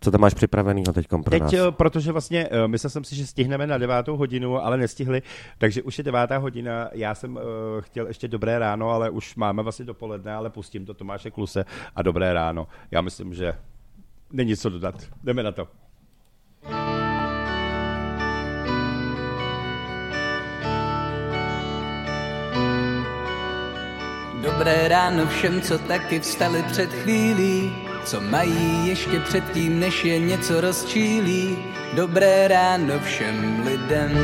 Co 0.00 0.10
tam 0.10 0.20
máš 0.20 0.34
připravenýho 0.34 0.92
teď 0.92 1.06
pro 1.08 1.22
Teď, 1.22 1.42
nás? 1.42 1.52
eh, 1.52 1.70
protože 1.70 2.12
vlastně 2.12 2.48
eh, 2.50 2.68
myslel 2.68 2.90
jsem 2.90 3.04
si, 3.04 3.16
že 3.16 3.26
stihneme 3.26 3.66
na 3.66 3.78
devátou 3.78 4.16
hodinu, 4.16 4.64
ale 4.64 4.76
nestihli, 4.76 5.22
takže 5.58 5.82
už 5.82 5.98
je 5.98 6.04
devátá 6.04 6.36
hodina. 6.38 6.88
Já 6.92 7.14
jsem 7.14 7.36
uh, 7.36 7.40
chtěl 7.80 8.06
ještě 8.06 8.28
dobré 8.28 8.58
ráno, 8.58 8.90
ale 8.90 9.10
už 9.10 9.34
máme 9.36 9.62
vlastně 9.62 9.84
dopoledne, 9.84 10.31
ale 10.34 10.50
pustím 10.50 10.86
to 10.86 10.94
Tomáše 10.94 11.30
Kluse 11.30 11.64
a 11.96 12.02
dobré 12.02 12.32
ráno. 12.32 12.68
Já 12.90 13.00
myslím, 13.00 13.34
že 13.34 13.58
není 14.32 14.56
co 14.56 14.70
dodat. 14.70 14.94
Jdeme 15.22 15.42
na 15.42 15.52
to. 15.52 15.68
Dobré 24.42 24.88
ráno 24.88 25.26
všem, 25.26 25.60
co 25.60 25.78
taky 25.78 26.20
vstali 26.20 26.62
před 26.62 26.92
chvílí, 26.92 27.72
co 28.04 28.20
mají 28.20 28.88
ještě 28.88 29.20
předtím, 29.20 29.80
než 29.80 30.04
je 30.04 30.18
něco 30.18 30.60
rozčílí. 30.60 31.58
Dobré 31.94 32.48
ráno 32.48 33.00
všem 33.00 33.62
lidem, 33.66 34.18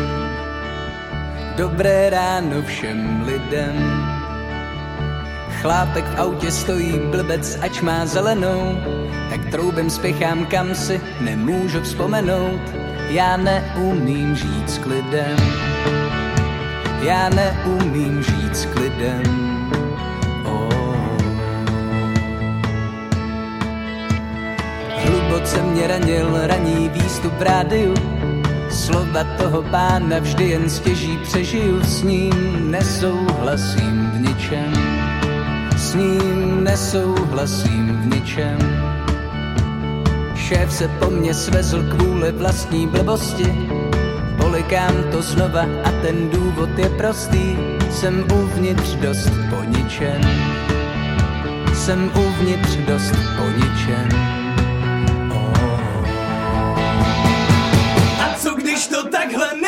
dobré 1.56 2.10
ráno 2.10 2.62
všem 2.62 3.22
lidem. 3.26 4.17
Chlápek 5.62 6.04
v 6.04 6.20
autě 6.20 6.50
stojí 6.50 6.92
blbec, 7.10 7.58
ač 7.60 7.80
má 7.80 8.06
zelenou, 8.06 8.78
tak 9.30 9.50
troubem 9.50 9.90
spěchám 9.90 10.46
kam 10.46 10.74
si, 10.74 11.00
nemůžu 11.20 11.80
vzpomenout. 11.80 12.60
Já 13.08 13.36
neumím 13.36 14.36
žít 14.36 14.70
s 14.70 14.78
klidem, 14.78 15.36
já 17.02 17.28
neumím 17.28 18.22
žít 18.22 18.56
s 18.56 18.66
klidem. 18.66 19.22
Hluboce 24.96 25.62
mě 25.62 25.86
ranil 25.86 26.46
raní 26.46 26.88
výstup 26.88 27.32
v 27.32 27.42
rádiu. 27.42 27.94
Slova 28.70 29.24
toho 29.24 29.62
pána 29.62 30.18
vždy 30.18 30.44
jen 30.48 30.70
stěží 30.70 31.18
přežiju 31.22 31.80
S 31.82 32.02
ním. 32.02 32.70
Nesouhlasím 32.70 34.10
v 34.14 34.20
ničem 34.20 34.97
S 35.88 35.94
ním 35.94 36.64
nesouhlasím 36.64 37.96
v 37.96 38.06
ničem. 38.14 38.58
Šéf 40.36 40.72
se 40.72 40.88
po 40.88 41.10
mně 41.10 41.34
svezl 41.34 41.82
kvůli 41.82 42.32
vlastní 42.32 42.86
blbosti. 42.86 43.68
Polikám 44.36 44.92
to 45.12 45.22
znova 45.22 45.60
a 45.84 45.90
ten 46.02 46.30
důvod 46.30 46.78
je 46.78 46.88
prostý. 46.88 47.56
Jsem 47.90 48.24
uvnitř 48.32 48.94
dost 48.94 49.32
po 49.50 49.62
ničem. 49.64 50.20
Jsem 51.74 52.10
uvnitř 52.16 52.76
dost 52.76 53.16
po 53.36 53.44
ničem. 53.50 54.08
A 58.20 58.34
co 58.38 58.54
když 58.54 58.86
to 58.86 59.08
takhle 59.08 59.46
nechci? 59.54 59.67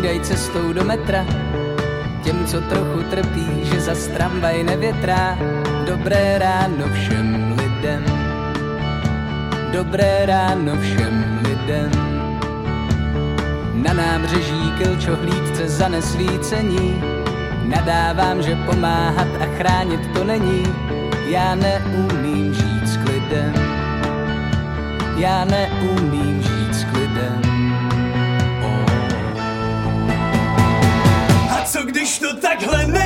Snídají 0.00 0.20
cestou 0.20 0.72
do 0.72 0.84
metra. 0.84 1.26
Těm, 2.22 2.46
co 2.46 2.60
trochu 2.60 3.02
trpí, 3.10 3.46
že 3.62 3.80
za 3.80 3.94
tramvaj 4.14 4.64
nevětrá. 4.64 5.38
Dobré 5.86 6.38
ráno 6.38 6.88
všem 6.92 7.56
lidem. 7.58 8.04
Dobré 9.72 10.26
ráno 10.26 10.72
všem 10.80 11.40
lidem. 11.48 11.90
Na 13.74 13.92
nábřeží 13.92 14.72
klčohlídce 14.82 15.68
za 15.68 15.88
nesvícení. 15.88 17.02
Nadávám, 17.64 18.42
že 18.42 18.56
pomáhat 18.56 19.28
a 19.40 19.46
chránit 19.56 20.00
to 20.14 20.24
není. 20.24 20.62
Já 21.26 21.54
neumím 21.54 22.54
žít 22.54 22.88
s 22.88 22.96
klidem. 22.96 23.52
Já 25.16 25.44
neumím 25.44 26.42
žít 26.42 26.49
to 32.30 32.40
takhle 32.40 32.86
nechci? 32.86 32.99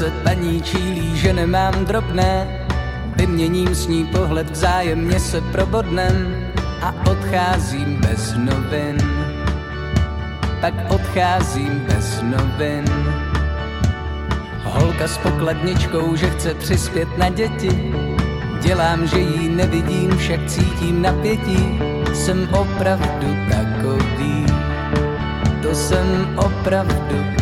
Se 0.00 0.10
paní 0.10 0.62
čílí, 0.62 1.16
že 1.16 1.32
nemám 1.32 1.84
drobné. 1.84 2.66
Vyměním 3.16 3.74
s 3.74 3.86
ní 3.86 4.06
pohled, 4.06 4.50
vzájemně 4.50 5.20
se 5.20 5.40
probodnem 5.40 6.46
a 6.82 6.94
odcházím 7.10 8.00
bez 8.00 8.34
novin. 8.36 8.96
Pak 10.60 10.74
odcházím 10.88 11.84
bez 11.88 12.22
novin. 12.22 12.84
Holka 14.64 14.80
Holka 14.80 15.08
s 15.08 15.18
pokladničkou, 15.18 16.16
že 16.16 16.30
chce 16.30 16.54
přispět 16.54 17.08
na 17.18 17.28
děti. 17.28 17.92
Dělám, 18.62 19.06
že 19.06 19.18
jí 19.18 19.48
nevidím, 19.48 20.16
však 20.16 20.40
cítím 20.46 21.02
napětí. 21.02 21.78
Jsem 22.14 22.48
opravdu 22.54 23.36
takový, 23.50 24.46
to 25.62 25.74
jsem 25.74 26.38
opravdu 26.38 27.39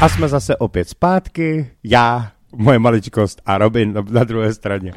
A 0.00 0.08
jsme 0.08 0.28
zase 0.28 0.56
opět 0.56 0.88
zpátky, 0.88 1.70
já, 1.84 2.32
moje 2.56 2.78
maličkost 2.78 3.42
a 3.46 3.58
Robin 3.58 4.04
na, 4.10 4.24
druhé 4.24 4.54
straně. 4.54 4.92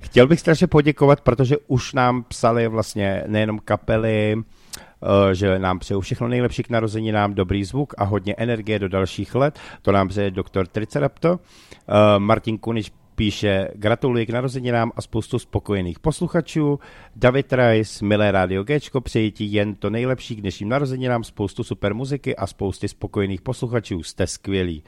Chtěl 0.00 0.26
bych 0.26 0.40
strašně 0.40 0.66
poděkovat, 0.66 1.20
protože 1.20 1.56
už 1.66 1.92
nám 1.92 2.22
psali 2.22 2.68
vlastně 2.68 3.24
nejenom 3.26 3.58
kapely, 3.58 4.36
eh, 4.38 5.34
že 5.34 5.58
nám 5.58 5.78
přejou 5.78 6.00
všechno 6.00 6.28
nejlepší 6.28 6.62
k 6.62 6.70
narozeninám, 6.70 7.34
dobrý 7.34 7.64
zvuk 7.64 7.94
a 7.98 8.04
hodně 8.04 8.34
energie 8.38 8.78
do 8.78 8.88
dalších 8.88 9.34
let. 9.34 9.58
To 9.82 9.92
nám 9.92 10.08
přeje 10.08 10.30
doktor 10.30 10.66
Tricerapto. 10.66 11.40
Eh, 11.72 12.18
Martin 12.18 12.58
Kunič 12.58 12.92
píše, 13.18 13.68
gratuluji 13.74 14.26
k 14.26 14.30
narozeninám 14.30 14.92
a 14.96 15.02
spoustu 15.02 15.38
spokojených 15.38 15.98
posluchačů. 15.98 16.78
David 17.16 17.52
Rice, 17.52 18.04
milé 18.04 18.30
rádio 18.30 18.64
Gčko, 18.64 19.00
přeji 19.00 19.30
ti 19.30 19.44
jen 19.44 19.74
to 19.74 19.90
nejlepší 19.90 20.36
k 20.36 20.40
dnešním 20.40 20.68
narozeninám, 20.68 21.24
spoustu 21.24 21.64
super 21.64 21.94
muziky 21.94 22.36
a 22.36 22.46
spousty 22.46 22.88
spokojených 22.88 23.40
posluchačů. 23.40 24.02
Jste 24.02 24.26
skvělí. 24.26 24.82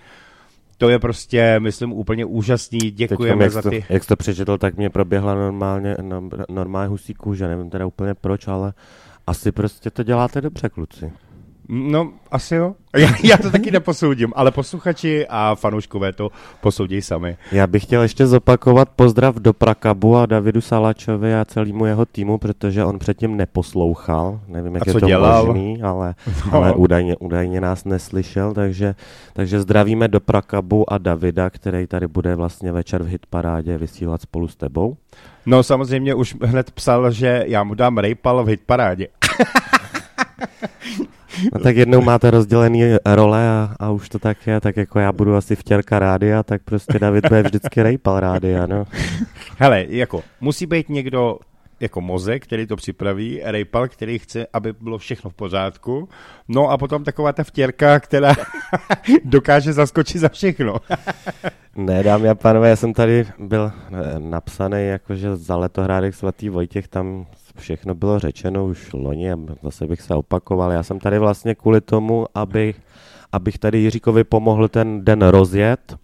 To 0.78 0.88
je 0.88 0.98
prostě, 0.98 1.60
myslím, 1.60 1.92
úplně 1.92 2.24
úžasný. 2.24 2.78
Děkujeme 2.78 3.44
jak 3.44 3.52
za 3.52 3.62
to, 3.62 3.70
ty... 3.70 3.84
Jak 3.88 4.02
jsi 4.02 4.08
to 4.08 4.16
přečetl, 4.16 4.58
tak 4.58 4.76
mě 4.76 4.90
proběhla 4.90 5.34
normálně, 5.34 5.96
no, 6.02 6.28
normálně 6.48 6.88
husí 6.88 7.14
kůže, 7.14 7.48
nevím 7.48 7.70
teda 7.70 7.86
úplně 7.86 8.14
proč, 8.14 8.48
ale 8.48 8.72
asi 9.26 9.52
prostě 9.52 9.90
to 9.90 10.02
děláte 10.02 10.40
dobře, 10.40 10.68
kluci. 10.68 11.12
No, 11.68 12.12
asi 12.30 12.54
jo. 12.54 12.74
Já, 12.96 13.08
já 13.24 13.36
to 13.36 13.50
taky 13.50 13.70
neposoudím, 13.70 14.32
ale 14.36 14.50
posluchači 14.50 15.26
a 15.28 15.54
fanouškové 15.54 16.12
to 16.12 16.30
posoudí 16.60 17.02
sami. 17.02 17.36
Já 17.52 17.66
bych 17.66 17.82
chtěl 17.82 18.02
ještě 18.02 18.26
zopakovat 18.26 18.88
pozdrav 18.96 19.34
do 19.36 19.52
Prakabu 19.52 20.16
a 20.16 20.26
Davidu 20.26 20.60
Salačovi 20.60 21.34
a 21.34 21.44
celému 21.44 21.86
jeho 21.86 22.06
týmu, 22.06 22.38
protože 22.38 22.84
on 22.84 22.98
předtím 22.98 23.36
neposlouchal. 23.36 24.40
Nevím, 24.48 24.74
jak 24.74 24.82
A 24.88 24.90
je 24.90 24.92
co 24.92 25.00
to 25.00 25.06
dělal? 25.06 25.46
možný, 25.46 25.82
ale, 25.82 26.14
No. 26.46 26.54
ale 26.54 26.72
údajně, 26.72 27.16
údajně 27.16 27.60
nás 27.60 27.84
neslyšel, 27.84 28.54
takže, 28.54 28.94
takže 29.32 29.60
zdravíme 29.60 30.08
do 30.08 30.20
Prakabu 30.20 30.92
a 30.92 30.98
Davida, 30.98 31.50
který 31.50 31.86
tady 31.86 32.06
bude 32.06 32.34
vlastně 32.36 32.72
večer 32.72 33.02
v 33.02 33.06
hitparádě 33.06 33.78
vysílat 33.78 34.22
spolu 34.22 34.48
s 34.48 34.56
tebou. 34.56 34.96
No 35.46 35.62
samozřejmě 35.62 36.14
už 36.14 36.36
hned 36.42 36.70
psal, 36.70 37.10
že 37.10 37.44
já 37.46 37.64
mu 37.64 37.74
dám 37.74 37.98
rejpal 37.98 38.44
v 38.44 38.48
hitparádě. 38.48 39.08
No 41.54 41.60
tak 41.60 41.76
jednou 41.76 42.00
máte 42.00 42.30
rozdělený 42.30 42.82
role 43.06 43.48
a, 43.48 43.74
a 43.78 43.90
už 43.90 44.08
to 44.08 44.18
tak 44.18 44.46
je, 44.46 44.60
tak 44.60 44.76
jako 44.76 44.98
já 44.98 45.12
budu 45.12 45.36
asi 45.36 45.56
vtěrka 45.56 45.98
rádia, 45.98 46.42
tak 46.42 46.62
prostě 46.64 46.98
David 46.98 47.28
bude 47.28 47.42
vždycky 47.42 47.82
rejpal 47.82 48.20
rádia, 48.20 48.66
no. 48.66 48.84
Hele, 49.58 49.86
jako 49.88 50.22
musí 50.40 50.66
být 50.66 50.88
někdo 50.88 51.38
jako 51.80 52.00
mozek, 52.00 52.44
který 52.44 52.66
to 52.66 52.76
připraví, 52.76 53.40
rejpal, 53.44 53.88
který 53.88 54.18
chce, 54.18 54.46
aby 54.52 54.72
bylo 54.80 54.98
všechno 54.98 55.30
v 55.30 55.34
pořádku, 55.34 56.08
no 56.48 56.70
a 56.70 56.78
potom 56.78 57.04
taková 57.04 57.32
ta 57.32 57.44
vtěrka, 57.44 58.00
která 58.00 58.34
dokáže 59.24 59.72
zaskočit 59.72 60.20
za 60.20 60.28
všechno. 60.28 60.76
Ne, 61.76 62.02
dámy 62.02 62.28
a 62.28 62.34
pánové, 62.34 62.68
já 62.68 62.76
jsem 62.76 62.92
tady 62.92 63.26
byl 63.38 63.72
eh, 63.74 64.18
napsaný, 64.18 64.86
jakože 64.86 65.36
za 65.36 65.56
letohrádek 65.56 66.14
svatý 66.14 66.48
Vojtěch, 66.48 66.88
tam 66.88 67.26
všechno 67.60 67.94
bylo 67.94 68.18
řečeno 68.18 68.66
už 68.66 68.92
loni 68.92 69.32
a 69.32 69.36
zase 69.62 69.86
bych 69.86 70.00
se 70.00 70.14
opakoval. 70.14 70.72
Já 70.72 70.82
jsem 70.82 70.98
tady 70.98 71.18
vlastně 71.18 71.54
kvůli 71.54 71.80
tomu, 71.80 72.26
aby, 72.34 72.74
abych 73.32 73.58
tady 73.58 73.78
Jiříkovi 73.78 74.24
pomohl 74.24 74.68
ten 74.68 75.04
den 75.04 75.22
rozjet 75.22 75.96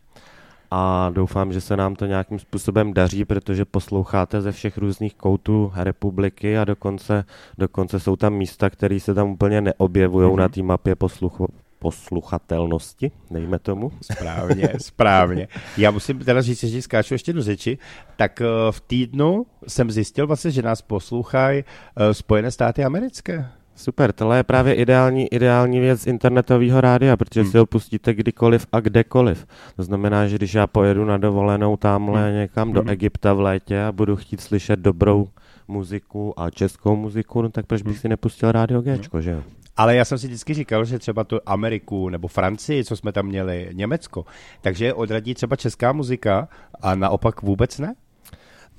a 0.70 1.10
doufám, 1.14 1.52
že 1.52 1.60
se 1.60 1.76
nám 1.76 1.94
to 1.96 2.06
nějakým 2.06 2.38
způsobem 2.38 2.92
daří, 2.94 3.24
protože 3.24 3.64
posloucháte 3.64 4.42
ze 4.42 4.52
všech 4.52 4.78
různých 4.78 5.14
koutů 5.14 5.72
republiky 5.76 6.58
a 6.58 6.64
dokonce, 6.64 7.24
dokonce 7.58 8.00
jsou 8.00 8.16
tam 8.16 8.32
místa, 8.34 8.70
které 8.70 9.00
se 9.00 9.14
tam 9.14 9.30
úplně 9.30 9.60
neobjevují 9.60 10.28
Mhm. 10.28 10.36
na 10.36 10.48
té 10.48 10.62
mapě 10.62 10.94
posluchu, 10.94 11.46
posluchatelnosti, 11.78 13.10
dejme 13.30 13.58
tomu. 13.58 13.92
Správně, 14.02 14.68
správně. 14.78 15.48
Já 15.76 15.90
musím 15.90 16.18
teda 16.18 16.42
říct, 16.42 16.64
že 16.64 16.82
skáču 16.82 17.14
ještě 17.14 17.32
do 17.32 17.42
řeči, 17.42 17.78
tak 18.16 18.40
eh, 18.40 18.44
v 18.70 18.80
týdnu 18.80 19.46
jsem 19.68 19.90
zjistil 19.90 20.26
vlastně, 20.26 20.50
že 20.50 20.62
nás 20.62 20.82
poslouchají 20.82 21.64
eh, 21.96 22.14
Spojené 22.14 22.50
státy 22.50 22.84
americké. 22.84 23.46
Super, 23.78 24.12
tohle 24.12 24.36
je 24.36 24.42
právě 24.44 24.74
ideální, 24.74 25.26
ideální 25.34 25.80
věc 25.80 26.06
internetového 26.06 26.80
rádia, 26.80 27.16
protože 27.16 27.40
Hmm. 27.42 27.50
si 27.50 27.58
ho 27.58 27.66
pustíte 27.66 28.14
kdykoliv 28.14 28.66
a 28.72 28.80
kdekoliv. 28.80 29.46
To 29.76 29.82
znamená, 29.82 30.26
že 30.28 30.36
když 30.36 30.54
já 30.54 30.66
pojedu 30.66 31.04
na 31.04 31.16
dovolenou 31.18 31.76
tamhle 31.76 32.26
Hmm. 32.28 32.34
někam 32.38 32.72
do 32.72 32.80
Hmm. 32.80 32.90
Egypta 32.90 33.32
v 33.32 33.40
létě 33.40 33.82
a 33.82 33.92
budu 33.92 34.16
chtít 34.16 34.40
slyšet 34.40 34.78
dobrou 34.80 35.28
muziku 35.68 36.40
a 36.40 36.50
českou 36.50 36.96
muziku, 36.96 37.42
no 37.42 37.48
tak 37.48 37.66
proč 37.66 37.82
Hmm. 37.82 37.92
bych 37.92 38.00
si 38.00 38.08
nepustil 38.08 38.52
rádio 38.52 38.82
Gčko, 38.82 39.20
že 39.20 39.30
jo? 39.30 39.42
Ale 39.76 39.96
já 39.96 40.04
jsem 40.04 40.18
si 40.18 40.26
vždycky 40.26 40.54
říkal, 40.54 40.84
že 40.84 40.98
třeba 40.98 41.24
tu 41.24 41.40
Ameriku 41.46 42.08
nebo 42.08 42.28
Francii, 42.28 42.84
co 42.84 42.96
jsme 42.96 43.12
tam 43.12 43.26
měli, 43.26 43.68
Německo, 43.72 44.24
takže 44.60 44.84
je 44.84 44.94
odradí 44.94 45.34
třeba 45.34 45.56
česká 45.56 45.92
muzika 45.92 46.48
a 46.80 46.94
naopak 46.94 47.42
vůbec 47.42 47.78
ne? 47.78 47.94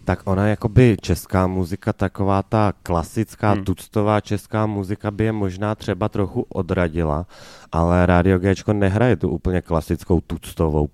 Tak 0.06 0.22
ona 0.26 0.48
jakoby 0.48 0.98
česká 1.02 1.48
muzika, 1.48 1.94
taková 1.94 2.44
ta 2.44 2.74
klasická, 2.84 3.52
Hmm. 3.52 3.64
tuctová 3.64 4.22
česká 4.22 4.66
muzika 4.66 5.12
by 5.12 5.24
je 5.24 5.32
možná 5.32 5.76
třeba 5.76 6.10
trochu 6.10 6.46
odradila, 6.50 7.26
ale 7.72 8.06
rádio 8.06 8.40
Gčko 8.40 8.74
nehraje 8.74 9.16
tu 9.16 9.30
úplně 9.30 9.62
klasickou 9.62 10.22
tuctovou 10.22 10.90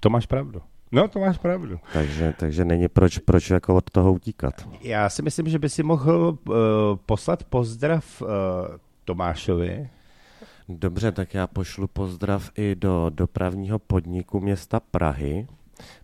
To 0.00 0.10
máš 0.10 0.26
pravdu. 0.26 0.62
No, 0.92 1.08
to 1.08 1.18
máš 1.18 1.38
pravdu. 1.38 1.78
Takže, 1.92 2.34
takže 2.38 2.64
není 2.64 2.88
proč, 2.88 3.18
proč 3.18 3.50
jako 3.50 3.74
od 3.76 3.90
toho 3.90 4.12
utíkat. 4.12 4.54
Já 4.80 5.08
si 5.08 5.22
myslím, 5.22 5.48
že 5.48 5.58
by 5.58 5.68
si 5.68 5.82
mohl 5.82 6.38
uh, 6.48 6.54
poslat 7.06 7.44
pozdrav 7.44 8.22
uh, 8.22 8.28
Tomášovi. 9.10 9.88
Dobře, 10.68 11.12
tak 11.12 11.34
já 11.34 11.46
pošlu 11.46 11.88
pozdrav 11.88 12.50
i 12.56 12.74
do 12.74 13.10
dopravního 13.14 13.78
podniku 13.78 14.40
města 14.40 14.80
Prahy. 14.90 15.46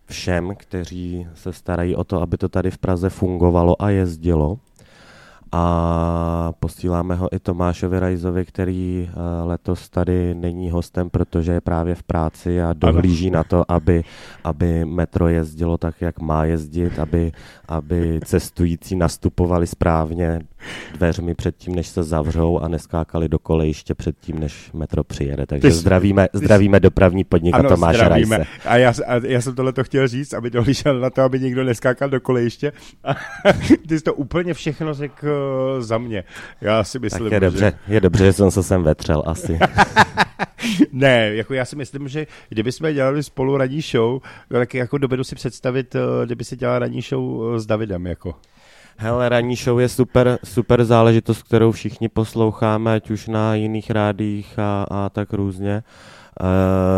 Všem, 0.05 0.55
kteří 0.55 1.27
se 1.33 1.53
starají 1.53 1.95
o 1.95 2.03
to, 2.03 2.21
aby 2.21 2.37
to 2.37 2.49
tady 2.49 2.71
v 2.71 2.77
Praze 2.77 3.09
fungovalo 3.09 3.81
a 3.81 3.89
jezdilo. 3.89 4.59
A 5.51 6.51
posíláme 6.59 7.15
ho 7.15 7.35
i 7.35 7.39
Tomášovi 7.39 7.99
Rajzovi, 7.99 8.45
který 8.45 9.09
eh, 9.09 9.43
letos 9.43 9.89
tady 9.89 10.35
není 10.35 10.71
hostem, 10.71 11.09
protože 11.09 11.51
je 11.51 11.61
právě 11.61 11.95
v 11.95 12.03
práci 12.03 12.61
a 12.61 12.73
dohlíží 12.73 13.31
na 13.31 13.43
to, 13.43 13.71
aby, 13.71 14.03
aby 14.43 14.85
metro 14.85 15.27
jezdilo 15.27 15.77
tak, 15.77 16.01
jak 16.01 16.19
má 16.19 16.45
jezdit, 16.45 16.99
aby, 16.99 17.31
aby 17.67 18.19
cestující 18.25 18.95
nastupovali 18.95 19.67
správně 19.67 20.39
dveřmi 20.97 21.35
předtím, 21.35 21.75
než 21.75 21.87
se 21.87 22.03
zavřou 22.03 22.59
a 22.59 22.67
neskákali 22.67 23.29
do 23.29 23.39
kolejiště 23.39 23.95
předtím, 23.95 24.39
než 24.39 24.71
metro 24.73 25.03
přijede. 25.03 25.45
Takže 25.45 25.61
Ty 25.67 25.71
jsi- 25.73 25.79
zdravíme, 25.79 26.27
ty 26.31 26.37
jsi- 26.37 26.45
zdravíme 26.45 26.79
dopravní 26.79 27.23
podnik 27.23 27.55
a 27.55 27.63
Tomáše 27.63 27.97
zdravíme. 27.97 28.37
Rajse. 28.37 28.51
A 28.65 28.77
já, 28.77 28.93
a 29.07 29.15
já 29.25 29.41
jsem 29.41 29.55
tohle 29.55 29.73
to 29.73 29.83
chtěl 29.83 30.07
říct, 30.07 30.33
aby 30.33 30.49
dohlížel 30.49 30.99
na 30.99 31.09
to, 31.09 31.21
aby 31.21 31.39
nikdo 31.39 31.63
neskákal 31.63 32.09
do 32.09 32.21
kolejiště. 32.21 32.71
A 33.03 33.13
ty 33.87 33.97
jsi 33.99 34.03
to 34.03 34.13
úplně 34.13 34.53
všechno 34.53 34.93
řekl 34.93 35.27
eh, 35.27 35.81
za 35.81 35.97
mě. 35.97 36.23
Já 36.61 36.83
si 36.83 36.99
myslím, 36.99 37.23
Tak 37.23 37.31
je 37.33 37.39
dobře, 37.39 37.73
je 37.87 38.01
dobře, 38.01 38.25
že 38.25 38.33
jsem 38.33 38.51
se 38.51 38.63
sem 38.63 38.83
vetřel 38.83 39.23
asi. 39.25 39.59
ne, 40.91 41.35
jako 41.35 41.53
já 41.53 41.65
si 41.65 41.75
myslím, 41.75 42.07
že 42.07 42.27
kdyby 42.49 42.71
jsme 42.71 42.93
dělali 42.93 43.23
spolu 43.23 43.57
ranní 43.57 43.81
show, 43.81 44.19
tak 44.49 44.73
jako 44.73 44.97
dovedu 44.97 45.23
si 45.23 45.35
představit, 45.35 45.95
eh, 45.95 46.25
kdyby 46.25 46.43
si 46.43 46.55
dělal 46.55 46.79
ranní 46.79 47.01
show 47.01 47.55
eh, 47.55 47.59
s 47.59 47.65
Davidem, 47.65 48.05
jako. 48.07 48.35
Hele, 48.99 49.29
ranní 49.29 49.55
show 49.55 49.79
je 49.79 49.89
super, 49.89 50.39
super 50.43 50.85
záležitost, 50.85 51.43
kterou 51.43 51.71
všichni 51.71 52.09
posloucháme, 52.09 52.93
ať 52.95 53.09
už 53.11 53.27
na 53.27 53.55
jiných 53.55 53.91
rádích 53.91 54.59
a, 54.59 54.85
a 54.91 55.09
tak 55.09 55.33
různě. 55.33 55.83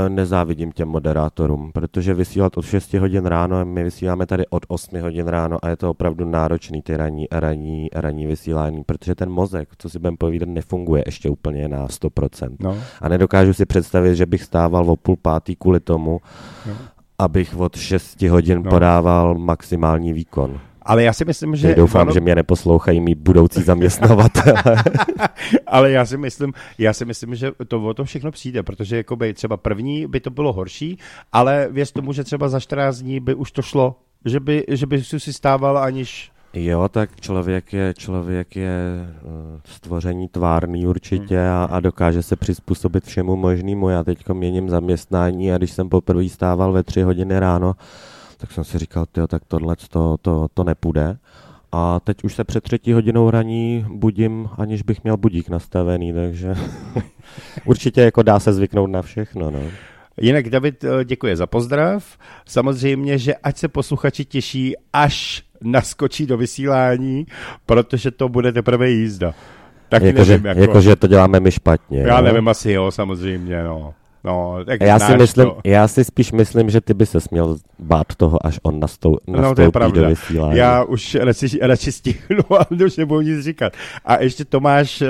E, 0.06 0.10
nezávidím 0.10 0.72
těm 0.72 0.88
moderátorům, 0.88 1.72
protože 1.72 2.14
vysílat 2.14 2.58
od 2.58 2.62
6 2.66 2.94
hodin 2.94 3.26
ráno, 3.26 3.66
my 3.66 3.84
vysíláme 3.84 4.26
tady 4.26 4.48
od 4.48 4.66
8 4.68 5.02
hodin 5.02 5.28
ráno 5.28 5.58
a 5.62 5.70
je 5.70 5.78
to 5.78 5.90
opravdu 5.90 6.26
náročný 6.30 6.82
ty 6.82 6.98
ranní, 6.98 7.28
ranní, 7.32 7.88
ranní 7.94 8.28
vysílání, 8.28 8.84
protože 8.84 9.16
ten 9.16 9.30
mozek, 9.30 9.70
co 9.78 9.90
si 9.90 10.00
budeme 10.00 10.18
povídat, 10.18 10.50
nefunguje 10.50 11.04
ještě 11.06 11.30
úplně 11.30 11.68
na 11.68 11.88
100%. 11.88 12.56
No. 12.60 12.78
A 13.02 13.10
nedokážu 13.10 13.54
si 13.54 13.66
představit, 13.66 14.16
že 14.16 14.26
bych 14.26 14.44
stával 14.44 14.90
o 14.92 14.96
půl 14.96 15.16
pátý 15.22 15.56
kvůli 15.56 15.80
tomu, 15.80 16.22
No. 16.68 16.74
abych 17.20 17.58
od 17.58 17.76
6 17.76 18.22
hodin 18.22 18.62
No. 18.64 18.70
podával 18.70 19.36
maximální 19.38 20.14
výkon. 20.14 20.60
Ale 20.90 21.04
já 21.04 21.14
si 21.14 21.26
myslím, 21.26 21.56
že... 21.56 21.68
Že 21.68 21.76
doufám, 21.76 22.02
ono- 22.02 22.14
že 22.14 22.20
mě 22.20 22.36
neposlouchají 22.36 23.02
mý 23.02 23.16
budoucí 23.16 23.62
zaměstnavatele. 23.62 24.84
Ale 25.68 25.92
já 25.92 26.06
si 26.06 26.18
myslím, 26.18 26.54
já 26.78 26.94
si 26.94 27.06
myslím, 27.06 27.36
že 27.36 27.52
to 27.68 27.84
o 27.84 27.94
to 27.94 28.06
všechno 28.06 28.32
přijde, 28.32 28.64
protože 28.64 28.98
jakoby 28.98 29.34
třeba 29.34 29.58
první 29.58 30.08
by 30.08 30.20
to 30.20 30.30
bylo 30.30 30.54
horší, 30.54 30.98
ale 31.32 31.68
věř 31.72 31.92
tomu, 31.92 32.14
že 32.14 32.24
třeba 32.24 32.50
za 32.50 32.60
14 32.60 32.98
dní 32.98 33.20
by 33.20 33.34
už 33.34 33.52
to 33.52 33.62
šlo 33.62 33.96
Že 34.26 34.40
by, 34.40 34.66
že 34.70 34.86
by 34.86 35.04
si 35.04 35.34
stával 35.34 35.78
aniž... 35.78 36.32
Jo, 36.54 36.90
tak 36.90 37.22
člověk 37.22 37.74
je, 37.74 37.94
člověk 37.94 38.56
je 38.56 38.80
eh, 39.08 39.62
stvoření 39.66 40.28
tvárný 40.28 40.88
určitě 40.88 41.40
a, 41.48 41.68
a 41.72 41.80
dokáže 41.80 42.24
se 42.24 42.36
přizpůsobit 42.36 43.06
všemu 43.06 43.36
možnému. 43.36 43.90
Já 43.90 44.04
teď 44.04 44.30
měním 44.30 44.70
zaměstnání 44.70 45.54
a 45.54 45.58
když 45.58 45.72
jsem 45.72 45.90
poprvé 45.90 46.30
stával 46.30 46.72
ve 46.72 46.84
tři 46.84 47.02
hodiny 47.02 47.40
ráno, 47.40 47.76
tak 48.40 48.52
jsem 48.52 48.64
si 48.64 48.78
říkal, 48.78 49.06
tyjo, 49.06 49.28
tak 49.28 49.44
tohle 49.48 49.76
to, 49.90 50.18
to, 50.22 50.48
to 50.54 50.64
nepůjde. 50.64 51.18
A 51.72 52.00
teď 52.00 52.24
už 52.24 52.34
se 52.34 52.44
před 52.44 52.64
třetí 52.64 52.94
hodinou 52.94 53.30
raní 53.30 53.86
budím, 53.90 54.50
aniž 54.58 54.82
bych 54.82 55.04
měl 55.04 55.18
budík 55.18 55.50
nastavený, 55.50 56.14
takže 56.14 56.56
určitě 57.66 58.02
jako 58.02 58.24
dá 58.24 58.40
se 58.40 58.54
zvyknout 58.54 58.90
na 58.90 59.02
všechno. 59.02 59.52
No. 59.52 59.60
Jinak 60.22 60.50
David 60.50 60.84
eh, 60.84 61.06
děkuje 61.06 61.36
za 61.36 61.48
pozdrav. 61.48 62.18
Samozřejmě, 62.46 63.18
že 63.18 63.36
ať 63.36 63.58
se 63.58 63.68
posluchači 63.68 64.26
těší, 64.26 64.76
až 64.94 65.44
naskočí 65.62 66.26
do 66.26 66.38
vysílání, 66.38 67.28
protože 67.66 68.12
to 68.12 68.30
bude 68.30 68.52
teprve 68.52 68.90
jízda. 68.90 69.34
Tak 69.90 70.04
Jakože 70.04 70.32
nevím, 70.32 70.46
jako, 70.46 70.60
jako, 70.60 70.82
že 70.82 70.96
to 70.96 71.08
děláme 71.08 71.40
my 71.40 71.52
špatně. 71.52 72.00
Já 72.00 72.20
jo? 72.20 72.26
nevím, 72.26 72.48
asi 72.48 72.72
jo, 72.72 72.92
samozřejmě, 72.92 73.64
no. 73.64 73.94
No, 74.24 74.66
tak 74.66 74.82
Já 74.82 75.00
si, 75.00 75.18
myslím, 75.18 75.46
to. 75.46 75.58
já 75.64 75.88
si 75.88 76.04
spíš 76.04 76.32
myslím, 76.32 76.70
že 76.70 76.82
ty 76.82 76.94
by 76.94 77.06
se 77.06 77.20
směl 77.22 77.58
bát 77.80 78.16
toho, 78.16 78.46
až 78.46 78.60
on 78.64 78.80
nastou, 78.80 79.18
nastoupí 79.28 79.42
No, 79.50 79.56
to 79.56 79.62
je 79.62 79.68
do 79.68 79.72
pravda. 79.72 80.08
vysílání. 80.08 80.58
Já 80.58 80.84
už 80.84 81.16
radši, 81.16 81.60
radši 81.62 81.92
stihnu, 81.92 82.44
ale 82.50 82.86
už 82.86 82.98
nebudu 82.98 83.22
nic 83.22 83.44
říkat. 83.44 83.74
A 84.06 84.22
ještě 84.22 84.46
Tomáš, 84.46 85.02
eh, 85.02 85.08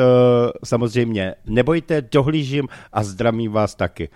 samozřejmě, 0.64 1.36
nebojte, 1.46 2.02
dohlížím 2.12 2.68
a 2.94 3.04
zdravím 3.04 3.52
vás 3.52 3.76
taky. 3.76 4.10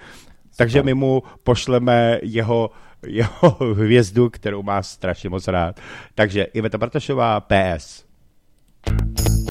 Takže 0.58 0.84
my 0.84 0.94
mu 0.94 1.24
pošleme 1.44 2.20
jeho, 2.24 2.70
jeho 3.08 3.58
hvězdu, 3.74 4.30
kterou 4.30 4.64
má 4.64 4.82
strašně 4.84 5.30
moc 5.30 5.48
rád. 5.48 5.80
Takže 6.16 6.44
Iveta 6.44 6.78
Bartošová, 6.78 7.42
PS. 7.42 8.04
Jako 8.90 9.43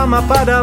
sama 0.00 0.24
pada 0.24 0.59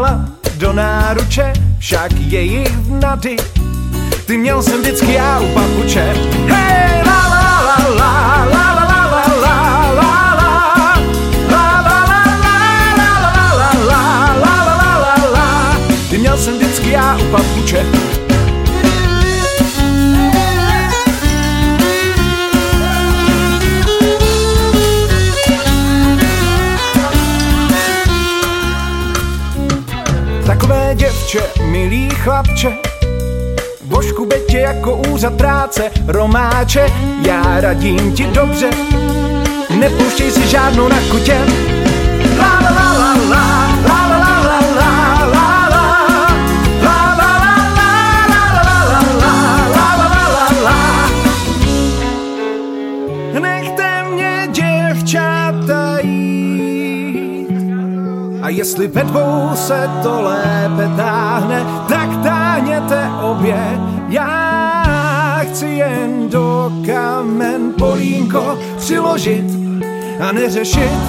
a 70.57 71.06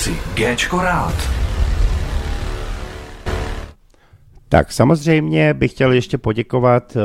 si 0.00 0.16
Géčko 0.34 0.80
rád. 0.80 1.14
Tak 4.48 4.72
samozřejmě 4.72 5.54
bych 5.54 5.70
chtěl 5.70 5.92
ještě 5.92 6.18
poděkovat 6.18 6.96
uh, 6.96 7.02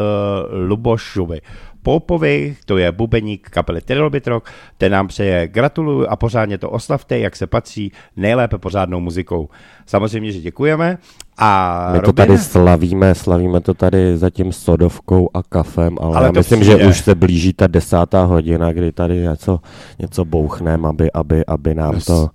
Lubošovi 0.68 1.42
Poupovi, 1.84 2.56
to 2.66 2.78
je 2.78 2.92
bubeník 2.92 3.50
kapely 3.50 3.82
Trilbitrok, 3.82 4.50
ten 4.78 4.92
nám 4.92 5.08
přeje 5.08 5.48
gratuluju 5.48 6.08
a 6.10 6.16
pořádně 6.16 6.58
to 6.58 6.70
oslavte, 6.70 7.20
jak 7.20 7.36
se 7.36 7.48
patří, 7.48 7.92
nejlépe 8.18 8.58
pořádnou 8.58 9.00
muzikou. 9.00 9.50
Samozřejmě, 9.86 10.32
že 10.32 10.40
děkujeme. 10.40 10.98
A 11.38 11.80
My 11.94 12.00
to 12.00 12.06
Robine? 12.06 12.28
tady 12.28 12.38
slavíme, 12.40 13.16
slavíme 13.16 13.62
to 13.62 13.74
tady 13.74 14.18
zatím 14.18 14.52
sodovkou 14.54 15.30
a 15.34 15.44
kafem, 15.44 15.96
ale, 16.00 16.08
Ale 16.08 16.18
ale 16.18 16.26
já 16.28 16.32
to 16.32 16.40
myslím, 16.40 16.60
přijde. 16.60 16.80
že 16.84 16.88
už 16.90 16.98
se 17.00 17.16
blíží 17.16 17.54
ta 17.54 17.68
desátá 17.68 18.24
hodina, 18.24 18.74
kdy 18.74 18.92
tady 18.92 19.18
něco, 19.18 19.60
něco 20.00 20.26
bouchnem, 20.26 20.86
aby, 20.86 21.12
aby, 21.12 21.46
aby 21.46 21.76
nám 21.76 21.94
Yes. 21.96 22.06
to... 22.06 22.30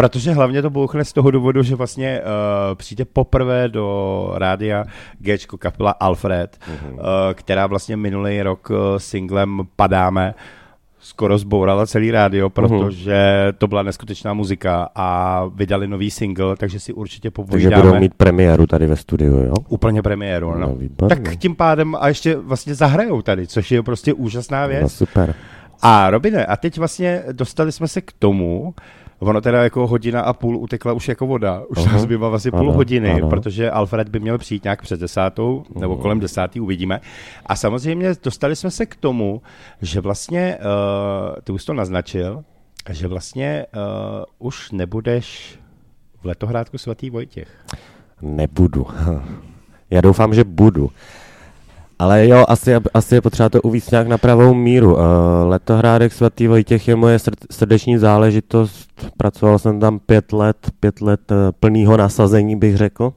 Protože 0.00 0.32
hlavně 0.32 0.62
to 0.62 0.70
bouchne 0.70 1.04
z 1.04 1.12
toho 1.12 1.30
důvodu, 1.30 1.62
že 1.62 1.76
vlastně 1.76 2.20
uh, 2.20 2.74
přijde 2.74 3.04
poprvé 3.04 3.68
do 3.68 4.32
rádia 4.34 4.84
Gčko 5.18 5.58
kapela 5.58 5.90
Alfred, 5.90 6.58
uh, 6.68 6.98
která 7.34 7.66
vlastně 7.66 7.96
minulý 7.96 8.42
rok 8.42 8.70
uh, 8.70 8.76
singlem 8.96 9.60
Padáme 9.76 10.34
skoro 10.98 11.38
zbourala 11.38 11.86
celý 11.86 12.10
rádio, 12.10 12.50
protože 12.50 13.52
to 13.58 13.66
byla 13.66 13.82
neskutečná 13.82 14.34
muzika 14.34 14.88
a 14.94 15.44
vydali 15.54 15.88
nový 15.88 16.10
single, 16.10 16.56
takže 16.56 16.80
si 16.80 16.92
určitě 16.92 17.30
Takže 17.30 17.30
popovídáme. 17.30 17.82
budou 17.82 18.00
mít 18.00 18.14
premiéru 18.14 18.66
tady 18.66 18.86
ve 18.86 18.96
studiu, 18.96 19.36
jo? 19.36 19.54
Úplně 19.68 20.02
premiéru, 20.02 20.54
no. 20.54 20.58
No, 20.58 20.74
výborně. 20.74 21.16
tak 21.16 21.36
tím 21.36 21.56
pádem 21.56 21.96
a 22.00 22.08
ještě 22.08 22.36
vlastně 22.36 22.74
zahrajou 22.74 23.22
tady, 23.22 23.46
což 23.46 23.70
je 23.70 23.82
prostě 23.82 24.12
úžasná 24.12 24.66
věc. 24.66 24.82
No 24.82 24.88
super. 24.88 25.34
A 25.82 26.10
Robine, 26.10 26.46
a 26.46 26.56
teď 26.56 26.78
vlastně 26.78 27.22
dostali 27.32 27.72
jsme 27.72 27.88
se 27.88 28.00
k 28.00 28.12
tomu, 28.18 28.74
ono 29.20 29.40
teda 29.40 29.62
jako 29.62 29.86
hodina 29.86 30.20
a 30.20 30.32
půl 30.32 30.56
utekla 30.56 30.92
už 30.92 31.08
jako 31.08 31.26
voda, 31.26 31.62
už 31.68 31.84
nás 31.84 32.02
zbývá 32.02 32.34
asi 32.34 32.50
půl 32.50 32.60
ano, 32.60 32.72
hodiny, 32.72 33.10
ano. 33.12 33.28
protože 33.28 33.70
Alfred 33.70 34.08
by 34.08 34.20
měl 34.20 34.38
přijít 34.38 34.64
nějak 34.64 34.82
před 34.82 35.00
desátou, 35.00 35.64
nebo 35.80 35.92
Mhm. 35.94 36.02
kolem 36.02 36.20
desátý, 36.20 36.60
uvidíme. 36.60 37.00
A 37.46 37.56
samozřejmě 37.56 38.14
dostali 38.24 38.56
jsme 38.56 38.70
se 38.70 38.86
k 38.86 38.96
tomu, 38.96 39.42
že 39.82 40.00
vlastně, 40.00 40.58
uh, 40.60 41.36
ty 41.44 41.52
už 41.52 41.64
to 41.64 41.74
naznačil, 41.74 42.44
že 42.90 43.08
vlastně 43.08 43.66
uh, 43.74 44.48
už 44.48 44.70
nebudeš 44.70 45.58
v 46.20 46.24
letohrádku 46.24 46.78
svatý 46.78 47.10
Vojtěch. 47.10 47.48
Nebudu. 48.22 48.86
Já 49.90 50.00
doufám, 50.00 50.34
že 50.34 50.44
budu. 50.44 50.90
Ale 52.00 52.28
jo, 52.28 52.44
asi, 52.48 52.74
asi 52.94 53.14
je 53.14 53.20
potřeba 53.20 53.48
to 53.48 53.62
uvíct 53.62 53.90
nějak 53.90 54.08
na 54.08 54.18
pravou 54.18 54.54
míru. 54.54 54.94
Uh, 54.94 55.00
Letohrádek 55.44 56.12
svatý 56.12 56.46
Vojtěch 56.46 56.88
je 56.88 56.96
moje 56.96 57.16
srd- 57.16 57.46
srdeční 57.50 57.98
záležitost. 57.98 58.90
Pracoval 59.16 59.58
jsem 59.58 59.80
tam 59.80 59.98
pět 59.98 60.32
let, 60.32 60.56
pět 60.80 61.00
let 61.00 61.20
uh, 61.30 61.36
plného 61.60 61.96
nasazení, 61.96 62.56
bych 62.56 62.76
řekl. 62.76 63.12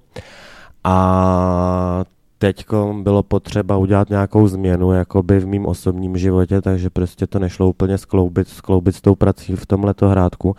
A 0.84 2.03
teďko 2.38 2.95
bylo 3.01 3.23
potřeba 3.23 3.77
udělat 3.77 4.10
nějakou 4.10 4.47
změnu 4.47 4.91
jakoby 4.91 5.39
v 5.39 5.47
mým 5.47 5.65
osobním 5.65 6.18
životě, 6.18 6.61
takže 6.61 6.89
prostě 6.89 7.27
to 7.27 7.39
nešlo 7.39 7.69
úplně 7.69 7.97
skloubit, 7.97 8.47
skloubit 8.47 8.95
s 8.95 9.01
tou 9.01 9.15
prací 9.15 9.55
v 9.55 9.65
tom 9.65 9.84
letohrádku. 9.84 10.55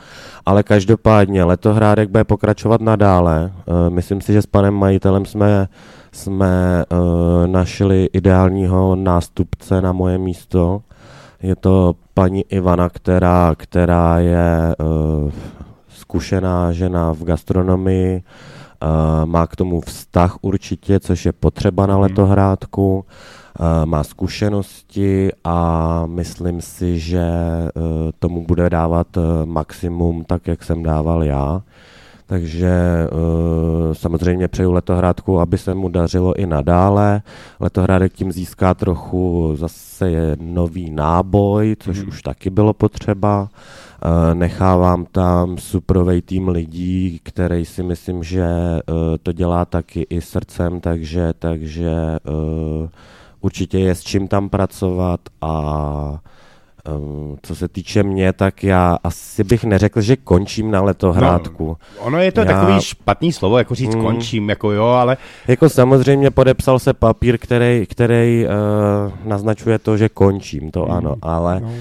Ale 0.47 0.63
každopádně 0.63 1.45
letohrádek 1.45 2.11
bude 2.11 2.25
pokračovat 2.25 2.81
nadále. 2.81 3.53
Uh, 3.67 3.91
myslím 3.91 4.21
si, 4.21 4.33
že 4.33 4.43
s 4.43 4.47
panem 4.47 4.75
majitelem 4.75 5.25
jsme, 5.25 5.69
jsme 6.15 6.85
uh, 6.93 6.99
našli 7.47 8.09
ideálního 8.13 8.97
nástupce 8.97 9.81
na 9.81 9.93
moje 9.93 10.19
místo. 10.19 10.83
Je 11.43 11.57
to 11.57 11.95
paní 12.15 12.45
Ivana, 12.49 12.89
která, 12.89 13.55
která 13.57 14.19
je 14.19 14.75
uh, 14.79 15.31
zkušená 15.89 16.73
žena 16.73 17.13
v 17.13 17.25
gastronomii, 17.25 18.23
uh, 18.23 19.27
má 19.27 19.47
k 19.47 19.57
tomu 19.57 19.81
vztah 19.81 20.37
určitě, 20.43 21.01
což 21.01 21.27
je 21.27 21.33
potřeba 21.33 21.87
na 21.87 21.99
letohrádku, 21.99 23.05
uh, 23.61 23.67
má 23.87 24.05
zkušenosti 24.05 25.31
a 25.45 26.03
myslím 26.07 26.61
si, 26.61 26.99
že 26.99 27.25
uh, 27.75 27.83
tomu 28.19 28.47
bude 28.47 28.71
dávat 28.71 29.17
uh, 29.17 29.23
maximum 29.45 30.25
tak, 30.25 30.47
jak 30.47 30.63
jsem 30.63 30.83
dával 30.83 31.25
já. 31.25 31.63
Takže 32.27 32.73
uh, 33.13 33.93
samozřejmě 33.95 34.49
přeju 34.49 34.73
letohrádku, 34.73 35.41
aby 35.41 35.59
se 35.59 35.75
mu 35.75 35.89
dařilo 35.89 36.35
i 36.35 36.47
nadále. 36.47 37.23
Letohrádek 37.61 38.13
tím 38.13 38.33
získá 38.33 38.75
trochu 38.75 39.53
zase 39.57 40.11
je 40.11 40.37
nový 40.41 40.91
náboj, 40.91 41.77
což 41.79 41.99
Mhm. 41.99 42.09
už 42.09 42.23
taky 42.23 42.51
bylo 42.51 42.73
potřeba. 42.73 43.41
Uh, 44.05 44.35
nechávám 44.35 45.07
tam 45.13 45.59
suprovej 45.59 46.23
tým 46.23 46.49
lidí, 46.49 47.21
který 47.23 47.65
si 47.65 47.83
myslím, 47.83 48.23
že 48.25 48.45
uh, 48.47 48.95
to 49.23 49.33
dělá 49.33 49.65
taky 49.65 50.07
i 50.11 50.21
srdcem, 50.21 50.81
takže, 50.81 51.33
takže 51.39 51.91
určitě 53.41 53.79
je 53.79 53.95
s 53.95 54.03
čím 54.03 54.29
tam 54.29 54.49
pracovat 54.49 55.21
a 55.41 56.19
Um, 56.89 57.37
co 57.43 57.55
se 57.55 57.69
týče 57.69 58.03
mě, 58.03 58.33
tak 58.33 58.65
já 58.65 58.99
asi 59.05 59.45
bych 59.45 59.65
neřekl, 59.65 60.01
že 60.01 60.17
končím 60.17 60.71
na 60.71 60.83
letohrádku. 60.83 61.67
No, 61.67 62.05
ono 62.05 62.19
je 62.19 62.33
to 62.33 62.41
já... 62.41 62.47
takový 62.47 62.81
špatný 62.81 63.33
slovo, 63.33 63.59
jako 63.59 63.75
říct 63.75 63.95
mm. 63.95 64.03
končím, 64.03 64.49
jako 64.49 64.73
jo, 64.73 64.85
ale... 64.85 65.17
Jako 65.49 65.69
samozřejmě 65.69 66.31
podepsal 66.31 66.79
se 66.79 66.93
papír, 66.93 67.39
který, 67.39 67.87
který 67.87 68.47
uh, 68.47 69.29
naznačuje 69.29 69.79
to, 69.79 69.97
že 69.97 70.09
končím, 70.09 70.71
to 70.71 70.85
mm. 70.85 70.93
ano, 70.93 71.15
ale 71.23 71.61
no. 71.61 71.69
uh, 71.69 71.75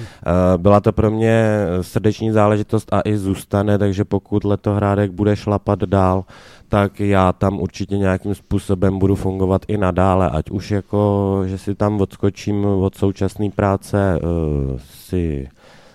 byla 0.56 0.80
to 0.80 0.92
pro 0.92 1.10
mě 1.10 1.46
srdeční 1.80 2.30
záležitost 2.30 2.92
a 2.92 3.00
i 3.04 3.16
zůstane, 3.16 3.78
takže 3.78 4.04
pokud 4.04 4.44
letohrádek 4.44 5.10
bude 5.10 5.36
šlapat 5.36 5.78
dál, 5.78 6.24
tak 6.68 7.00
já 7.00 7.32
tam 7.32 7.60
určitě 7.60 7.98
nějakým 7.98 8.34
způsobem 8.34 8.98
budu 8.98 9.14
fungovat 9.14 9.62
i 9.68 9.76
nadále, 9.76 10.30
ať 10.30 10.50
už 10.50 10.70
jako, 10.70 11.42
že 11.46 11.58
si 11.58 11.74
tam 11.74 12.00
odskočím 12.00 12.64
od 12.64 12.94
současné 12.94 13.50
práce 13.50 14.20
uh, 14.22 14.78
si 15.14 15.48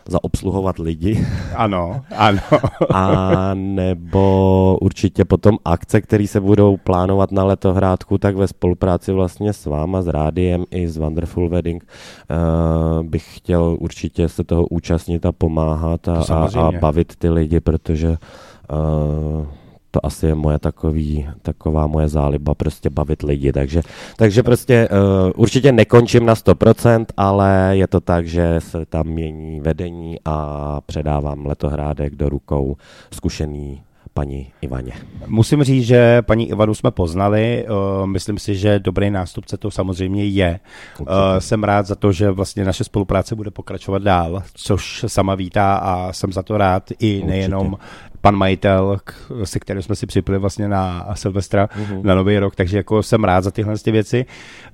zaobsluhovat 0.08 0.80
lidi. 0.80 1.26
Ano, 1.56 2.02
ano. 2.16 2.40
A 2.94 3.52
nebo 3.54 4.78
určitě 4.82 5.26
potom 5.26 5.58
akce, 5.66 6.02
které 6.02 6.28
se 6.28 6.40
budou 6.40 6.78
plánovat 6.78 7.32
na 7.32 7.44
letohrádku, 7.44 8.18
tak 8.18 8.36
ve 8.36 8.48
spolupráci 8.48 9.12
vlastně 9.12 9.54
s 9.54 9.66
váma, 9.66 10.02
s 10.02 10.08
rádiem 10.08 10.66
i 10.72 10.88
s 10.88 10.98
Wonderful 10.98 11.50
Wedding 11.50 11.84
uh, 11.84 13.04
bych 13.04 13.38
chtěl 13.38 13.78
určitě 13.80 14.30
se 14.30 14.44
toho 14.44 14.66
účastnit 14.68 15.26
a 15.26 15.32
pomáhat 15.32 16.08
a, 16.08 16.24
a, 16.30 16.50
a 16.60 16.72
bavit 16.72 17.16
ty 17.16 17.30
lidi, 17.30 17.60
protože 17.60 18.10
uh, 18.10 19.46
to 19.92 20.06
asi 20.06 20.26
je 20.26 20.36
moje 20.36 20.60
takový, 20.60 21.28
taková 21.42 21.88
moje 21.88 22.08
záliba, 22.10 22.56
prostě 22.56 22.90
bavit 22.90 23.22
lidi, 23.22 23.52
takže, 23.52 23.82
takže 24.16 24.44
prostě 24.44 24.90
uh, 24.92 25.32
určitě 25.36 25.72
nekončím 25.72 26.26
na 26.26 26.34
100%, 26.34 27.06
ale 27.18 27.72
je 27.72 27.88
to 27.88 28.00
tak, 28.00 28.28
že 28.28 28.56
se 28.60 28.86
tam 28.86 29.08
mění 29.08 29.60
vedení 29.60 30.18
a 30.26 30.82
předávám 30.86 31.46
letohrádek 31.46 32.16
do 32.16 32.30
rukou 32.30 32.78
zkušený 33.14 33.82
paní 34.14 34.52
Ivaně. 34.62 34.94
Musím 35.28 35.64
říct, 35.64 35.86
že 35.86 36.22
paní 36.22 36.50
Ivanu 36.50 36.74
jsme 36.74 36.92
poznali, 36.92 37.66
uh, 37.70 38.08
myslím 38.08 38.38
si, 38.40 38.56
že 38.56 38.80
dobrý 38.80 39.10
nástupce 39.12 39.58
to 39.58 39.72
samozřejmě 39.72 40.26
je. 40.26 40.60
Uh, 41.00 41.08
jsem 41.40 41.64
rád 41.64 41.86
za 41.86 41.96
to, 41.96 42.12
že 42.12 42.32
vlastně 42.32 42.66
naše 42.66 42.84
spolupráce 42.84 43.36
bude 43.36 43.52
pokračovat 43.52 44.02
dál, 44.02 44.44
což 44.54 45.06
sama 45.08 45.36
vítá 45.36 45.76
a 45.76 46.14
jsem 46.14 46.34
za 46.34 46.44
to 46.44 46.58
rád 46.58 46.92
i 47.00 47.22
Určitě. 47.24 47.84
Pan 48.22 48.36
majitel, 48.36 48.98
se 49.44 49.60
kterým 49.60 49.84
jsme 49.84 49.96
si 49.96 50.06
připili 50.06 50.38
vlastně 50.38 50.68
na 50.68 51.08
Silvestra, 51.14 51.66
uh-huh. 51.66 52.04
na 52.04 52.16
Nový 52.16 52.40
rok, 52.40 52.56
takže 52.56 52.78
jako 52.78 53.04
jsem 53.04 53.24
rád 53.24 53.44
za 53.44 53.52
tyhle 53.52 53.78
ty 53.78 53.92
věci. 53.92 54.26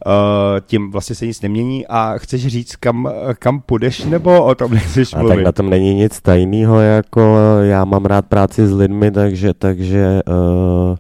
Uh, 0.05 0.11
tím 0.65 0.91
vlastně 0.91 1.15
se 1.15 1.27
nic 1.27 1.41
nemění 1.41 1.87
a 1.87 2.13
chceš 2.17 2.47
říct, 2.47 2.75
kam, 2.75 3.09
kam 3.39 3.61
půjdeš, 3.61 4.05
nebo 4.05 4.43
o 4.45 4.55
tom 4.55 4.73
nechceš 4.73 5.13
a 5.13 5.19
mluvit? 5.19 5.35
tak 5.35 5.45
na 5.45 5.51
tom 5.51 5.69
není 5.69 5.93
nic 5.93 6.21
tajného, 6.21 6.79
jako 6.79 7.37
já 7.61 7.85
mám 7.85 8.05
rád 8.05 8.25
práci 8.25 8.67
s 8.67 8.73
lidmi, 8.73 9.11
takže, 9.11 9.53
takže 9.53 10.21
uh 10.27 10.95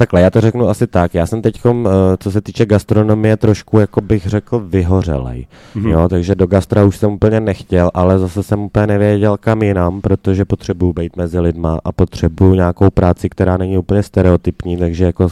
Takhle, 0.00 0.20
já 0.20 0.30
to 0.30 0.40
řeknu 0.40 0.68
asi 0.68 0.86
tak. 0.86 1.14
Já 1.14 1.26
jsem 1.26 1.42
teď, 1.42 1.60
eh, 1.66 1.88
co 2.18 2.30
se 2.30 2.40
týče 2.40 2.66
gastronomie, 2.66 3.36
trošku, 3.36 3.78
jako 3.78 4.00
bych 4.00 4.26
řekl, 4.26 4.60
vyhořelej. 4.60 5.46
Mm-hmm. 5.76 5.88
Jo, 5.88 6.08
takže 6.08 6.34
do 6.34 6.46
gastra 6.46 6.84
už 6.84 6.96
jsem 6.96 7.12
úplně 7.12 7.40
nechtěl, 7.40 7.90
ale 7.94 8.18
zase 8.18 8.42
jsem 8.42 8.60
úplně 8.60 8.86
nevěděl, 8.86 9.36
kam 9.36 9.62
jinam, 9.62 10.00
protože 10.00 10.44
potřebuju 10.44 10.92
být 10.92 11.16
mezi 11.16 11.40
lidma 11.40 11.78
a 11.84 11.92
potřebuju 11.92 12.54
nějakou 12.54 12.90
práci, 12.90 13.28
která 13.28 13.56
není 13.56 13.78
úplně 13.78 14.02
stereotypní, 14.02 14.76
takže 14.76 15.04
jako 15.04 15.28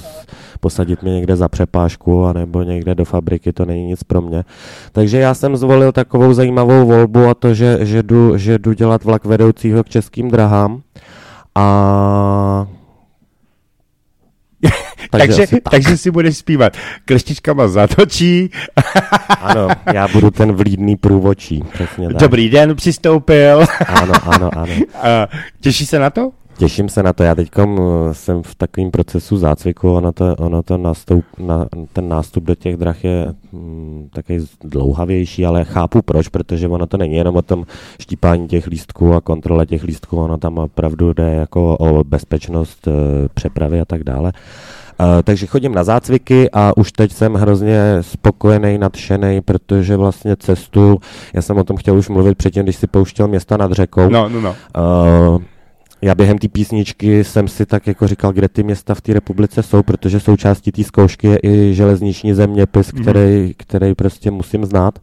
posadit 0.61 1.03
mě 1.03 1.12
někde 1.12 1.36
za 1.36 1.49
přepážku 1.49 2.24
anebo 2.24 2.62
někde 2.62 2.95
do 2.95 3.05
fabriky, 3.05 3.53
to 3.53 3.65
není 3.65 3.86
nic 3.86 4.05
pro 4.05 4.23
mě. 4.23 4.45
Takže 4.93 5.19
já 5.19 5.35
jsem 5.35 5.57
zvolil 5.57 5.93
takovou 5.93 6.32
zajímavou 6.32 6.86
volbu 6.86 7.27
a 7.27 7.35
to, 7.35 7.55
že, 7.55 7.78
že, 7.81 8.03
jdu, 8.03 8.36
že 8.36 8.59
jdu 8.59 8.73
dělat 8.73 9.05
vlak 9.05 9.24
vedoucího 9.24 9.85
k 9.85 9.89
českým 9.89 10.31
drahám 10.31 10.81
a 11.55 12.66
takže, 15.10 15.36
takže, 15.36 15.60
takže 15.70 15.97
si 15.97 16.10
budeš 16.10 16.36
zpívat 16.36 16.76
kleštičkama 17.05 17.68
zatočí. 17.68 18.51
ano, 19.40 19.68
já 19.94 20.09
budu 20.09 20.30
ten 20.30 20.52
vlídný 20.52 20.97
průvočí. 20.97 21.64
Přesně 21.72 22.06
tak. 22.09 22.16
Dobrý 22.16 22.48
den, 22.48 22.76
přistoupil. 22.76 23.64
ano, 23.86 24.12
ano, 24.22 24.51
ano. 24.56 24.74
Těší 25.60 25.86
se 25.86 25.98
na 25.98 26.10
to? 26.10 26.30
Těším 26.59 26.89
se 26.89 27.02
na 27.02 27.12
to. 27.12 27.22
Já 27.22 27.35
teď 27.35 27.51
jsem 28.12 28.43
v 28.43 28.55
takovém 28.55 28.90
procesu 28.90 29.36
zácviku, 29.36 29.93
ono 29.93 30.12
to, 30.12 30.35
ono 30.39 30.62
to 30.62 30.78
nastup, 30.78 31.24
na, 31.39 31.66
ten 31.93 32.09
nástup 32.09 32.44
do 32.44 32.55
těch 32.55 32.76
drah 32.76 33.05
je 33.05 33.35
mm, 33.52 34.09
takový 34.12 34.47
dlouhavější, 34.64 35.47
ale 35.47 35.64
chápu 35.64 36.02
proč, 36.02 36.28
protože 36.28 36.68
ono 36.68 36.86
to 36.86 36.97
není 36.97 37.14
jenom 37.14 37.36
o 37.36 37.43
tom 37.43 37.64
štípání 38.01 38.48
těch 38.48 38.66
lístků 38.66 39.14
a 39.14 39.20
kontrole 39.20 39.66
těch 39.66 39.85
lístků, 39.85 40.16
ono 40.16 40.39
tam 40.39 40.59
opravdu 40.59 41.12
jde 41.12 41.35
jako 41.35 41.76
o 41.76 42.05
bezpečnost 42.05 42.89
e, 42.89 42.90
přepravy 43.35 43.80
a 43.80 43.85
tak 43.85 44.05
dále. 44.05 44.32
Uh, 45.00 45.22
takže 45.22 45.46
chodím 45.46 45.74
na 45.74 45.84
zácviky 45.84 46.50
a 46.52 46.76
už 46.76 46.92
teď 46.92 47.12
jsem 47.12 47.34
hrozně 47.34 47.80
spokojený, 48.00 48.78
nadšený, 48.78 49.40
protože 49.40 49.96
vlastně 49.96 50.36
cestu, 50.36 51.00
já 51.34 51.42
jsem 51.42 51.56
o 51.56 51.64
tom 51.64 51.76
chtěl 51.76 51.98
už 51.98 52.08
mluvit 52.08 52.38
předtím, 52.38 52.62
když 52.62 52.76
si 52.76 52.86
pouštěl 52.86 53.28
města 53.28 53.56
nad 53.56 53.72
řekou. 53.72 54.08
No, 54.08 54.28
no, 54.28 54.40
no. 54.40 54.56
Uh, 55.30 55.42
já 56.02 56.14
během 56.14 56.38
té 56.38 56.48
písničky 56.48 57.24
jsem 57.24 57.48
si 57.48 57.66
tak 57.66 57.86
jako 57.86 58.06
říkal, 58.06 58.32
kde 58.32 58.48
ty 58.48 58.62
města 58.62 58.94
v 58.94 59.00
té 59.00 59.12
republice 59.12 59.62
jsou, 59.62 59.82
protože 59.82 60.20
součástí 60.20 60.72
té 60.72 60.84
zkoušky 60.84 61.26
je 61.26 61.38
i 61.42 61.74
železniční 61.74 62.34
zeměpis, 62.34 62.92
mm. 62.92 63.02
který, 63.02 63.54
který 63.56 63.94
prostě 63.94 64.30
musím 64.30 64.64
znát. 64.64 64.98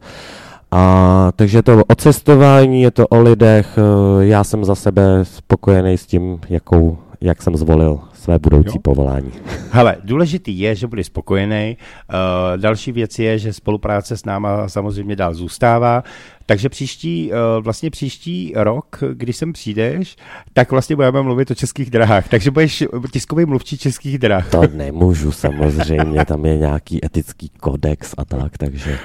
A, 0.70 1.32
takže 1.36 1.58
je 1.58 1.62
to 1.62 1.84
o 1.88 1.94
cestování, 1.94 2.82
je 2.82 2.90
to 2.90 3.06
o 3.08 3.22
lidech, 3.22 3.78
já 4.20 4.44
jsem 4.44 4.64
za 4.64 4.74
sebe 4.74 5.02
spokojený 5.22 5.98
s 5.98 6.06
tím, 6.06 6.38
jakou, 6.48 6.98
jak 7.20 7.42
jsem 7.42 7.56
zvolil 7.56 8.00
své 8.26 8.38
budoucí 8.38 8.76
jo. 8.76 8.80
povolání. 8.82 9.32
Hele, 9.70 9.96
důležitý 10.04 10.58
je, 10.58 10.74
že 10.74 10.86
budeš 10.86 11.06
spokojený. 11.06 11.76
Uh, 11.76 12.60
další 12.60 12.92
věc 12.92 13.18
je, 13.18 13.38
že 13.38 13.52
spolupráce 13.52 14.16
s 14.16 14.24
náma 14.24 14.68
samozřejmě 14.68 15.16
dál 15.16 15.34
zůstává. 15.34 16.04
Takže 16.46 16.68
příští, 16.68 17.30
uh, 17.30 17.64
vlastně 17.64 17.90
příští 17.90 18.52
rok, 18.56 19.02
když 19.12 19.36
sem 19.36 19.52
přijdeš, 19.52 20.16
tak 20.52 20.70
vlastně 20.70 20.96
budeme 20.96 21.22
mluvit 21.22 21.50
o 21.50 21.54
českých 21.54 21.90
drahách. 21.90 22.28
Takže 22.28 22.50
budeš 22.50 22.84
tiskový 23.12 23.44
mluvčí 23.44 23.78
českých 23.78 24.18
drah. 24.18 24.50
To 24.50 24.62
nemůžu 24.74 25.32
samozřejmě, 25.32 26.24
tam 26.24 26.44
je 26.46 26.58
nějaký 26.58 27.04
etický 27.04 27.50
kodex 27.60 28.14
a 28.18 28.24
tak, 28.24 28.58
takže 28.58 28.98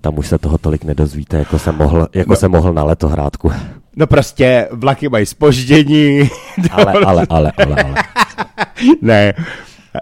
tam 0.00 0.18
už 0.18 0.28
se 0.28 0.38
toho 0.38 0.58
tolik 0.58 0.84
nedozvíte, 0.84 1.38
jako 1.38 1.58
jsem 1.58 1.74
mohl, 1.74 2.08
jako 2.14 2.30
no. 2.30 2.36
jsem 2.36 2.50
mohl 2.50 2.72
na 2.72 2.84
letohrádku. 2.84 3.50
No 3.96 4.06
prostě 4.06 4.68
vlaky 4.70 5.08
mají 5.08 5.26
spoždění. 5.26 6.28
Ale, 6.70 6.92
ale, 6.92 7.26
ale, 7.28 7.52
ale, 7.56 7.76
ale. 7.84 7.94
ne. 9.02 9.34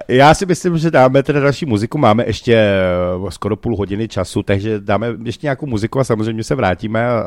Já 0.09 0.35
si 0.35 0.47
myslím, 0.47 0.79
že 0.79 0.91
dáme 0.91 1.23
teda 1.23 1.41
další 1.41 1.67
muziku, 1.67 1.99
máme 1.99 2.27
ještě 2.27 2.55
eh, 2.55 3.31
skoro 3.31 3.57
půl 3.57 3.77
hodiny 3.77 4.09
času, 4.09 4.43
takže 4.43 4.81
dáme 4.81 5.09
ještě 5.25 5.47
nějakou 5.47 5.67
muziku 5.67 6.01
a 6.01 6.05
samozřejmě 6.05 6.45
se 6.45 6.55
vrátíme 6.55 7.09
a 7.09 7.25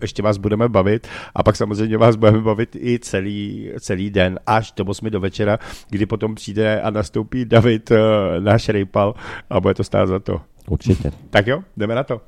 ještě 0.00 0.22
vás 0.22 0.38
budeme 0.38 0.68
bavit 0.68 1.08
a 1.34 1.42
pak 1.42 1.56
samozřejmě 1.56 1.98
vás 1.98 2.16
budeme 2.16 2.40
bavit 2.40 2.76
i 2.76 2.98
celý, 2.98 3.70
celý 3.80 4.10
den 4.10 4.38
až 4.46 4.72
do 4.72 4.84
8 4.84 5.10
do 5.10 5.20
večera, 5.20 5.58
kdy 5.90 6.06
potom 6.06 6.34
přijde 6.34 6.80
a 6.80 6.90
nastoupí 6.90 7.44
David, 7.44 7.90
eh, 7.90 7.96
náš 8.40 8.68
rejpal 8.68 9.14
a 9.50 9.60
bude 9.60 9.74
to 9.74 9.84
stát 9.84 10.06
za 10.06 10.18
to. 10.18 10.40
Určitě. 10.68 11.12
Tak 11.30 11.46
jo, 11.46 11.62
jdeme 11.76 11.94
na 11.94 12.04
to. 12.04 12.20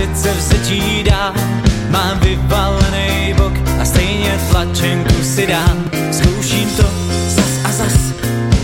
Přece 0.00 0.34
vzetí 0.34 1.02
dám. 1.02 1.34
Mám 1.90 2.18
vyvalený 2.18 3.34
bok 3.36 3.52
a 3.80 3.84
stejně 3.84 4.38
tlačenku 4.50 5.22
si 5.22 5.46
dám. 5.46 5.84
Zkouším 6.12 6.68
to 6.76 6.82
zas 7.28 7.52
a 7.64 7.72
zas 7.72 7.92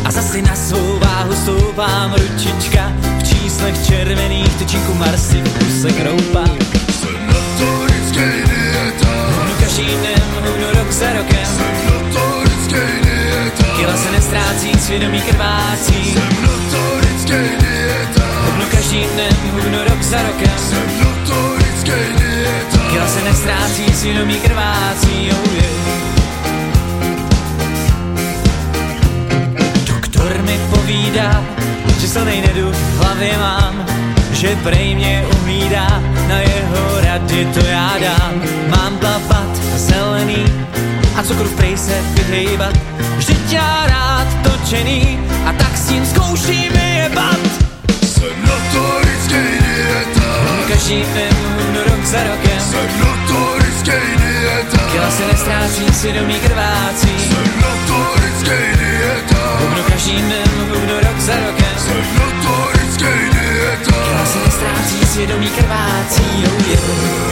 a 0.04 0.10
zas 0.10 0.32
si 0.32 0.42
na 0.42 0.54
svou 0.54 0.98
váhu 0.98 1.34
stoupám. 1.34 2.12
Ručička 2.12 2.92
v 3.18 3.22
číslech 3.22 3.86
červených, 3.86 4.54
tyčinku 4.54 4.94
Marsy 4.94 5.42
v 5.42 5.58
kuse 5.58 5.92
kroupa. 5.92 6.44
Jsem 7.00 7.26
notorický 7.26 8.28
dieta. 8.48 9.12
Hubnu 9.36 9.54
každý 9.60 9.86
den, 9.86 10.22
hubnu 10.34 10.66
rok 10.78 10.92
za 10.92 11.12
rokem. 11.12 11.46
Jsem 11.56 11.74
notorický 11.86 13.02
dieta. 13.02 13.64
Kila 13.76 13.96
se 13.96 14.10
nestrácí, 14.10 14.78
svědomí 14.78 15.20
krvácí. 15.20 16.12
Jsem 16.12 16.42
notorický 16.42 17.32
dieta. 17.32 17.65
Každý 18.86 19.06
den, 19.16 19.36
hubnu 19.52 19.78
rok 19.78 20.02
za 20.02 20.22
rokem. 20.22 20.58
Jsem 20.58 20.78
notorický 21.00 21.90
dieta. 22.18 22.78
Kila 22.90 23.08
se 23.08 23.24
nestrácí, 23.24 23.92
svědomí 23.92 24.34
krvácí, 24.34 25.30
oh 25.32 25.54
yeah. 25.54 25.70
Doktor 29.86 30.42
mi 30.42 30.60
povídá, 30.70 31.44
že 32.00 32.08
silnej 32.08 32.40
neduch 32.40 32.74
v 32.74 32.98
hlavě 33.02 33.38
mám, 33.38 33.86
že 34.32 34.56
prej 34.62 34.94
mě 34.94 35.24
uhlídá, 35.34 36.02
na 36.28 36.38
jeho 36.38 37.00
rady 37.00 37.48
to 37.54 37.66
já 37.66 37.98
dám. 38.00 38.42
Mám 38.68 38.98
plavat 38.98 39.56
zelený 39.76 40.44
a 41.16 41.22
cukru 41.22 41.48
v 41.48 41.56
prej 41.56 41.78
se 41.78 42.02
vyhejbat, 42.14 42.74
vždyť 43.16 43.52
já 43.52 43.86
rád 43.86 44.26
točený 44.42 45.18
a 45.46 45.52
tak 45.52 45.76
s 45.76 45.88
tím 45.88 46.06
zkouším 46.06 46.72
jebat. 46.72 47.55
Den 50.84 51.32
hubnu 51.56 51.80
rok 51.84 52.04
za 52.04 52.22
rokem. 52.22 52.60
Jsem 52.60 53.00
notorický 53.00 53.90
dieta. 54.18 54.78
Kila 54.92 55.10
se 55.10 55.26
nestrácí, 55.26 55.94
svědomí 55.94 56.34
krvácí. 56.34 57.08
Jsem 57.18 57.46
notorický 57.60 58.78
dieta. 58.78 59.58
Hubnu 59.60 59.82
každý 59.88 60.16
den, 60.16 60.48
hubnu 60.68 60.94
rok 60.94 61.18
za 61.18 61.36
rokem. 61.36 61.78
Jsem 61.78 62.04
notorický 62.18 63.14
dieta. 63.32 63.92
Kila 64.08 64.26
se 64.26 64.38
nestrácí, 64.44 65.06
svědomí 65.06 65.48
krvácí. 65.48 66.44
Oh 66.46 66.68
yeah. 66.68 67.26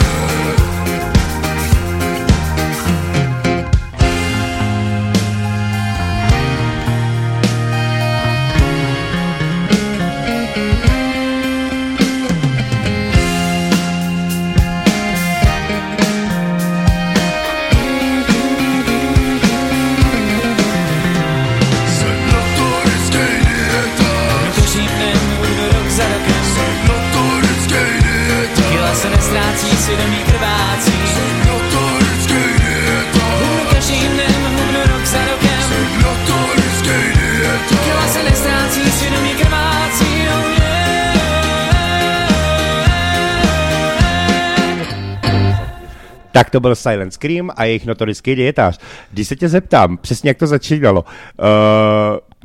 Tak 46.35 46.49
to 46.49 46.59
byl 46.59 46.75
Silent 46.75 47.13
Scream 47.13 47.49
a 47.55 47.63
jejich 47.63 47.85
notorický 47.85 48.35
dietář. 48.35 48.79
Když 49.11 49.27
se 49.27 49.35
tě 49.35 49.49
zeptám, 49.49 49.97
přesně 49.97 50.29
jak 50.29 50.37
to 50.37 50.47
začínalo, 50.47 51.05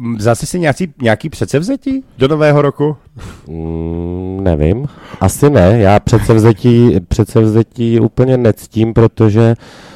uh, 0.06 0.18
zase 0.18 0.46
si 0.46 0.60
nějaký, 0.60 0.92
nějaký 1.02 1.28
předsevzetí 1.28 2.04
do 2.18 2.28
nového 2.28 2.62
roku? 2.62 2.96
Mm, 3.48 4.40
nevím. 4.42 4.86
Asi 5.20 5.50
ne. 5.50 5.78
Já 5.78 6.00
předsevzetí, 6.00 7.00
předsevzetí 7.08 8.00
úplně 8.00 8.36
nectím, 8.36 8.94
protože 8.94 9.40
eh, 9.40 9.89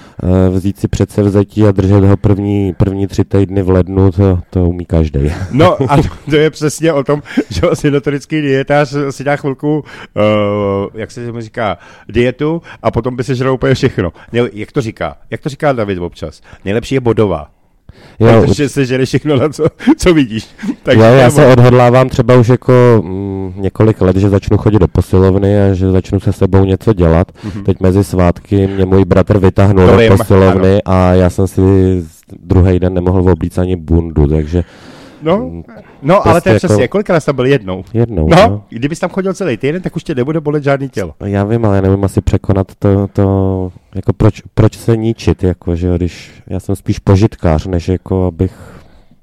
vzít 0.50 0.78
si 0.78 0.88
předsevzetí 0.88 1.64
a 1.64 1.72
držet 1.72 2.04
ho 2.04 2.16
první, 2.16 2.74
první 2.74 3.06
tři 3.06 3.24
týdny 3.24 3.62
v 3.62 3.70
lednu, 3.70 4.12
to, 4.12 4.40
to 4.50 4.68
umí 4.68 4.84
každý. 4.84 5.20
No 5.52 5.92
a 5.92 5.96
to, 6.30 6.36
je 6.36 6.50
přesně 6.50 6.92
o 6.92 7.04
tom, 7.04 7.22
že 7.50 7.60
vlastně 7.60 7.90
notorický 7.90 8.40
dietář 8.40 8.94
si 9.10 9.24
dá 9.24 9.36
chvilku, 9.36 9.78
uh, 9.78 9.82
jak 10.94 11.10
se 11.10 11.26
tomu 11.26 11.40
říká, 11.40 11.78
dietu 12.08 12.62
a 12.82 12.90
potom 12.90 13.16
by 13.16 13.24
se 13.24 13.34
žral 13.34 13.54
úplně 13.54 13.74
všechno. 13.74 14.12
Jak 14.52 14.72
to 14.72 14.80
říká? 14.80 15.16
Jak 15.30 15.40
to 15.40 15.48
říká 15.48 15.72
David 15.72 15.98
občas? 15.98 16.40
Nejlepší 16.64 16.94
je 16.94 17.00
bodová. 17.00 17.50
Jo, 18.20 18.42
Protože 18.46 18.68
se 18.68 18.84
žere 18.84 19.04
všechno 19.04 19.36
na 19.36 19.48
co, 19.48 19.64
co 19.96 20.14
vidíš. 20.14 20.46
Tak 20.82 20.96
jo, 20.96 21.02
já 21.02 21.30
se 21.30 21.46
odhodlávám 21.46 22.08
třeba 22.08 22.36
už 22.36 22.48
jako 22.48 23.02
mm, 23.04 23.52
několik 23.56 24.00
let, 24.00 24.16
že 24.16 24.30
začnu 24.30 24.56
chodit 24.56 24.78
do 24.78 24.88
posilovny 24.88 25.62
a 25.62 25.74
že 25.74 25.90
začnu 25.90 26.20
se 26.20 26.32
sebou 26.32 26.64
něco 26.64 26.92
dělat. 26.92 27.32
Mhm. 27.44 27.64
Teď 27.64 27.80
mezi 27.80 28.04
svátky 28.04 28.66
mě 28.66 28.84
můj 28.84 29.04
bratr 29.04 29.38
vytáhnul 29.38 29.86
do 29.86 30.16
posilovny 30.16 30.82
a 30.84 31.12
já 31.14 31.30
jsem 31.30 31.46
si 31.46 31.60
druhý 32.42 32.78
den 32.78 32.94
nemohl 32.94 33.30
oblíct 33.30 33.58
ani 33.58 33.76
bundu, 33.76 34.26
takže 34.26 34.64
No, 35.24 35.62
no 36.02 36.26
ale 36.26 36.40
to 36.40 36.48
je 36.48 36.52
prostě 36.52 36.66
přesně, 36.66 36.88
kolikrát 36.88 37.20
jsi 37.20 37.26
tam 37.26 37.36
byl 37.36 37.46
jednou? 37.46 37.84
Jednou, 37.94 38.28
No, 38.28 38.36
no. 38.36 38.62
kdybys 38.68 38.98
tam 38.98 39.10
chodil 39.10 39.34
celý 39.34 39.56
týden, 39.56 39.82
tak 39.82 39.96
už 39.96 40.05
tě 40.05 40.14
nebude 40.14 40.40
bolet 40.40 40.64
žádný 40.64 40.88
tělo. 40.88 41.14
Já 41.24 41.44
vím, 41.44 41.64
ale 41.64 41.76
já 41.76 41.82
nevím 41.82 42.05
asi 42.05 42.20
překonat 42.20 42.66
to, 42.78 43.09
to 43.12 43.72
jako 43.94 44.12
proč, 44.12 44.42
proč 44.55 44.78
se 44.78 44.96
ničit, 44.96 45.42
jako, 45.42 45.76
že 45.76 45.86
jo, 45.86 45.96
když 45.96 46.42
já 46.46 46.60
jsem 46.60 46.76
spíš 46.76 46.98
požitkář, 46.98 47.66
než 47.66 47.88
jako 47.88 48.26
abych 48.26 48.73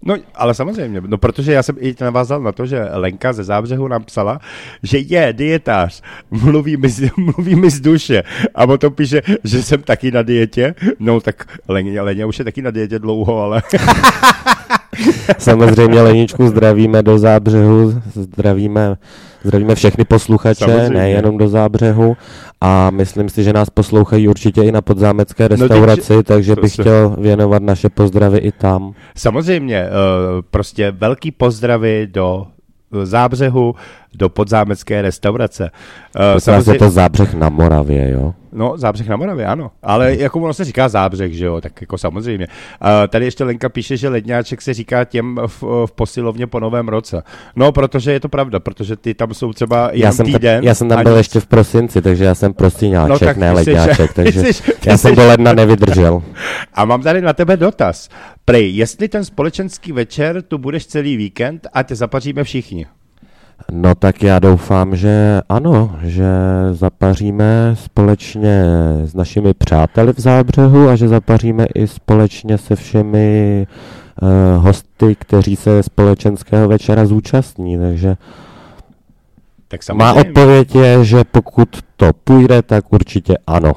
No, 0.05 0.15
ale 0.35 0.53
samozřejmě, 0.53 1.01
no 1.07 1.17
protože 1.17 1.53
já 1.53 1.63
jsem 1.63 1.75
i 1.79 1.95
navázal 2.01 2.41
na 2.41 2.51
to, 2.51 2.65
že 2.65 2.87
Lenka 2.91 3.33
ze 3.33 3.43
Zábřehu 3.43 3.87
nám 3.87 4.03
psala, 4.03 4.39
že 4.83 4.97
je 4.97 5.33
dietář, 5.33 6.01
mluví 6.31 6.77
mi, 6.77 6.89
z, 6.89 7.09
mluví 7.17 7.55
mi 7.55 7.69
z 7.69 7.79
duše. 7.79 8.23
A 8.55 8.67
potom 8.67 8.93
píše, 8.93 9.21
že 9.43 9.63
jsem 9.63 9.83
taky 9.83 10.11
na 10.11 10.21
dietě, 10.21 10.75
no 10.99 11.21
tak 11.21 11.59
Leně, 11.67 12.01
Leně 12.01 12.25
už 12.25 12.39
je 12.39 12.45
taky 12.45 12.61
na 12.61 12.71
dietě 12.71 12.99
dlouho, 12.99 13.41
ale 13.41 13.63
Samozřejmě 15.37 16.01
Leničku 16.01 16.47
zdravíme 16.47 17.03
do 17.03 17.19
zábřehu, 17.19 18.01
zdravíme, 18.13 18.95
zdravíme 19.43 19.75
všechny 19.75 20.05
posluchače, 20.05 20.65
Samozřejmě. 20.65 20.99
nejenom 20.99 21.37
do 21.37 21.47
zábřehu 21.47 22.17
a 22.61 22.89
myslím 22.91 23.29
si, 23.29 23.43
že 23.43 23.53
nás 23.53 23.69
poslouchají 23.69 24.27
určitě 24.27 24.63
i 24.63 24.71
na 24.71 24.81
podzámecké 24.81 25.47
restauraci, 25.47 26.23
takže 26.23 26.55
to 26.55 26.61
bych 26.61 26.71
se- 26.73 26.81
chtěl 26.81 27.15
věnovat 27.19 27.63
naše 27.63 27.89
pozdravy 27.89 28.37
i 28.37 28.51
tam. 28.51 28.93
samozřejmě, 29.15 29.83
uh, 29.85 30.41
prostě 30.51 30.91
velký 30.91 31.31
pozdravy 31.31 32.07
do 32.11 32.45
eh, 33.01 33.05
Zábřehu, 33.05 33.75
do 34.13 34.29
podzámecké 34.29 35.01
restaurace. 35.01 35.63
Uh, 36.15 36.21
Prosím 36.31 36.61
se 36.63 36.73
to 36.73 36.89
zábřeh 36.89 37.33
na 37.33 37.49
Moravě, 37.49 38.11
jo? 38.11 38.33
No, 38.53 38.77
Zábřeh 38.77 39.07
na 39.07 39.15
Moravě, 39.15 39.45
ano. 39.45 39.71
Ale 39.83 40.15
jako 40.15 40.39
ono 40.39 40.53
se 40.53 40.63
říká 40.65 40.89
Zábřeh, 40.89 41.31
že 41.33 41.45
jo, 41.45 41.61
tak 41.61 41.81
jako 41.81 41.97
samozřejmě. 41.97 42.47
Uh, 42.47 42.87
tady 43.07 43.25
ještě 43.25 43.43
Lenka 43.43 43.69
píše, 43.69 43.97
že 43.97 44.09
ledňáček 44.09 44.61
se 44.61 44.73
říká 44.73 45.03
těm 45.03 45.39
v, 45.47 45.63
v 45.85 45.91
posilovně 45.95 46.47
po 46.47 46.59
novém 46.59 46.87
roce. 46.87 47.23
No, 47.55 47.71
protože 47.71 48.11
je 48.11 48.19
to 48.19 48.29
pravda, 48.29 48.59
protože 48.59 48.95
ty 48.95 49.13
tam 49.13 49.33
jsou 49.33 49.53
třeba 49.53 49.89
jenom 49.91 50.01
Já 50.03 50.11
jsem, 50.11 50.25
ta, 50.25 50.37
týden. 50.37 50.63
já 50.63 50.75
jsem 50.75 50.89
tam 50.89 51.03
byl 51.03 51.11
nic. 51.11 51.17
ještě 51.17 51.39
v 51.39 51.45
prosinci, 51.45 52.01
takže 52.01 52.23
já 52.23 52.35
jsem 52.35 52.53
prostíňáček, 52.53 53.09
No 53.09 53.19
tak 53.19 53.37
ne 53.37 53.49
jsi- 53.49 53.55
ledňáček, 53.55 54.13
takže 54.15 54.41
jsi- 54.43 54.63
ty 54.79 54.89
já 54.89 54.97
jsem 54.97 55.15
do 55.15 55.27
ledna 55.27 55.53
nevydržel. 55.53 56.23
A 56.73 56.85
mám 56.85 57.01
tady 57.01 57.21
na 57.21 57.33
tebe 57.33 57.57
dotaz. 57.57 58.09
Prej, 58.45 58.75
jestli 58.75 59.07
ten 59.09 59.25
společenský 59.25 59.91
večer 59.91 60.41
tu 60.41 60.57
budeš 60.57 60.85
celý 60.85 61.17
víkend 61.17 61.67
a 61.73 61.83
tě 61.83 61.95
zapaříme 61.95 62.43
všichni. 62.43 62.85
No 63.71 63.95
tak 63.95 64.23
já 64.23 64.39
doufám, 64.39 64.95
že 64.95 65.41
ano, 65.49 65.95
že 66.01 66.25
zapaříme 66.71 67.71
společně 67.73 68.63
s 69.05 69.13
našimi 69.13 69.53
přáteli 69.53 70.13
v 70.13 70.19
Zábřehu 70.19 70.89
a 70.89 70.95
že 70.95 71.07
zapaříme 71.07 71.65
i 71.75 71.87
společně 71.87 72.57
se 72.57 72.75
všemi 72.75 73.67
uh, 74.21 74.63
hosty, 74.63 75.15
kteří 75.15 75.55
se 75.55 75.83
společenského 75.83 76.67
večera 76.67 77.05
zúčastní, 77.05 77.77
takže 77.77 78.15
Tak 79.67 79.79
má 79.93 80.05
samozřejmě. 80.13 80.29
odpověď 80.29 80.75
je, 80.75 81.05
že 81.05 81.23
pokud 81.23 81.69
to 81.97 82.11
půjde, 82.23 82.61
tak 82.61 82.93
určitě 82.93 83.37
ano. 83.47 83.73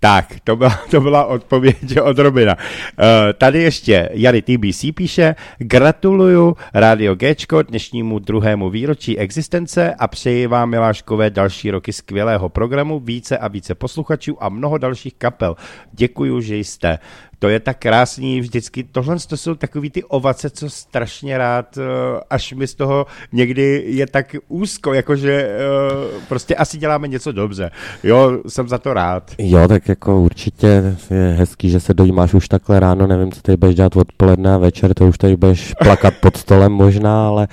Tak, 0.00 0.34
to 0.44 0.56
byla, 0.56 0.80
to 0.90 1.00
byla 1.00 1.24
odpověď 1.24 2.00
od 2.02 2.18
Robina. 2.18 2.56
Uh, 2.56 3.04
tady 3.38 3.62
ještě 3.62 4.08
Jary 4.12 4.42
TBC 4.42 4.84
píše, 4.94 5.34
gratuluju 5.58 6.56
Radio 6.74 7.14
Gčko 7.14 7.62
dnešnímu 7.62 8.18
druhému 8.18 8.70
výročí 8.70 9.18
existence 9.18 9.94
a 9.94 10.08
přeji 10.08 10.46
vám, 10.46 10.70
Miláškové, 10.70 11.30
další 11.30 11.70
roky 11.70 11.92
skvělého 11.92 12.48
programu, 12.48 13.00
více 13.00 13.38
a 13.38 13.48
více 13.48 13.74
posluchačů 13.74 14.44
a 14.44 14.48
mnoho 14.48 14.78
dalších 14.78 15.14
kapel. 15.14 15.56
Děkuju, 15.92 16.40
že 16.40 16.56
jste. 16.56 16.98
To 17.38 17.48
je 17.48 17.60
tak 17.60 17.78
krásný 17.78 18.40
vždycky. 18.40 18.84
Tohle 18.84 19.16
to 19.28 19.36
jsou 19.36 19.54
takový 19.54 19.90
ty 19.90 20.04
ovace, 20.04 20.50
co 20.50 20.70
strašně 20.70 21.38
rád, 21.38 21.78
eh, 21.78 21.82
až 22.30 22.52
mi 22.52 22.66
z 22.66 22.74
toho 22.74 23.06
někdy 23.32 23.84
je 23.86 24.06
tak 24.06 24.36
úzko, 24.48 24.94
jakože 24.94 25.32
eh, 25.32 26.20
prostě 26.28 26.54
asi 26.54 26.78
děláme 26.78 27.08
něco 27.08 27.32
dobře. 27.32 27.70
Jo, 28.02 28.38
jsem 28.48 28.68
za 28.68 28.78
to 28.78 28.94
rád. 28.94 29.32
Jo, 29.38 29.68
tak 29.68 29.88
jako 29.88 30.20
určitě 30.20 30.66
je 31.10 31.34
hezký, 31.38 31.70
že 31.70 31.80
se 31.80 31.94
dojímáš 31.94 32.34
už 32.34 32.48
takhle 32.48 32.80
ráno, 32.80 33.06
nevím, 33.06 33.32
co 33.32 33.42
tady 33.42 33.56
budeš 33.56 33.74
dělat 33.76 33.96
odpoledne 33.96 34.54
a 34.54 34.58
večer, 34.58 34.94
to 34.94 35.06
už 35.06 35.18
tady 35.18 35.36
budeš 35.36 35.74
plakat 35.74 36.14
pod 36.20 36.36
stolem 36.36 36.72
možná, 36.72 37.28
ale 37.28 37.48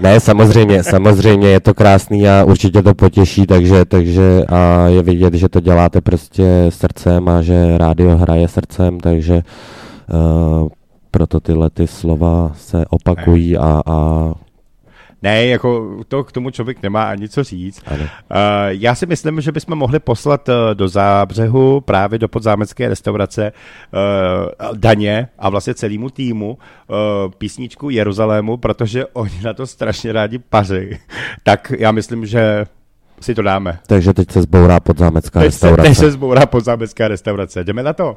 ne, 0.00 0.20
samozřejmě, 0.20 0.82
samozřejmě 0.82 1.48
je 1.48 1.60
to 1.60 1.74
krásný 1.74 2.28
a 2.28 2.44
určitě 2.44 2.82
to 2.82 2.94
potěší, 2.94 3.46
takže, 3.46 3.84
takže 3.84 4.44
a 4.48 4.86
je 4.88 5.02
vidět, 5.02 5.34
že 5.34 5.48
to 5.48 5.60
děláte 5.60 6.00
prostě 6.00 6.66
srdcem 6.68 7.28
a 7.28 7.42
že 7.42 7.78
rádio 7.78 8.16
hraje 8.16 8.48
srdcem, 8.48 9.00
takže 9.00 9.34
uh, 9.34 10.68
proto 11.10 11.40
tyhle 11.40 11.70
ty 11.70 11.86
slova 11.86 12.52
se 12.54 12.84
opakují 12.90 13.56
a, 13.56 13.82
a 13.86 14.32
Ne, 15.22 15.46
jako 15.46 15.96
to 16.08 16.24
k 16.24 16.32
tomu 16.32 16.50
člověk 16.50 16.82
nemá 16.82 17.02
ani 17.04 17.28
co 17.28 17.44
říct. 17.44 17.82
Ano. 17.86 18.02
Uh, 18.04 18.08
já 18.68 18.94
si 18.94 19.06
myslím, 19.06 19.40
že 19.40 19.52
bychom 19.52 19.78
mohli 19.78 19.98
poslat 19.98 20.48
uh, 20.48 20.54
do 20.74 20.88
zábřehu 20.88 21.80
právě 21.80 22.18
do 22.18 22.28
podzámecké 22.28 22.88
restaurace 22.88 23.52
uh, 24.62 24.76
Daně 24.76 25.28
a 25.38 25.48
vlastně 25.48 25.74
celému 25.74 26.10
týmu 26.10 26.58
uh, 26.88 26.96
písničku 27.38 27.90
Jeruzalému, 27.90 28.56
protože 28.56 29.06
oni 29.06 29.40
na 29.44 29.54
to 29.54 29.66
strašně 29.66 30.12
rádi 30.12 30.38
paří. 30.38 30.98
tak 31.42 31.72
já 31.78 31.92
myslím, 31.92 32.26
že 32.26 32.66
si 33.20 33.34
to 33.34 33.42
dáme. 33.42 33.78
takže 33.86 34.14
teď 34.14 34.30
se 34.30 34.42
zbourá 34.42 34.80
podzámecká 34.80 35.40
Teď 35.40 35.54
se, 35.54 35.66
restaurace. 35.66 35.88
teď 35.88 35.98
se 35.98 36.10
zbourá 36.10 36.46
podzámecká 36.46 37.08
restaurace. 37.08 37.64
Jdeme 37.64 37.82
na 37.82 37.92
to. 37.92 38.16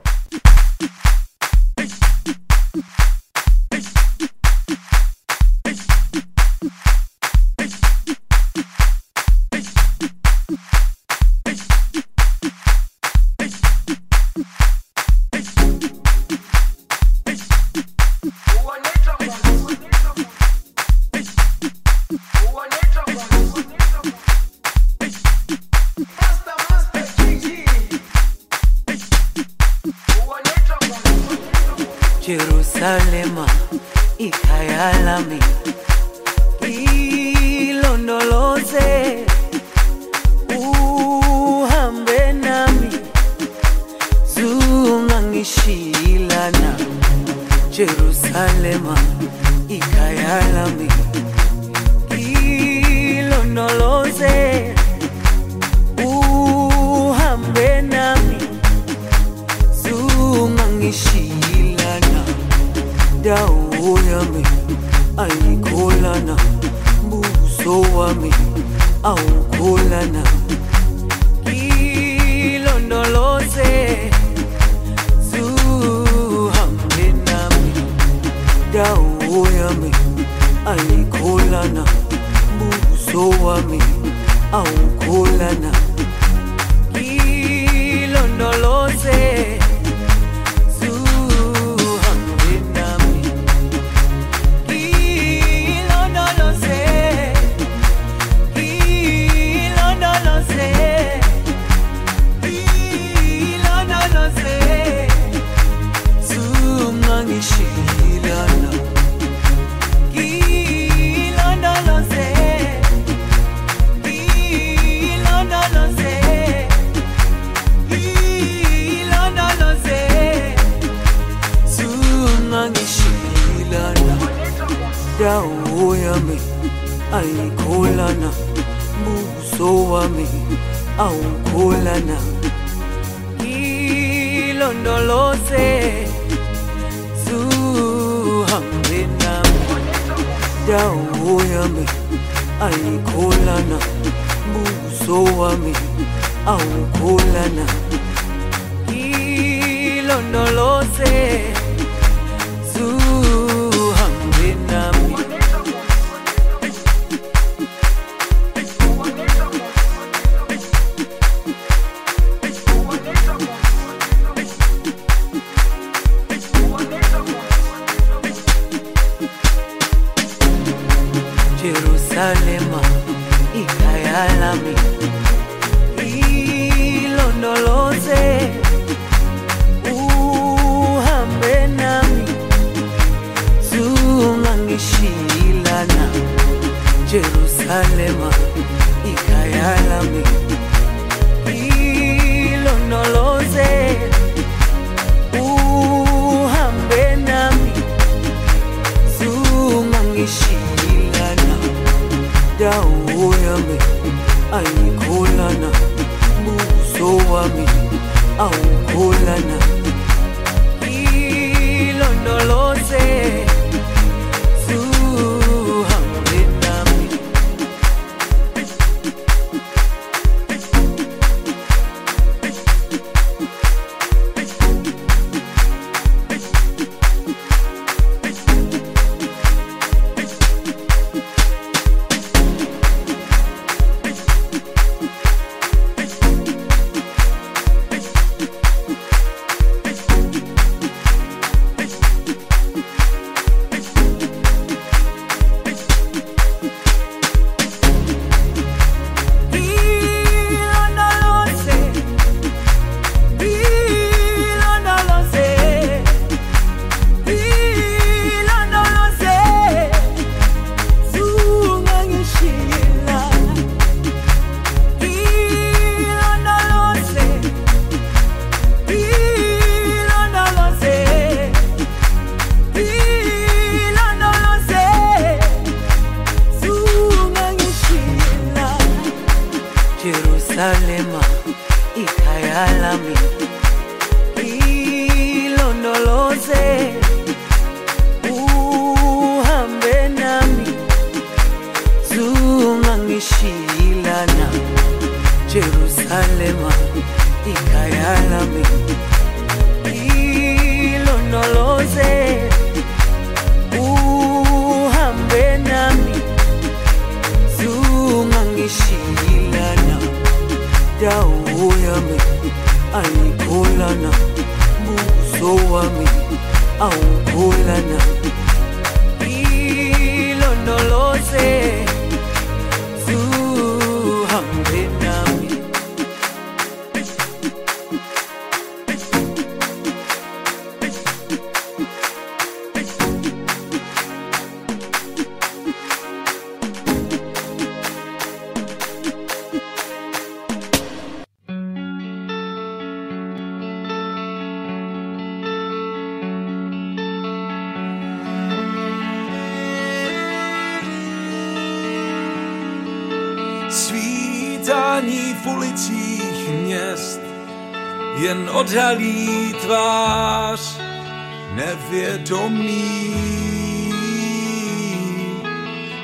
svědomí. 362.31 363.15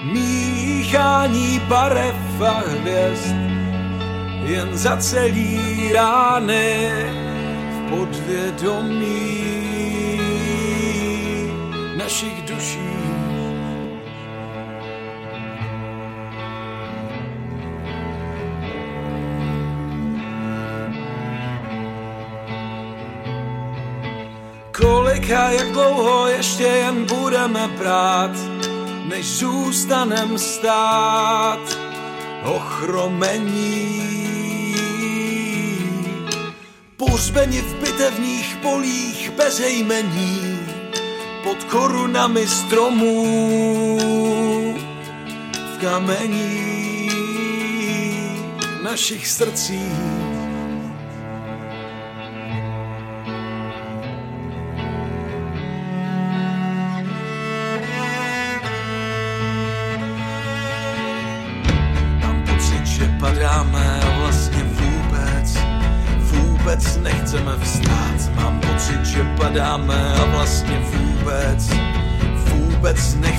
Míchání 0.04 1.60
barev 1.60 2.41
a 2.41 2.64
hvězd 2.68 3.36
jen 4.44 4.78
za 4.78 4.98
celý 4.98 5.60
rány 5.94 6.91
v 7.72 7.90
podvědomí 7.90 9.38
našich 11.98 12.41
duší 12.41 12.86
Zbycha, 25.28 25.49
jak 25.49 25.72
dlouho 25.72 26.28
ještě 26.28 26.64
jen 26.64 27.06
budeme 27.06 27.68
brát, 27.68 28.32
než 29.10 29.26
zůstanem 29.26 30.38
stát 30.38 31.60
ochromení. 32.44 34.06
Pořbeni 36.98 37.62
v 37.62 37.76
bitevních 37.76 38.58
polích 38.62 39.32
bezejmení, 39.38 40.60
pod 41.44 41.64
korunami 41.64 42.48
stromů 42.48 43.98
v 45.54 45.82
kamení 45.82 47.10
našich 48.84 49.28
srdcích. 49.28 50.36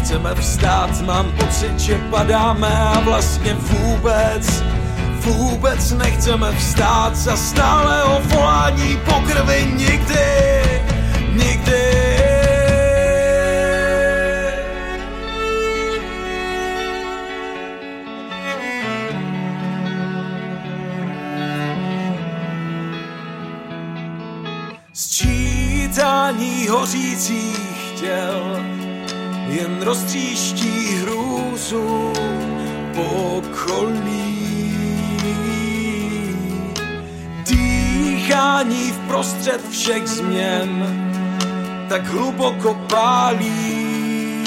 Nechceme 0.09 0.35
vstát. 0.35 1.01
Mám 1.01 1.33
pocit, 1.33 1.81
že 1.81 1.99
padáme 2.11 2.69
a 2.69 3.01
vlastně 3.01 3.55
vůbec, 3.55 4.63
vůbec 5.21 5.93
nechceme 5.93 6.53
vstát. 6.53 7.17
Za 7.17 7.37
stálého 7.37 8.21
volání 8.21 8.99
po 9.05 9.15
krvi 9.15 9.73
nikdy, 9.77 10.25
nikdy. 11.33 11.89
Sčítání 24.93 26.69
hořících 26.69 27.93
těl 28.01 28.48
jen 29.59 29.83
roztříští 29.83 30.97
hrůzu 31.01 32.13
pokolí. 32.95 34.39
Dýchání 37.47 38.93
v 38.93 38.99
prostřed 39.09 39.69
všech 39.71 40.07
změn 40.07 40.87
tak 41.89 42.07
hluboko 42.07 42.75
pálí, 42.75 44.45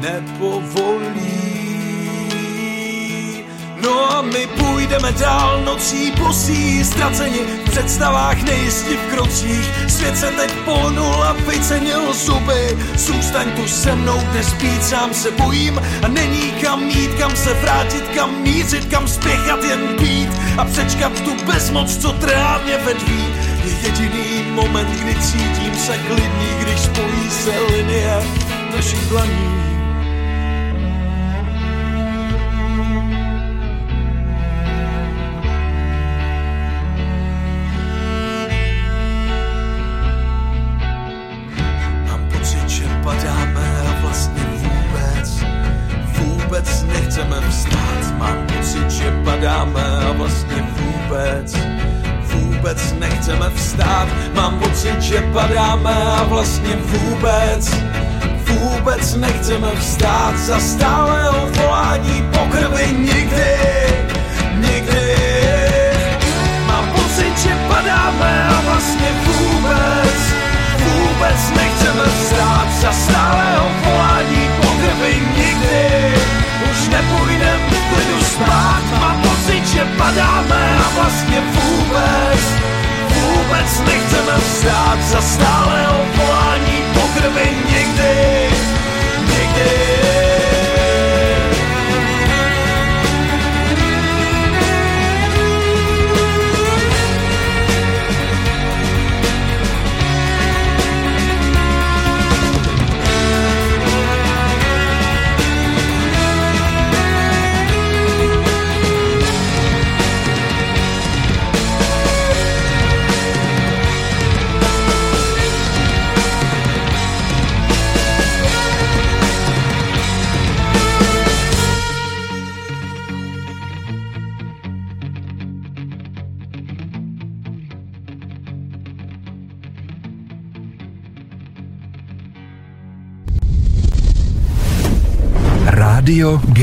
nepovolí. 0.00 1.45
No 3.82 4.16
a 4.16 4.22
my 4.22 4.46
půjdeme 4.46 5.12
dál 5.12 5.60
nocí 5.64 6.12
posí, 6.12 6.84
ztraceni 6.84 7.38
v 7.38 7.70
představách, 7.70 8.42
nejistí 8.42 8.96
v 8.96 9.14
krocích. 9.14 9.70
Svět 9.88 10.18
se 10.18 10.26
teď 10.26 10.52
pohnul 10.64 11.22
a 11.22 11.32
vycenil 11.32 12.12
zuby. 12.12 12.78
Zůstaň 12.96 13.52
tu 13.52 13.68
se 13.68 13.96
mnou, 13.96 14.20
dnes 14.32 14.52
být 14.52 14.84
sám 14.84 15.14
se 15.14 15.30
bojím 15.30 15.80
a 16.02 16.08
není 16.08 16.52
kam 16.52 16.84
mít, 16.84 17.14
kam 17.18 17.36
se 17.36 17.54
vrátit, 17.54 18.08
kam 18.14 18.42
mířit, 18.42 18.84
kam 18.84 19.08
spěchat, 19.08 19.64
jen 19.64 19.96
být 20.00 20.30
a 20.58 20.64
přečkat 20.64 21.20
tu 21.20 21.44
bezmoc, 21.44 21.96
co 21.96 22.12
trhá 22.12 22.58
mě 22.64 22.78
vedví. 22.78 23.24
Je 23.64 23.72
jediný 23.82 24.50
moment, 24.50 24.88
kdy 24.88 25.14
cítím 25.14 25.76
se 25.76 25.98
klidný, 25.98 26.48
když 26.60 26.80
spojí 26.80 27.30
se 27.30 27.60
linie 27.72 28.22
našich 28.76 29.08
dlaní. 29.08 29.65
Vůbec 52.66 52.92
nechceme 52.98 53.50
vstát. 53.54 54.08
Mám 54.34 54.58
pocit, 54.58 55.02
že 55.02 55.20
padáme 55.32 55.94
a 55.94 56.24
vlastně 56.24 56.76
vůbec, 56.76 57.70
vůbec 58.46 59.16
nechceme 59.16 59.70
vstát. 59.78 60.38
Za 60.38 60.60
stálého 60.60 61.46
volání 61.46 62.24
po 62.32 62.38
krvi 62.50 62.92
nikdy. 62.92 63.55
Krvi 87.96 88.25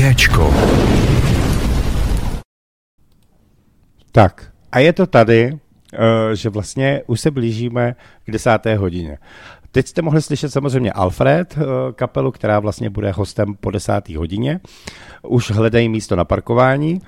Géčko. 0.04 0.54
Tak, 4.12 4.52
a 4.72 4.78
je 4.78 4.92
to 4.92 5.06
tady, 5.06 5.58
eh, 5.94 6.36
že 6.36 6.48
vlastně 6.48 7.02
už 7.06 7.20
se 7.20 7.30
blížíme 7.30 7.94
k 8.24 8.30
desáté 8.30 8.76
hodině. 8.76 9.18
Teď 9.72 9.86
jste 9.86 10.02
mohli 10.02 10.22
slyšet 10.22 10.50
samozřejmě 10.50 10.92
Alfred, 10.92 11.58
eh, 11.58 11.62
kapelu, 11.92 12.32
která 12.32 12.60
vlastně 12.60 12.90
bude 12.90 13.10
hostem 13.10 13.54
po 13.60 13.70
desáté 13.70 14.18
hodině. 14.18 14.60
Už 15.22 15.50
hledají 15.50 15.88
místo 15.88 16.16
na 16.16 16.24
parkování. 16.24 17.00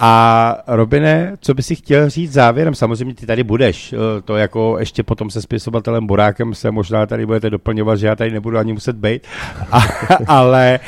A 0.00 0.56
Robine, 0.66 1.36
co 1.40 1.54
by 1.54 1.62
si 1.62 1.74
chtěl 1.76 2.10
říct 2.10 2.32
závěrem? 2.32 2.74
Samozřejmě 2.74 3.14
ty 3.14 3.26
tady 3.26 3.44
budeš. 3.44 3.92
eh, 3.92 4.22
To 4.22 4.36
jako 4.36 4.76
ještě 4.78 5.02
potom 5.02 5.30
se 5.30 5.42
spisovatelem 5.42 6.06
Borákem 6.06 6.54
se 6.54 6.70
možná 6.70 7.06
tady 7.06 7.26
budete 7.26 7.50
doplňovat, 7.50 7.98
že 7.98 8.06
já 8.06 8.16
tady 8.16 8.30
nebudu 8.30 8.58
ani 8.58 8.72
muset 8.72 8.96
být. 8.96 9.26
A, 9.72 9.80
ale 10.26 10.80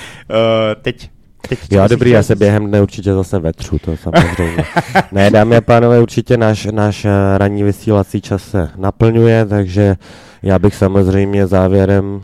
teď 0.82 1.13
Teď, 1.48 1.58
bys 1.68 1.90
dobrý, 1.90 2.10
já 2.10 2.22
se 2.22 2.36
během 2.36 2.66
dne 2.66 2.82
určitě 2.82 3.14
zase 3.14 3.38
vetřu, 3.38 3.78
to 3.78 3.96
samozřejmě. 3.96 4.64
ne, 5.12 5.30
dámy 5.30 5.56
a 5.56 5.60
pánové, 5.60 6.00
určitě 6.00 6.36
náš, 6.36 6.64
náš 6.64 7.04
eh, 7.04 7.38
ranní 7.38 7.62
vysílací 7.62 8.20
čas 8.20 8.42
se 8.42 8.70
naplňuje, 8.76 9.46
takže 9.46 9.96
já 10.42 10.58
bych 10.58 10.74
samozřejmě 10.74 11.46
závěrem 11.46 12.20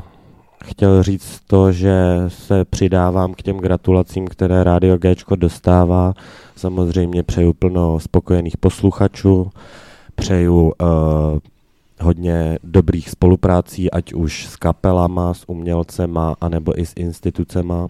chtěl 0.64 1.02
říct 1.02 1.40
to, 1.46 1.72
že 1.72 1.94
se 2.28 2.64
přidávám 2.64 3.34
k 3.34 3.42
těm 3.42 3.58
gratulacím, 3.58 4.28
které 4.28 4.64
Rádio 4.64 4.98
Géčko 4.98 5.36
dostává. 5.36 6.14
Samozřejmě 6.56 7.22
přeju 7.22 7.52
plno 7.52 8.00
spokojených 8.00 8.56
posluchačů, 8.56 9.50
přeju 10.14 10.62
uh, 10.62 11.38
hodně 12.00 12.58
dobrých 12.64 13.10
spoluprácí, 13.10 13.90
ať 13.90 14.12
už 14.12 14.46
s 14.46 14.56
kapelama, 14.56 15.34
s 15.34 15.48
umělcema, 15.48 16.36
anebo 16.40 16.80
i 16.80 16.86
s 16.86 16.92
institucema. 16.96 17.88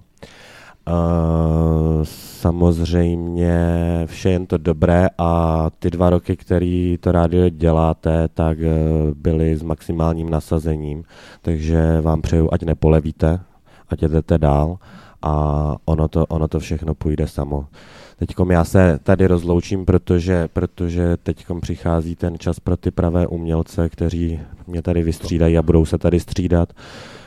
Uh, 0.89 2.05
samozřejmě 2.05 3.59
vše 4.07 4.31
jen 4.31 4.47
to 4.47 4.59
dobré 4.59 5.09
a 5.19 5.71
ty 5.79 5.91
dva 5.91 6.11
roky, 6.11 6.37
který 6.37 6.99
to 7.01 7.13
rádio 7.13 7.49
děláte, 7.49 8.29
tak 8.35 8.59
uh, 8.59 8.65
byly 9.15 9.57
s 9.57 9.63
maximálním 9.63 10.31
nasazením, 10.31 11.05
takže 11.43 12.01
vám 12.01 12.23
přeju, 12.23 12.49
ať 12.53 12.63
nepolevíte, 12.63 13.41
ať 13.89 14.01
jdete 14.01 14.39
dál 14.39 14.79
a 15.23 15.75
ono 15.85 16.09
to, 16.09 16.27
ono 16.27 16.49
to 16.49 16.61
všechno 16.61 16.95
půjde 16.95 17.29
samo. 17.29 17.67
Teďkom 18.19 18.51
já 18.51 18.65
se 18.65 18.99
tady 19.03 19.27
rozloučím, 19.27 19.85
protože, 19.85 20.49
protože 20.53 21.17
teďkom 21.17 21.61
přichází 21.61 22.17
ten 22.17 22.39
čas 22.39 22.61
pro 22.61 22.77
ty 22.77 22.91
pravé 22.91 23.27
umělce, 23.27 23.89
kteří 23.89 24.41
mě 24.67 24.83
tady 24.83 25.03
vystřídají 25.03 25.59
a 25.59 25.63
budou 25.63 25.85
se 25.85 25.99
tady 25.99 26.21
střídat. 26.21 26.73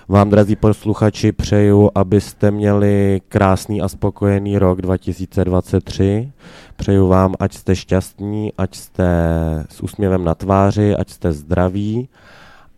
Vám, 0.07 0.29
drazí 0.29 0.55
posluchači, 0.55 1.31
přeju, 1.31 1.89
abyste 1.95 2.51
měli 2.51 3.21
krásný 3.29 3.81
a 3.81 3.87
spokojený 3.87 4.57
rok 4.57 4.81
2023. 4.81 6.31
Přeju 6.75 7.07
vám, 7.07 7.33
ať 7.39 7.53
jste 7.53 7.75
šťastní, 7.75 8.53
ať 8.57 8.75
jste 8.75 9.05
s 9.69 9.81
úsměvem 9.81 10.23
na 10.23 10.35
tváři, 10.35 10.95
ať 10.95 11.09
jste 11.09 11.33
zdraví 11.33 12.09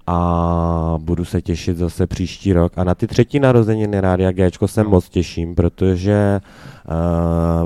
a 0.08 0.98
budu 1.02 1.26
se 1.26 1.42
těšit 1.42 1.78
zase 1.78 2.08
příští 2.08 2.54
rok. 2.54 2.74
A 2.76 2.84
na 2.84 2.96
ty 2.96 3.08
třetí 3.08 3.40
narozeniny 3.40 4.02
Rádia 4.02 4.32
Gčko 4.32 4.68
se 4.68 4.84
moc 4.84 5.10
těším, 5.10 5.56
protože 5.56 6.42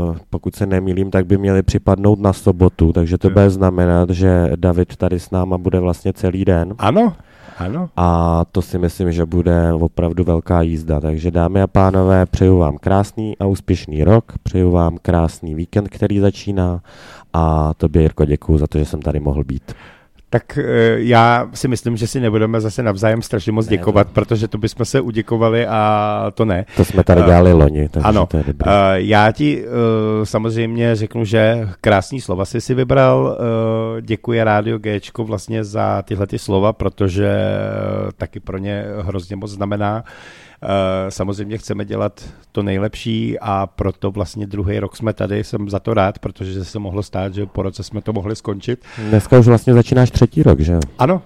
uh, 0.10 0.18
pokud 0.30 0.56
se 0.56 0.66
nemýlím, 0.66 1.12
tak 1.12 1.26
by 1.26 1.38
měly 1.38 1.64
připadnout 1.64 2.20
na 2.20 2.34
sobotu, 2.34 2.94
takže 2.94 3.18
to 3.18 3.30
bude 3.30 3.50
znamenat, 3.50 4.10
že 4.10 4.52
David 4.56 4.96
tady 4.96 5.20
s 5.20 5.32
náma 5.32 5.58
bude 5.58 5.80
vlastně 5.80 6.14
celý 6.14 6.46
den. 6.46 6.76
Ano, 6.78 7.14
ano. 7.58 7.90
A 7.96 8.46
to 8.52 8.62
si 8.62 8.80
myslím, 8.80 9.12
že 9.12 9.26
bude 9.26 9.74
opravdu 9.74 10.24
velká 10.24 10.62
jízda. 10.62 11.00
Takže 11.00 11.32
dámy 11.32 11.62
a 11.62 11.68
pánové, 11.68 12.26
přeju 12.26 12.58
vám 12.58 12.78
krásný 12.78 13.38
a 13.38 13.46
úspěšný 13.46 14.04
rok, 14.04 14.34
přeju 14.44 14.72
vám 14.72 14.98
krásný 15.02 15.56
víkend, 15.56 15.90
který 15.90 16.20
začíná 16.20 16.82
a 17.34 17.74
tobě, 17.74 18.02
Jirko, 18.02 18.26
děkuji 18.26 18.58
za 18.58 18.68
to, 18.68 18.78
že 18.78 18.86
jsem 18.86 19.02
tady 19.02 19.20
mohl 19.20 19.44
být. 19.44 19.74
Tak 20.30 20.58
eh, 20.58 20.64
já 20.98 21.48
si 21.54 21.68
myslím, 21.68 21.98
že 21.98 22.08
si 22.08 22.20
nebudeme 22.20 22.62
zase 22.62 22.84
navzájem 22.84 23.22
strašně 23.22 23.52
moc 23.52 23.68
děkovat, 23.68 24.08
protože 24.14 24.48
to 24.48 24.58
bychom 24.58 24.86
se 24.86 25.02
uděkovali 25.02 25.68
a 25.68 26.32
to 26.34 26.46
ne. 26.46 26.66
To 26.76 26.86
jsme 26.86 27.04
tady 27.04 27.22
Eh, 27.22 27.26
dělali 27.26 27.54
loni, 27.54 27.90
takže 27.90 28.08
ano, 28.08 28.26
to 28.26 28.38
je 28.38 28.44
dobré. 28.48 28.72
Eh, 28.72 29.02
já 29.02 29.32
ti 29.32 29.64
eh, 29.66 30.26
samozřejmě 30.26 30.96
řeknu, 30.96 31.26
že 31.26 31.70
krásný 31.82 32.22
slova 32.22 32.46
jsi 32.46 32.62
si 32.62 32.74
vybral. 32.74 33.38
Eh, 33.98 34.02
Děkuji 34.02 34.44
Rádio 34.44 34.78
Gčko 34.80 35.24
vlastně 35.24 35.64
za 35.64 36.02
tyhle 36.02 36.28
ty 36.28 36.40
slova, 36.40 36.74
protože 36.74 37.30
taky 38.18 38.40
pro 38.40 38.58
ně 38.58 38.86
hrozně 39.02 39.36
moc 39.36 39.52
znamená. 39.52 40.04
Eh, 40.06 40.49
Samozřejmě 41.10 41.58
chceme 41.58 41.86
dělat 41.86 42.24
to 42.52 42.64
nejlepší 42.64 43.40
a 43.40 43.68
proto 43.68 44.12
vlastně 44.12 44.48
druhý 44.48 44.80
rok 44.80 44.96
jsme 44.98 45.14
tady, 45.14 45.44
jsem 45.44 45.70
za 45.70 45.80
to 45.80 45.94
rád, 45.94 46.20
protože 46.20 46.66
se 46.66 46.80
mohlo 46.80 47.04
stát, 47.04 47.34
že 47.34 47.46
po 47.46 47.62
roce 47.62 47.84
jsme 47.84 48.02
to 48.02 48.14
mohli 48.14 48.36
skončit. 48.36 48.84
Dneska 49.10 49.40
už 49.40 49.48
vlastně 49.48 49.74
začínáš 49.74 50.12
třetí 50.12 50.44
rok, 50.44 50.60
že? 50.60 50.80
Ano, 51.00 51.22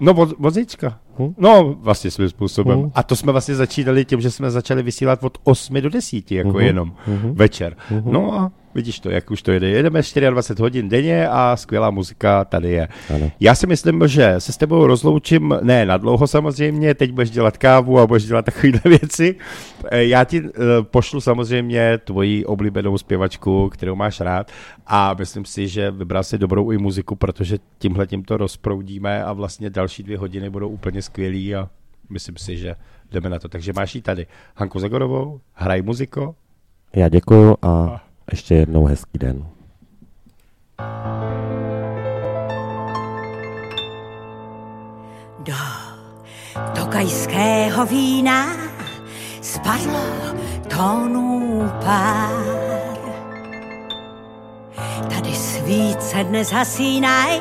no 0.00 0.12
od, 0.14 0.32
od 0.42 0.54
zítřka. 0.54 0.98
Hm? 1.18 1.34
No, 1.38 1.76
vlastně 1.80 2.10
svým 2.10 2.28
způsobem. 2.28 2.82
Hm. 2.82 2.90
A 2.94 3.02
to 3.02 3.16
jsme 3.16 3.32
vlastně 3.32 3.54
začínali 3.54 4.04
tím, 4.04 4.20
že 4.20 4.30
jsme 4.30 4.50
začali 4.50 4.82
vysílat 4.82 5.24
od 5.24 5.38
8 5.44 5.80
do 5.80 5.90
10, 5.90 6.30
jako 6.32 6.48
Mhm. 6.48 6.60
jenom 6.60 6.92
Mhm. 7.06 7.34
večer. 7.34 7.76
Mhm. 7.90 8.12
No 8.12 8.34
a 8.40 8.50
vidíš 8.74 9.00
to, 9.00 9.10
jak 9.10 9.30
už 9.30 9.42
to 9.42 9.52
jede. 9.52 9.68
Jedeme 9.68 10.00
24 10.30 10.62
hodin 10.62 10.88
denně 10.88 11.28
a 11.28 11.56
skvělá 11.56 11.90
muzika 11.90 12.44
tady 12.44 12.70
je. 12.70 12.88
Ano. 13.14 13.30
Já 13.40 13.54
si 13.54 13.66
myslím, 13.66 14.08
že 14.08 14.34
se 14.38 14.52
s 14.52 14.56
tebou 14.56 14.86
rozloučím, 14.86 15.54
ne 15.62 15.86
na 15.86 15.96
dlouho 15.96 16.26
samozřejmě, 16.26 16.94
teď 16.94 17.12
budeš 17.12 17.30
dělat 17.30 17.56
kávu 17.56 17.98
a 17.98 18.06
budeš 18.06 18.24
dělat 18.24 18.44
takovéhle 18.44 18.80
věci. 18.98 19.36
Eh, 19.90 20.04
Já 20.04 20.24
ti 20.24 20.42
eh, 20.46 20.50
pošlu 20.82 21.20
samozřejmě 21.20 21.98
tvoji 21.98 22.44
oblíbenou 22.44 22.98
zpěvačku, 22.98 23.68
kterou 23.68 23.94
máš 23.96 24.20
rád 24.20 24.52
a 24.86 25.14
myslím 25.18 25.44
si, 25.44 25.68
že 25.68 25.90
vybral 25.90 26.24
si 26.24 26.38
dobrou 26.38 26.70
i 26.70 26.78
muziku, 26.78 27.16
protože 27.16 27.58
tímhle 27.78 28.06
tím 28.06 28.24
to 28.24 28.36
rozproudíme 28.36 29.24
a 29.24 29.32
vlastně 29.32 29.70
další 29.70 30.02
dvě 30.02 30.18
hodiny 30.18 30.50
budou 30.50 30.68
úplně 30.68 31.02
skvělý 31.02 31.54
a 31.54 31.68
myslím 32.10 32.36
si, 32.36 32.56
že 32.56 32.74
jdeme 33.12 33.28
na 33.30 33.38
to. 33.38 33.48
Takže 33.48 33.72
máš 33.72 33.94
ji 33.94 34.02
tady. 34.02 34.26
Hanku 34.54 34.78
Zagorovou, 34.78 35.40
hraj 35.52 35.82
muziko. 35.82 36.34
Já 36.96 37.08
děkuju 37.08 37.56
a 37.62 38.02
ještě 38.30 38.54
jednou 38.54 38.84
hezký 38.84 39.18
den. 39.18 39.46
Do 45.38 45.54
tokajského 46.74 47.86
vína 47.86 48.46
spadlo 49.40 50.00
tónů 50.76 51.70
pár. 51.84 52.58
Tady 55.08 55.34
svíce 55.34 56.24
dnes 56.24 56.52
hasínaj, 56.52 57.40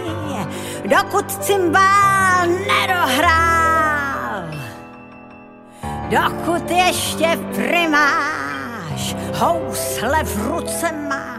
dokud 0.86 1.32
cymbál 1.32 2.48
nedohrál. 2.48 4.44
Dokud 6.10 6.72
ještě 6.72 7.40
primáš 8.98 9.16
housle 9.40 10.24
v 10.24 10.48
ruce 10.48 10.92
má. 10.92 11.38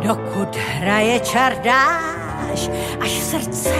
Dokud 0.00 0.56
hraje 0.56 1.20
čardáš, 1.20 2.70
až 3.00 3.10
srdce 3.10 3.76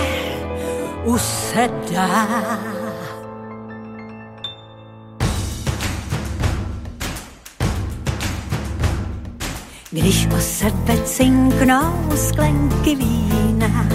usedá. 1.05 2.27
Když 9.91 10.29
o 10.37 10.41
sebe 10.41 10.97
cinknou 11.05 12.13
sklenky 12.17 12.95
vína, 12.95 13.89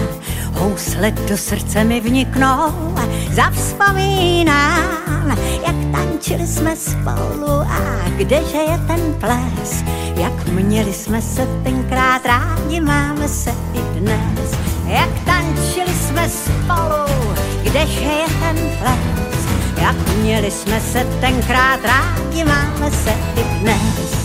housle 0.52 1.10
do 1.10 1.36
srdce 1.36 1.84
mi 1.84 2.00
vniknou, 2.00 2.94
zavzpomínám, 3.32 5.36
jak 5.66 5.76
tančili 5.92 6.46
jsme 6.46 6.76
spolu 6.76 7.50
a 7.50 7.80
kdeže 8.16 8.58
je 8.58 8.80
ten 8.86 9.14
ples, 9.20 9.84
jak 10.16 10.46
měli 10.46 10.92
jsme 10.92 11.22
se 11.22 11.48
tenkrát 11.64 12.26
rádi, 12.26 12.80
máme 12.80 13.28
se 13.28 13.50
i 13.74 13.98
dnes, 13.98 14.50
jak 14.86 15.10
tančili 15.24 15.94
jsme 15.94 16.28
spolu, 16.28 17.34
kdeže 17.62 18.00
je 18.00 18.26
ten 18.40 18.56
ples, 18.78 19.46
jak 19.82 19.96
měli 20.22 20.50
jsme 20.50 20.80
se 20.80 21.06
tenkrát 21.20 21.80
rádi, 21.84 22.44
máme 22.44 22.90
se 22.90 23.10
i 23.36 23.60
dnes. 23.60 24.22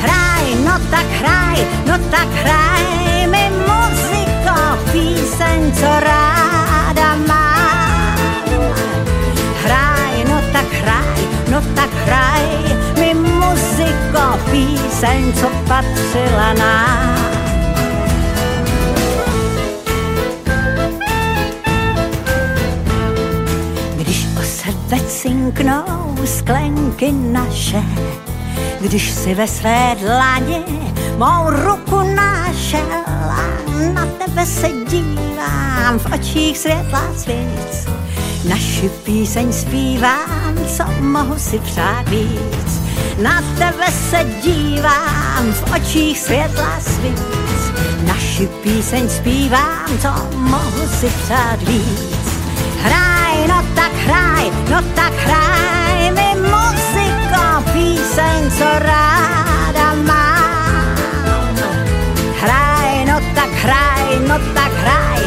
Hraj, 0.00 0.54
no 0.64 0.72
tak 0.90 1.06
hraj, 1.06 1.66
no 1.86 1.98
tak 2.10 2.28
hraj 2.28 3.26
mi 3.26 3.50
muziko, 4.52 4.92
píseň, 4.92 5.72
co 5.72 6.00
ráda 6.00 7.16
mám. 7.28 8.18
Hraj, 9.64 10.24
no 10.28 10.40
tak 10.52 10.72
hraj, 10.72 11.20
no 11.50 11.60
tak 11.74 11.90
hraj 12.04 12.42
mi 13.00 13.14
muziko, 13.14 14.38
píseň, 14.50 15.32
co 15.32 15.48
patřila 15.68 16.52
nám. 16.52 17.22
Když 23.96 24.26
o 24.40 24.42
sebe 24.42 25.00
cinknou 25.08 26.16
sklenky 26.24 27.12
naše, 27.12 27.82
když 28.80 29.10
si 29.10 29.34
ve 29.34 29.46
své 29.46 29.96
dlaně 30.00 30.62
mou 31.18 31.50
ruku 31.50 32.02
našel 32.14 33.11
a 33.30 33.46
na 33.92 34.06
tebe 34.06 34.46
se 34.46 34.68
dívám 34.88 35.98
v 35.98 36.12
očích 36.14 36.58
světla 36.58 37.02
svíc. 37.16 37.88
Naši 38.48 38.88
píseň 38.88 39.52
zpívám, 39.52 40.54
co 40.76 40.84
mohu 41.00 41.38
si 41.38 41.58
přát 41.58 42.08
víc. 42.08 42.82
Na 43.22 43.42
tebe 43.58 43.86
se 44.10 44.26
dívám 44.42 45.52
v 45.52 45.72
očích 45.76 46.18
světla 46.18 46.80
svíc. 46.80 47.72
Naši 48.06 48.46
píseň 48.46 49.08
zpívám, 49.08 49.98
co 50.02 50.08
mohu 50.36 50.88
si 51.00 51.06
přát 51.24 51.62
víc. 51.62 52.28
Hraj, 52.82 53.48
no 53.48 53.64
tak 53.74 53.92
hraj, 53.92 54.50
no 54.70 54.82
tak 54.94 55.12
hraj 55.12 56.10
mi 56.10 56.40
muziko, 56.40 57.72
píseň, 57.72 58.50
co 58.58 58.64
ráda 58.64 59.51
tak 63.34 63.50
hraj, 63.50 64.18
no 64.28 64.36
tak 64.54 64.72
hraj 64.72 65.22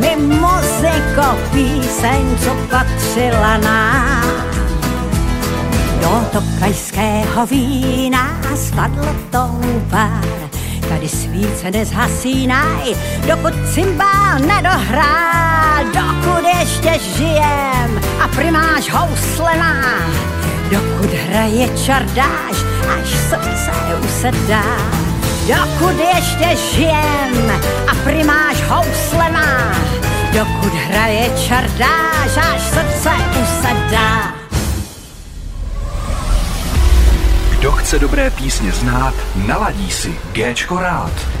mi 0.00 0.16
muziko, 0.16 1.38
píseň, 1.52 2.38
co 2.44 2.50
patřila 2.70 3.56
nám. 3.56 4.24
Do 6.00 6.24
tokajského 6.32 7.46
vína 7.46 8.30
spadlo 8.56 9.16
tou 9.30 9.82
pár, 9.90 10.24
tady 10.88 11.08
svíce 11.08 11.70
nezhasínaj, 11.70 12.94
dokud 13.26 13.54
cymbál 13.74 14.38
nedohrál, 14.38 15.84
dokud 15.84 16.48
ještě 16.58 16.98
žijem 17.16 18.00
a 18.24 18.28
primáš 18.28 18.90
housle 18.90 19.56
má, 19.56 19.82
dokud 20.70 21.10
hraje 21.10 21.68
čardáš, 21.78 22.56
až 22.98 23.08
srdce 23.08 23.72
usedá. 24.04 25.07
Dokud 25.48 25.96
ještě 26.16 26.56
žijem 26.74 27.50
a 27.90 27.94
primáš 28.04 28.62
housle 28.62 29.30
má, 29.30 29.72
dokud 30.32 30.72
hraje 30.72 31.30
čardáš, 31.46 32.36
až 32.36 32.62
srdce 32.62 33.10
usedá. 33.42 34.34
Kdo 37.58 37.72
chce 37.72 37.98
dobré 37.98 38.30
písně 38.30 38.72
znát, 38.72 39.14
naladí 39.46 39.90
si 39.90 40.14
Géčko 40.32 40.78
rád. 40.78 41.37